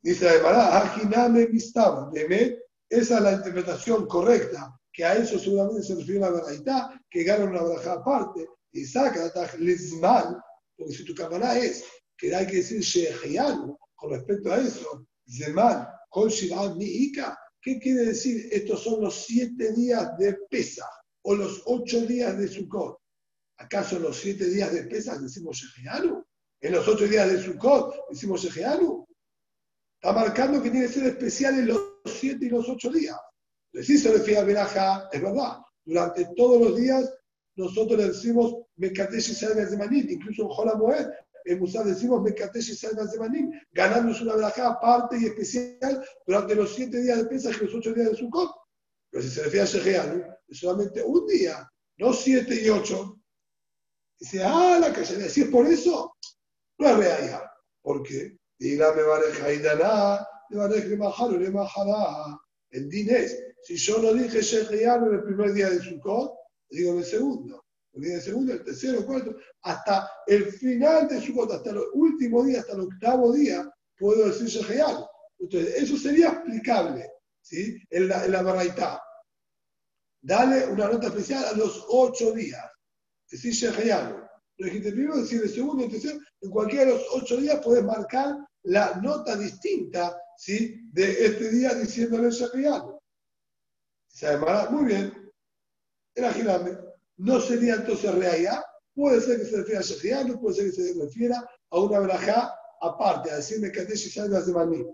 Dice 0.00 0.24
la 0.24 0.32
Gemara, 0.32 0.78
Ajiname 0.78 1.48
Mistaba, 1.48 2.10
esa 2.88 3.16
es 3.16 3.22
la 3.22 3.32
interpretación 3.32 4.06
correcta, 4.06 4.78
que 4.92 5.04
a 5.04 5.14
eso 5.16 5.38
seguramente 5.38 5.82
se 5.82 5.94
refiere 5.94 6.20
la 6.20 6.30
verdad, 6.30 6.90
que 7.10 7.24
gana 7.24 7.44
una 7.44 7.62
braja 7.62 7.94
aparte, 7.94 8.46
y 8.72 8.84
saca 8.84 9.30
Lizman, 9.58 10.38
porque 10.76 10.94
si 10.94 11.04
tu 11.04 11.14
cámara 11.14 11.58
es 11.58 11.84
que 12.22 12.32
hay 12.32 12.46
que 12.46 12.58
decir 12.58 12.80
Sheheanu 12.80 13.76
con 13.96 14.12
respecto 14.12 14.52
a 14.52 14.60
eso, 14.60 15.04
Zeman, 15.28 15.88
Kol 16.08 16.30
Miika, 16.76 17.36
¿qué 17.60 17.80
quiere 17.80 18.04
decir? 18.06 18.48
Estos 18.52 18.84
son 18.84 19.00
los 19.00 19.24
siete 19.24 19.72
días 19.72 20.16
de 20.18 20.34
pesa 20.48 20.88
o 21.22 21.34
los 21.34 21.62
ocho 21.66 22.02
días 22.02 22.38
de 22.38 22.46
Sukkot. 22.46 22.96
¿Acaso 23.58 23.96
en 23.96 24.02
los 24.02 24.18
siete 24.18 24.44
días 24.44 24.72
de 24.72 24.84
pesa 24.84 25.18
decimos 25.18 25.56
Sheheanu? 25.56 26.24
¿En 26.60 26.72
los 26.72 26.86
ocho 26.86 27.08
días 27.08 27.28
de 27.28 27.42
Sukkot 27.42 28.08
decimos 28.10 28.40
Sheheanu? 28.44 29.04
Está 30.00 30.12
marcando 30.12 30.62
que 30.62 30.70
tiene 30.70 30.86
que 30.86 30.92
ser 30.92 31.06
especial 31.06 31.58
en 31.58 31.66
los 31.66 31.80
siete 32.06 32.46
y 32.46 32.50
los 32.50 32.68
ocho 32.68 32.88
días. 32.88 33.18
Decís 33.72 34.00
se 34.00 34.12
refiere 34.12 34.60
a 34.60 35.08
es 35.12 35.20
verdad. 35.20 35.58
Durante 35.84 36.28
todos 36.36 36.60
los 36.60 36.76
días 36.76 37.12
nosotros 37.56 37.98
le 37.98 38.08
decimos 38.08 38.54
Mekatesh 38.76 39.42
y 39.42 40.04
de 40.04 40.12
incluso 40.12 40.42
en 40.42 40.48
Jola 40.48 40.76
Moed, 40.76 41.08
en 41.44 41.58
Musa 41.58 41.82
decimos 41.82 42.22
Mekatesh 42.22 42.70
y 42.70 42.96
de 42.96 43.18
Manim, 43.18 43.50
ganándose 43.72 44.22
una 44.22 44.36
verajá 44.36 44.68
aparte 44.68 45.18
y 45.18 45.26
especial 45.26 46.04
durante 46.26 46.54
los 46.54 46.74
siete 46.74 47.00
días 47.00 47.18
de 47.18 47.24
Pesach 47.24 47.56
y 47.60 47.64
los 47.64 47.74
ocho 47.74 47.92
días 47.92 48.10
de 48.10 48.16
Sukkot. 48.16 48.50
Pero 49.10 49.22
si 49.22 49.30
se 49.30 49.42
refiere 49.42 49.62
a 49.62 49.66
Sheheanu, 49.66 50.24
es 50.48 50.58
solamente 50.58 51.02
un 51.02 51.26
día, 51.26 51.68
no 51.98 52.12
siete 52.12 52.62
y 52.62 52.68
ocho. 52.68 53.20
Dice, 54.18 54.42
ah, 54.42 54.78
la 54.80 54.92
que 54.92 55.04
se 55.04 55.16
le 55.16 55.24
decía 55.24 55.50
por 55.50 55.66
eso, 55.66 56.16
no 56.78 56.88
es 56.88 56.96
real. 56.96 57.42
¿Por 57.82 58.02
qué? 58.02 58.38
Y 58.58 58.76
la 58.76 58.92
me 58.92 59.02
bareja 59.02 59.52
y 59.52 59.58
dará, 59.58 60.26
me 60.50 60.58
bareja 60.58 60.86
le 60.86 60.96
majará, 60.96 61.36
le 61.36 61.50
majará. 61.50 62.38
El 62.70 62.88
din 62.88 63.10
es, 63.10 63.42
si 63.62 63.76
yo 63.76 63.98
no 63.98 64.12
dije 64.14 64.40
Sheheanu 64.40 65.08
en 65.08 65.14
el 65.14 65.24
primer 65.24 65.52
día 65.52 65.68
de 65.68 65.80
Sukkot, 65.80 66.32
digo 66.70 66.92
en 66.92 66.98
el 66.98 67.04
segundo. 67.04 67.61
El 67.94 68.02
día 68.02 68.12
del 68.14 68.22
segundo, 68.22 68.52
el 68.54 68.64
tercero, 68.64 68.98
el 68.98 69.04
cuarto, 69.04 69.36
hasta 69.62 70.10
el 70.26 70.46
final 70.52 71.08
de 71.08 71.20
su 71.20 71.42
hasta 71.42 71.70
el 71.70 71.78
último 71.92 72.42
día, 72.44 72.60
hasta 72.60 72.72
el 72.72 72.80
octavo 72.80 73.32
día, 73.32 73.70
puedo 73.98 74.26
decir 74.28 74.46
Sheheanu. 74.46 75.06
Entonces, 75.38 75.74
eso 75.76 75.96
sería 75.96 76.28
explicable 76.28 77.10
¿sí? 77.42 77.76
en 77.90 78.08
la, 78.08 78.24
en 78.24 78.32
la 78.32 79.00
Dale 80.22 80.66
una 80.66 80.88
nota 80.88 81.08
especial 81.08 81.44
a 81.44 81.52
los 81.52 81.84
ocho 81.88 82.32
días. 82.32 82.64
Decir 83.30 83.52
Sheheanu. 83.52 84.22
Lo 84.58 84.66
dijiste 84.66 84.92
primero, 84.92 85.16
decir 85.16 85.42
el 85.42 85.50
segundo, 85.50 85.84
el 85.84 85.90
tercero. 85.90 86.18
En 86.40 86.50
cualquiera 86.50 86.86
de 86.86 86.92
los 86.92 87.06
ocho 87.12 87.36
días 87.36 87.60
puedes 87.62 87.84
marcar 87.84 88.36
la 88.64 89.00
nota 89.02 89.36
distinta 89.36 90.16
¿sí? 90.36 90.80
de 90.92 91.26
este 91.26 91.50
día 91.50 91.74
diciéndole 91.74 92.30
Sheheanu. 92.30 92.98
Se 94.08 94.36
muy 94.70 94.84
bien, 94.84 95.32
era 96.14 96.32
Gilame. 96.32 96.91
No 97.22 97.40
sería 97.40 97.76
entonces 97.76 98.12
Reaya, 98.12 98.64
puede 98.92 99.20
ser 99.20 99.38
que 99.38 99.44
se 99.44 99.58
refiera 99.58 99.78
a 99.78 99.84
Shehianu, 99.84 100.40
puede 100.40 100.56
ser 100.56 100.64
que 100.66 100.72
se 100.72 101.00
refiera 101.00 101.48
a 101.70 101.78
una 101.78 102.00
verajá 102.00 102.52
aparte, 102.80 103.30
a 103.30 103.36
decirme 103.36 103.70
que 103.70 103.82
y 103.82 103.96
salgas 103.96 104.48
de 104.48 104.52
Maní. 104.52 104.84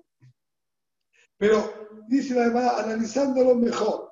Pero 1.38 1.88
dice 2.06 2.34
la 2.34 2.44
hermana, 2.44 2.76
analizándolo 2.80 3.54
mejor. 3.54 4.10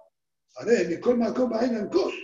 ¿Vale? 0.54 0.88
Mi 0.88 0.98
colma 0.98 1.34
coma 1.34 1.62
en 1.62 1.88
cos. 1.90 2.14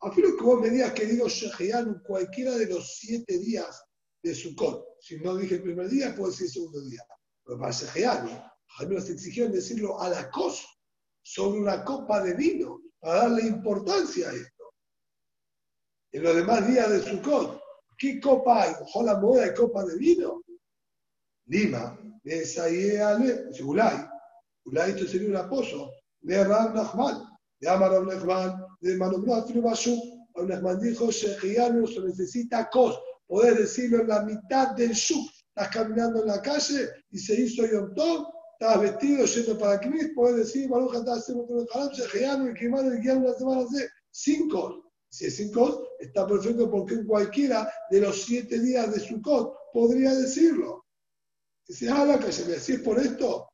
Afilo 0.00 0.34
que 0.34 0.44
vos 0.44 0.60
me 0.62 0.70
digas 0.70 0.94
que 0.94 1.04
digo 1.04 1.28
Shehianu 1.28 2.02
cualquiera 2.02 2.56
de 2.56 2.66
los 2.66 2.96
siete 2.96 3.38
días 3.38 3.84
de 4.22 4.34
Sukkot. 4.34 4.96
Si 5.00 5.18
no 5.18 5.36
dije 5.36 5.56
el 5.56 5.62
primer 5.62 5.90
día, 5.90 6.14
puede 6.16 6.32
ser 6.32 6.46
el 6.46 6.52
segundo 6.52 6.80
día. 6.88 7.04
Pero 7.44 7.58
para 7.58 7.70
Shehianu, 7.70 8.30
a 8.30 8.84
mí 8.86 8.94
nos 8.94 9.10
exigieron 9.10 9.52
decirlo 9.52 10.00
a 10.00 10.08
la 10.08 10.30
cos 10.30 10.66
sobre 11.20 11.60
una 11.60 11.84
copa 11.84 12.24
de 12.24 12.32
vino 12.32 12.80
para 12.98 13.16
darle 13.16 13.42
importancia 13.42 14.30
a 14.30 14.32
esto. 14.32 14.59
En 16.12 16.22
los 16.24 16.34
demás 16.34 16.66
días 16.66 16.90
de 16.90 17.02
Sukkot, 17.02 17.60
¿qué 17.96 18.20
copa 18.20 18.62
hay? 18.62 18.72
¿Ojo 18.80 19.02
la 19.02 19.18
moda 19.18 19.44
de 19.44 19.54
copa 19.54 19.84
de 19.84 19.96
vino? 19.96 20.42
Lima, 21.46 21.98
de 22.24 22.44
Sayéale, 22.44 23.50
Gulay. 23.60 23.96
Gulay 24.64 24.90
esto 24.90 25.06
sería 25.06 25.28
un 25.28 25.36
apoyo 25.36 25.90
de 26.20 26.44
Ram 26.44 26.74
Nachman, 26.74 27.22
de 27.60 27.68
Amar 27.68 28.02
Nachman, 28.02 28.64
de 28.80 28.96
Manobrat 28.96 29.52
Bashu. 29.54 29.96
Ram 30.34 30.48
Nachman 30.48 30.80
dijo, 30.80 31.10
Shechianu 31.10 31.86
se 31.86 32.00
necesita 32.00 32.68
cos. 32.70 32.98
Poder 33.26 33.58
decirlo 33.58 34.00
en 34.00 34.08
la 34.08 34.22
mitad 34.22 34.72
del 34.72 34.92
shuk. 34.92 35.30
Estás 35.54 35.68
caminando 35.68 36.22
en 36.22 36.28
la 36.28 36.42
calle 36.42 36.88
y 37.10 37.18
se 37.18 37.40
hizo 37.40 37.66
Yom 37.66 37.94
Tov 37.94 38.26
estabas 38.60 38.82
vestido 38.82 39.24
yendo 39.24 39.58
para 39.58 39.80
Knis, 39.80 40.12
puedes 40.14 40.36
decir, 40.36 40.68
Baruch 40.68 40.94
está 40.94 41.14
haciendo 41.14 41.44
un 41.44 41.66
haram, 41.72 41.88
Shejianu 41.88 42.50
y 42.50 42.54
Kimar 42.54 42.84
y 42.84 43.00
Guiar 43.00 43.16
una 43.16 43.32
semana 43.32 43.62
de 43.62 43.88
cinco. 44.10 44.92
Si 45.08 45.24
es 45.26 45.36
cinco, 45.36 45.88
está 46.00 46.26
perfecto 46.26 46.70
porque 46.70 47.04
cualquiera 47.04 47.70
de 47.90 48.00
los 48.00 48.22
siete 48.22 48.58
días 48.58 48.92
de 48.92 49.00
Sukkot 49.00 49.54
podría 49.72 50.14
decirlo. 50.14 50.86
Dice, 51.68 51.88
ah, 51.88 52.04
la 52.04 52.18
que 52.18 52.32
se 52.32 52.44
me 52.46 52.52
decís 52.52 52.80
por 52.80 52.98
esto, 52.98 53.48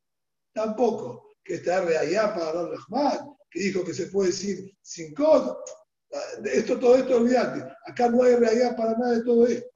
tampoco. 0.55 1.35
Que 1.45 1.55
está 1.55 1.79
allá 1.79 2.35
para 2.35 2.53
Don 2.53 2.71
Rahman, 2.73 3.37
que 3.51 3.61
dijo 3.61 3.85
que 3.85 3.95
se 3.95 4.07
puede 4.07 4.31
decir 4.31 4.73
cinco. 4.83 5.63
Esto, 6.45 6.79
todo 6.79 6.97
esto, 6.97 7.17
olvídate. 7.17 7.63
Acá 7.87 8.09
no 8.09 8.23
hay 8.23 8.37
realidad 8.37 8.77
para 8.77 8.97
nada 8.97 9.19
de 9.19 9.25
todo 9.25 9.47
esto. 9.47 9.69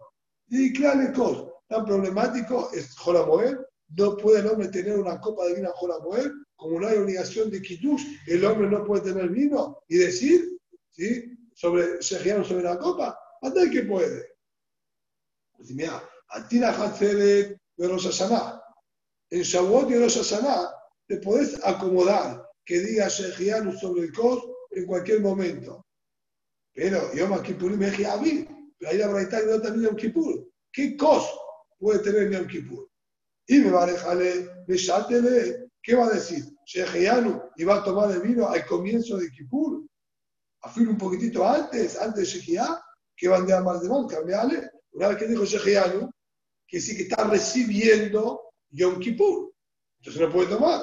Y 0.48 0.72
claro, 0.72 1.12
cosa 1.12 1.50
tan 1.70 1.84
problemático 1.84 2.70
es 2.74 2.96
Jolamoel, 2.96 3.58
no 3.96 4.16
puede 4.16 4.40
el 4.40 4.48
hombre 4.48 4.68
tener 4.68 4.98
una 4.98 5.20
copa 5.20 5.46
de 5.46 5.54
vino 5.54 5.68
a 5.68 5.76
Jolamuel, 5.76 6.32
como 6.56 6.80
no 6.80 6.88
hay 6.88 6.98
obligación 6.98 7.50
de 7.50 7.62
Kiddush, 7.62 8.04
el 8.26 8.44
hombre 8.44 8.68
no 8.68 8.84
puede 8.84 9.12
tener 9.12 9.28
vino 9.30 9.78
y 9.88 9.98
decir, 9.98 10.58
¿sí? 10.90 11.32
Sobre, 11.54 12.02
sobre 12.02 12.62
la 12.62 12.78
copa, 12.78 13.18
hasta 13.42 13.70
que 13.70 13.82
puede. 13.82 14.34
Pues 15.56 15.70
mira, 15.72 16.02
Atira 16.28 16.70
Hatzeret 16.70 17.58
de 17.76 17.88
Rosh 17.88 18.06
Hashanah. 18.06 18.62
En 19.30 19.42
Shavuot 19.42 19.90
y 19.90 19.98
Rosh 19.98 20.18
Hashanah 20.18 20.70
te 21.06 21.16
podés 21.18 21.58
acomodar 21.64 22.48
que 22.64 22.80
diga 22.80 23.08
Shejianu 23.08 23.76
sobre 23.76 24.02
el 24.02 24.12
cos 24.12 24.44
en 24.70 24.86
cualquier 24.86 25.20
momento. 25.20 25.84
Pero 26.72 27.12
Yom 27.14 27.42
Kippurim 27.42 27.78
me 27.78 27.90
dije, 27.90 28.06
pero 28.78 28.90
ahí 28.90 28.98
la 28.98 29.08
verdad 29.08 29.42
no 29.46 29.60
también 29.60 29.86
Yom 29.86 29.96
Kippur. 29.96 30.48
¿Qué 30.72 30.96
cos 30.96 31.28
puede 31.78 31.98
tener 31.98 32.30
Yom 32.30 32.46
Kippur? 32.46 32.88
Y 33.48 33.58
me 33.58 33.70
va 33.70 33.82
a 33.82 33.86
dejarle, 33.86 34.48
¿qué 35.82 35.94
va 35.96 36.06
a 36.06 36.10
decir? 36.10 36.44
Sheheanu, 36.64 37.42
y 37.56 37.64
va 37.64 37.78
a 37.78 37.84
tomar 37.84 38.12
el 38.12 38.20
vino 38.20 38.48
al 38.48 38.64
comienzo 38.64 39.16
de 39.16 39.30
Kippur, 39.32 39.84
a 40.62 40.68
fin 40.68 40.88
un 40.88 40.98
poquitito 40.98 41.46
antes, 41.46 41.98
antes 42.00 42.32
de 42.32 42.40
Shehia, 42.40 42.82
que 43.16 43.28
van 43.28 43.46
de 43.46 43.54
amar 43.54 43.80
de 43.80 43.88
mal, 43.88 44.06
cambiale. 44.06 44.70
Una 44.92 45.08
vez 45.08 45.18
que 45.18 45.26
dijo 45.26 45.44
Sheheanu, 45.44 46.10
que 46.66 46.80
sí 46.80 46.96
que 46.96 47.02
está 47.02 47.24
recibiendo 47.24 48.52
Yom 48.70 48.98
Kippur, 48.98 49.52
entonces 49.98 50.22
no 50.22 50.32
puede 50.32 50.48
tomar. 50.48 50.82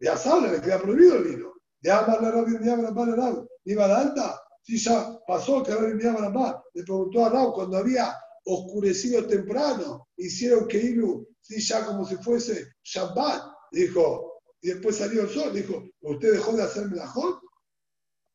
Ya 0.00 0.16
sabe, 0.16 0.50
le 0.50 0.60
queda 0.60 0.80
prohibido 0.80 1.16
el 1.16 1.24
vino. 1.24 1.52
De 1.80 1.90
amar 1.90 2.20
la 2.22 2.30
rabia, 2.30 2.58
de 2.58 2.72
amar 2.72 3.08
la 3.08 3.16
rabia, 3.16 3.44
va 3.78 3.98
alta. 3.98 4.40
Si 4.62 4.78
ya 4.78 5.18
pasó 5.26 5.62
que 5.62 5.72
de 5.72 6.08
amar 6.08 6.32
la 6.32 6.64
le 6.74 6.82
preguntó 6.82 7.24
a 7.24 7.30
Rab 7.30 7.52
cuando 7.54 7.78
había 7.78 8.14
oscurecido 8.44 9.26
temprano, 9.26 10.08
hicieron 10.16 10.66
que 10.66 10.78
Ilu 10.78 11.26
sí, 11.40 11.60
ya 11.60 11.84
como 11.84 12.06
si 12.06 12.16
fuese 12.16 12.72
Shabbat, 12.82 13.42
dijo, 13.72 14.40
y 14.60 14.68
después 14.68 14.96
salió 14.96 15.22
el 15.22 15.28
sol, 15.28 15.52
dijo, 15.52 15.82
¿usted 16.02 16.32
dejó 16.32 16.52
de 16.52 16.62
hacerme 16.62 16.96
la 16.96 17.06
jod? 17.06 17.38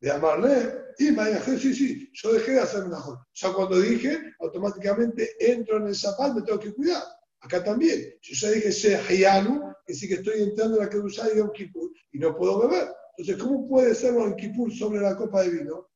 De 0.06 0.12
amarle, 0.12 0.93
y 0.99 1.12
me 1.12 1.41
sí, 1.41 1.74
sí, 1.74 2.12
yo 2.14 2.34
dejé 2.34 2.51
de 2.51 2.60
hacerme 2.60 2.91
la 2.91 2.99
jod. 2.99 3.18
Ya 3.34 3.51
cuando 3.51 3.80
dije, 3.80 4.36
automáticamente 4.39 5.32
entro 5.39 5.78
en 5.78 5.88
el 5.88 5.93
Shabbat, 5.93 6.36
me 6.36 6.41
tengo 6.43 6.60
que 6.60 6.76
cuidar. 6.76 7.01
Acá 7.39 7.64
también, 7.64 8.14
yo 8.22 8.34
ya 8.36 8.51
dije 8.51 8.70
Shehianu, 8.70 9.74
que 9.84 9.95
sí 9.95 10.08
que 10.08 10.14
estoy 10.14 10.43
entrando 10.43 10.78
en 10.78 10.84
la 10.84 10.89
Kedushá 10.91 11.28
de 11.28 11.38
Yom 11.38 11.51
Kippur, 11.51 11.89
y 12.12 12.20
no 12.20 12.38
puedo 12.38 12.68
beber. 12.70 12.88
Entonces, 13.18 13.43
¿cómo 13.43 13.68
puede 13.68 13.95
ser 13.95 14.14
Yom 14.14 14.36
Kippur 14.36 14.72
sobre 14.72 15.01
la 15.01 15.18
copa 15.18 15.41
de 15.41 15.49
vino? 15.49 15.89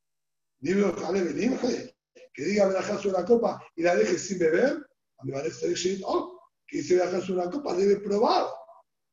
Dime, 0.57 0.91
que 2.34 2.43
diga 2.43 2.68
Berajá 2.68 2.97
sobre 2.97 3.20
la 3.20 3.26
copa 3.26 3.64
y 3.76 3.84
la 3.84 3.95
deje 3.95 4.18
sin 4.18 4.39
beber, 4.39 4.76
a 5.20 5.24
me 5.24 5.34
parece 5.34 6.01
oh, 6.03 6.49
que 6.66 6.78
dice 6.78 6.95
Berajá 6.95 7.22
sobre 7.22 7.45
la 7.45 7.51
copa, 7.51 7.76
debe 7.76 7.97
probar. 7.97 8.47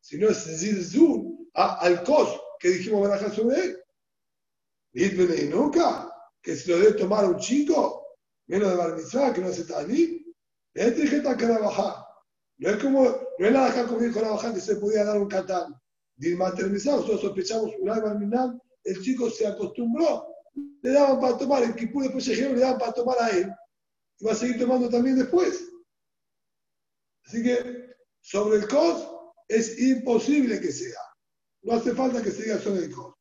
Si 0.00 0.16
no 0.16 0.30
es 0.30 0.38
Zilzul 0.58 1.50
al 1.52 2.02
cos 2.02 2.40
que 2.58 2.70
dijimos 2.70 3.02
Berajá 3.02 3.30
sobre 3.30 3.60
él. 3.60 3.78
Y 4.96 5.48
nunca, 5.48 6.10
que 6.40 6.56
si 6.56 6.70
lo 6.70 6.78
debe 6.78 6.92
tomar 6.92 7.26
un 7.26 7.36
chico, 7.36 8.16
menos 8.46 8.70
de 8.70 8.76
Barmizá, 8.76 9.32
que 9.32 9.42
no 9.42 9.52
se 9.52 9.60
está 9.60 9.80
allí, 9.80 10.24
este 10.72 11.08
que 11.08 11.16
está 11.16 11.36
que 11.36 11.46
bajar. 11.46 12.04
No 12.58 12.70
es 12.70 12.82
como, 12.82 13.02
no 13.38 13.46
es 13.46 13.52
la 13.52 13.66
dejar 13.66 13.86
como 13.86 14.00
dijo 14.00 14.20
la 14.20 14.54
que 14.54 14.60
se 14.60 14.76
podía 14.76 15.04
dar 15.04 15.18
un 15.20 15.28
catán. 15.28 15.74
Dilma 16.16 16.54
terminado, 16.54 16.96
nosotros 16.96 17.20
sospechamos 17.20 17.72
una 17.78 18.00
vez 18.00 18.50
el 18.84 19.02
chico 19.02 19.28
se 19.28 19.46
acostumbró 19.46 20.26
le 20.82 20.92
daban 20.92 21.20
para 21.20 21.36
tomar, 21.36 21.62
el 21.62 21.74
Kipur 21.74 22.04
después 22.04 22.24
se 22.24 22.34
le 22.34 22.60
daban 22.60 22.78
para 22.78 22.92
tomar 22.92 23.16
a 23.20 23.30
él. 23.30 23.52
Y 24.18 24.24
va 24.24 24.32
a 24.32 24.36
seguir 24.36 24.58
tomando 24.58 24.88
también 24.88 25.18
después. 25.18 25.68
Así 27.24 27.42
que 27.42 27.90
sobre 28.20 28.58
el 28.58 28.68
COS 28.68 29.06
es 29.48 29.78
imposible 29.78 30.60
que 30.60 30.72
sea. 30.72 31.00
No 31.62 31.74
hace 31.74 31.92
falta 31.92 32.22
que 32.22 32.30
se 32.30 32.44
diga 32.44 32.58
solo 32.58 32.76
el 32.76 32.94
cos. 32.94 33.15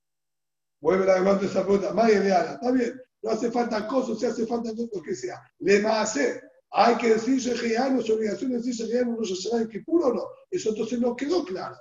Vuelve 0.85 1.07
la 1.07 1.15
demanda 1.15 1.43
esa 1.43 1.63
pregunta. 1.63 1.93
Maya 1.93 2.19
de 2.19 2.31
Ana, 2.31 2.51
está 2.51 2.69
bien, 2.69 3.01
no 3.23 3.31
hace 3.31 3.49
falta 3.49 3.87
cosas, 3.87 4.19
si 4.19 4.27
hace 4.27 4.45
falta 4.45 4.69
lo 4.71 5.01
que 5.01 5.15
sea. 5.15 5.41
Le 5.57 5.83
hacer. 5.83 6.43
Hay 6.69 6.95
que 6.97 7.15
decir 7.15 7.39
Shejiano, 7.39 8.03
su 8.03 8.13
obligación 8.13 8.51
de 8.51 8.57
decir 8.57 8.75
Shejiano, 8.75 9.17
no 9.17 9.25
se 9.25 9.35
será 9.35 9.63
en 9.63 9.83
puro 9.83 10.09
o 10.09 10.13
no. 10.13 10.23
Eso 10.51 10.69
entonces 10.69 10.99
no 10.99 11.15
quedó 11.15 11.43
claro. 11.43 11.75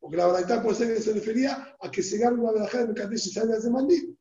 Porque 0.00 0.16
la 0.16 0.26
verdad 0.26 0.64
puede 0.64 0.74
ser 0.74 0.92
que 0.92 1.00
se 1.00 1.12
refería 1.12 1.76
a 1.80 1.90
que 1.92 2.02
se 2.02 2.18
gane 2.18 2.40
una 2.40 2.50
verajá 2.50 2.78
de 2.78 2.86
Mercadesh 2.88 3.28
y 3.28 3.30
salga 3.30 3.56
de 3.56 3.70
Mandí. 3.70 4.18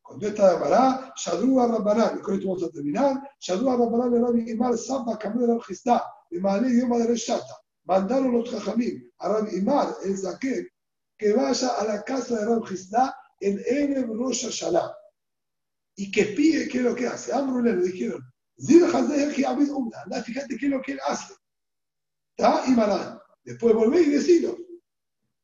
Cuando 0.00 0.26
esta 0.26 0.54
de 0.54 0.60
Mará, 0.60 1.12
Shadru 1.14 1.58
Rabbaná, 1.58 2.14
y 2.18 2.22
con 2.22 2.34
esto 2.34 2.48
vamos 2.48 2.62
a 2.62 2.70
terminar, 2.70 3.30
Shadru 3.40 3.68
Rabbaná 3.68 4.08
de 4.08 4.20
Rabbi 4.20 4.50
Imar 4.52 4.78
Saba, 4.78 5.18
cambió 5.18 5.46
de 5.46 5.52
Rajistá, 5.52 6.02
de 6.30 6.40
Malé 6.40 6.70
idioma 6.70 6.96
de 6.96 7.08
Reshata. 7.08 7.58
Mandaron 7.84 8.32
los 8.32 8.50
Jajamim 8.50 9.12
a 9.18 9.28
Rabbi 9.28 9.56
Imar, 9.58 9.94
el 10.02 10.16
Zaquet, 10.16 10.66
que 11.18 11.32
vaya 11.32 11.68
a 11.68 11.84
la 11.84 12.02
casa 12.04 12.38
de 12.38 12.46
Rabbi 12.46 12.60
Rajistá 12.62 13.16
en 13.40 13.60
Erev 13.66 14.12
Rosh 14.14 14.44
Hashanah. 14.44 14.94
Y 15.96 16.10
que 16.12 16.26
pide 16.26 16.68
qué 16.68 16.78
es 16.78 16.84
lo 16.84 16.94
que 16.94 17.08
hace. 17.08 17.32
Amrule 17.32 17.74
le 17.74 17.82
dijeron, 17.82 18.22
anda, 19.94 20.22
fíjate 20.22 20.56
qué 20.56 20.66
es 20.66 20.72
lo 20.72 20.80
que 20.80 20.92
él 20.92 21.00
hace. 21.06 21.34
¿Está? 22.36 22.62
Y 22.68 22.70
Marán. 22.70 23.18
Después 23.42 23.74
volví 23.74 23.98
y 23.98 24.10
decirlo. 24.10 24.56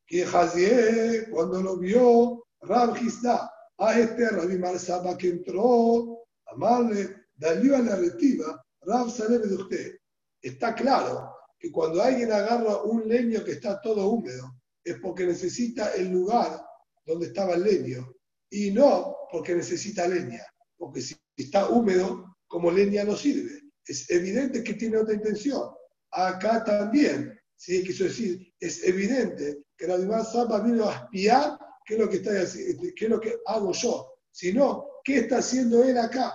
Que 0.07 0.25
Hazier, 0.25 1.29
cuando 1.31 1.61
lo 1.61 1.77
vio, 1.79 2.47
Rab 2.61 2.95
Gisda, 2.95 3.51
a 3.79 3.99
este 3.99 4.29
Rabbi 4.29 4.59
Marsaba 4.59 5.17
que 5.17 5.29
entró, 5.29 6.25
amarle, 6.47 7.27
dalió 7.35 7.77
a 7.77 7.81
la 7.81 7.97
retiva, 7.97 8.65
Rab 8.83 9.11
Salebe 9.11 9.49
de 9.49 9.55
usted. 9.57 9.99
Está 10.41 10.75
claro 10.75 11.35
que 11.59 11.73
cuando 11.73 12.03
alguien 12.03 12.31
agarra 12.31 12.83
un 12.83 13.09
leño 13.09 13.43
que 13.43 13.53
está 13.53 13.81
todo 13.81 14.09
húmedo, 14.09 14.54
es 14.85 14.97
porque 15.01 15.27
necesita 15.27 15.95
el 15.95 16.11
lugar 16.11 16.63
donde 17.07 17.27
estaba 17.27 17.55
el 17.55 17.65
leño 17.65 18.15
y 18.51 18.71
no 18.71 19.17
porque 19.31 19.55
necesita 19.55 20.07
leña, 20.07 20.43
porque 20.77 21.01
si 21.01 21.17
está 21.37 21.69
húmedo, 21.69 22.37
como 22.47 22.71
leña 22.71 23.05
no 23.05 23.17
sirve. 23.17 23.63
Es 23.87 24.09
evidente 24.11 24.63
que 24.63 24.75
tiene 24.75 24.99
otra 24.99 25.15
intención. 25.15 25.71
Acá 26.13 26.63
también, 26.63 27.37
¿sí? 27.57 27.83
quiso 27.83 28.05
decir, 28.05 28.53
es 28.61 28.85
evidente 28.85 29.65
que 29.77 29.89
la 29.89 29.99
demás 29.99 30.33
Saba 30.33 30.61
vino 30.61 30.89
a 30.89 30.95
espiar 30.95 31.59
qué 31.85 31.95
es 31.95 32.01
lo 32.01 32.09
que 32.09 32.17
está 32.17 32.31
qué 32.33 33.05
es 33.05 33.11
lo 33.11 33.21
que 33.21 33.37
hago 33.47 33.73
yo, 33.73 34.15
sino 34.31 34.87
qué 35.03 35.19
está 35.19 35.39
haciendo 35.39 35.83
él 35.83 35.99
acá. 35.99 36.35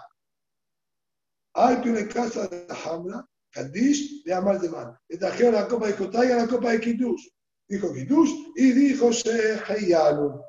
Hay 1.54 1.82
que 1.82 1.90
una 1.90 2.08
casa 2.08 2.48
de 2.48 2.68
Hamra, 2.86 3.26
Kaddish, 3.52 4.24
de 4.24 4.34
Amal 4.34 4.60
de 4.60 4.70
Man. 4.70 4.98
Le 5.08 5.18
trajeron 5.18 5.56
la 5.56 5.68
copa 5.68 5.88
de 5.88 5.96
Kotaya, 5.96 6.36
la 6.36 6.48
copa 6.48 6.72
de 6.72 6.80
Kiddush. 6.80 7.28
Dijo 7.70 7.94
Kiddush 7.94 8.32
y 8.56 8.72
dijo 8.72 9.12
Shehayanu. 9.12 10.42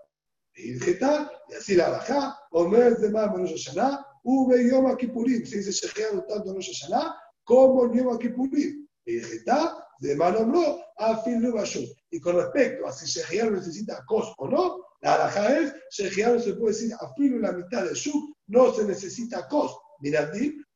Y 0.57 0.95
tal, 0.99 1.31
y 1.49 1.55
así 1.55 1.75
la 1.77 1.87
alajá, 1.87 2.39
Omer 2.51 2.97
de 2.97 3.11
Man 3.11 3.37
Rosh 3.37 3.53
Hashanah, 3.53 4.05
Ube 4.25 4.69
Yom 4.69 4.97
Kippurim. 4.97 5.47
Se 5.47 5.59
dice 5.59 5.71
Shehayanu 5.71 6.27
tanto 6.27 6.51
en 6.51 6.57
Rosh 6.57 6.73
Hashanah 6.73 7.15
como 7.45 7.85
en 7.85 7.93
Yom 7.93 8.19
Kippurim. 8.19 8.89
Y 9.05 9.45
tal, 9.45 9.71
de 10.01 10.17
mano 10.17 10.79
a 10.97 11.23
fin 11.23 11.53
Y 12.11 12.21
con 12.21 12.37
respecto 12.37 12.87
a 12.87 12.93
si 12.93 13.07
Shejiano 13.07 13.53
necesita 13.53 14.03
cos 14.07 14.33
o 14.39 14.49
no, 14.49 14.79
la 15.03 15.15
alhaja 15.15 15.59
es, 15.59 15.75
Shejiano 15.91 16.41
se 16.41 16.55
puede 16.55 16.75
decir 16.75 16.95
a 16.95 17.15
fin 17.15 17.41
la 17.41 17.53
mitad 17.53 17.85
del 17.85 17.95
Shuk, 17.95 18.37
no 18.49 18.73
se 18.73 18.85
necesita 18.85 19.47
cos. 19.49 19.77
Mirad, 20.01 20.31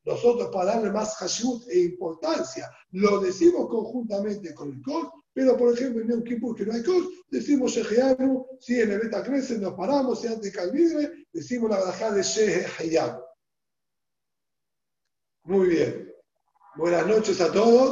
nosotros 0.05 0.51
para 0.53 0.75
darle 0.75 0.93
más 0.93 1.17
hashut 1.17 1.67
e 1.69 1.81
importancia, 1.81 2.71
lo 2.91 3.21
decimos 3.21 3.69
conjuntamente 3.69 4.55
con 4.55 4.73
el 4.73 4.83
cos, 4.83 5.09
pero 5.35 5.57
por 5.57 5.75
ejemplo 5.75 6.03
en 6.03 6.13
un 6.13 6.25
Kippur 6.25 6.57
que 6.57 6.65
no 6.65 6.73
hay 6.73 6.83
cos, 6.83 7.09
decimos 7.29 7.73
Shejiano, 7.73 8.47
si 8.61 8.81
en 8.81 8.93
el 8.93 9.01
Beta 9.01 9.23
crece 9.23 9.59
nos 9.59 9.75
paramos, 9.75 10.21
si 10.21 10.29
antes 10.29 10.55
calvidre, 10.55 11.27
decimos 11.33 11.69
la 11.69 11.77
alhaja 11.77 12.13
de 12.13 12.23
Shejiano. 12.23 13.21
Muy 15.43 15.69
bien. 15.69 16.11
Buenas 16.77 17.07
noches 17.07 17.41
a 17.41 17.53
todos. 17.53 17.83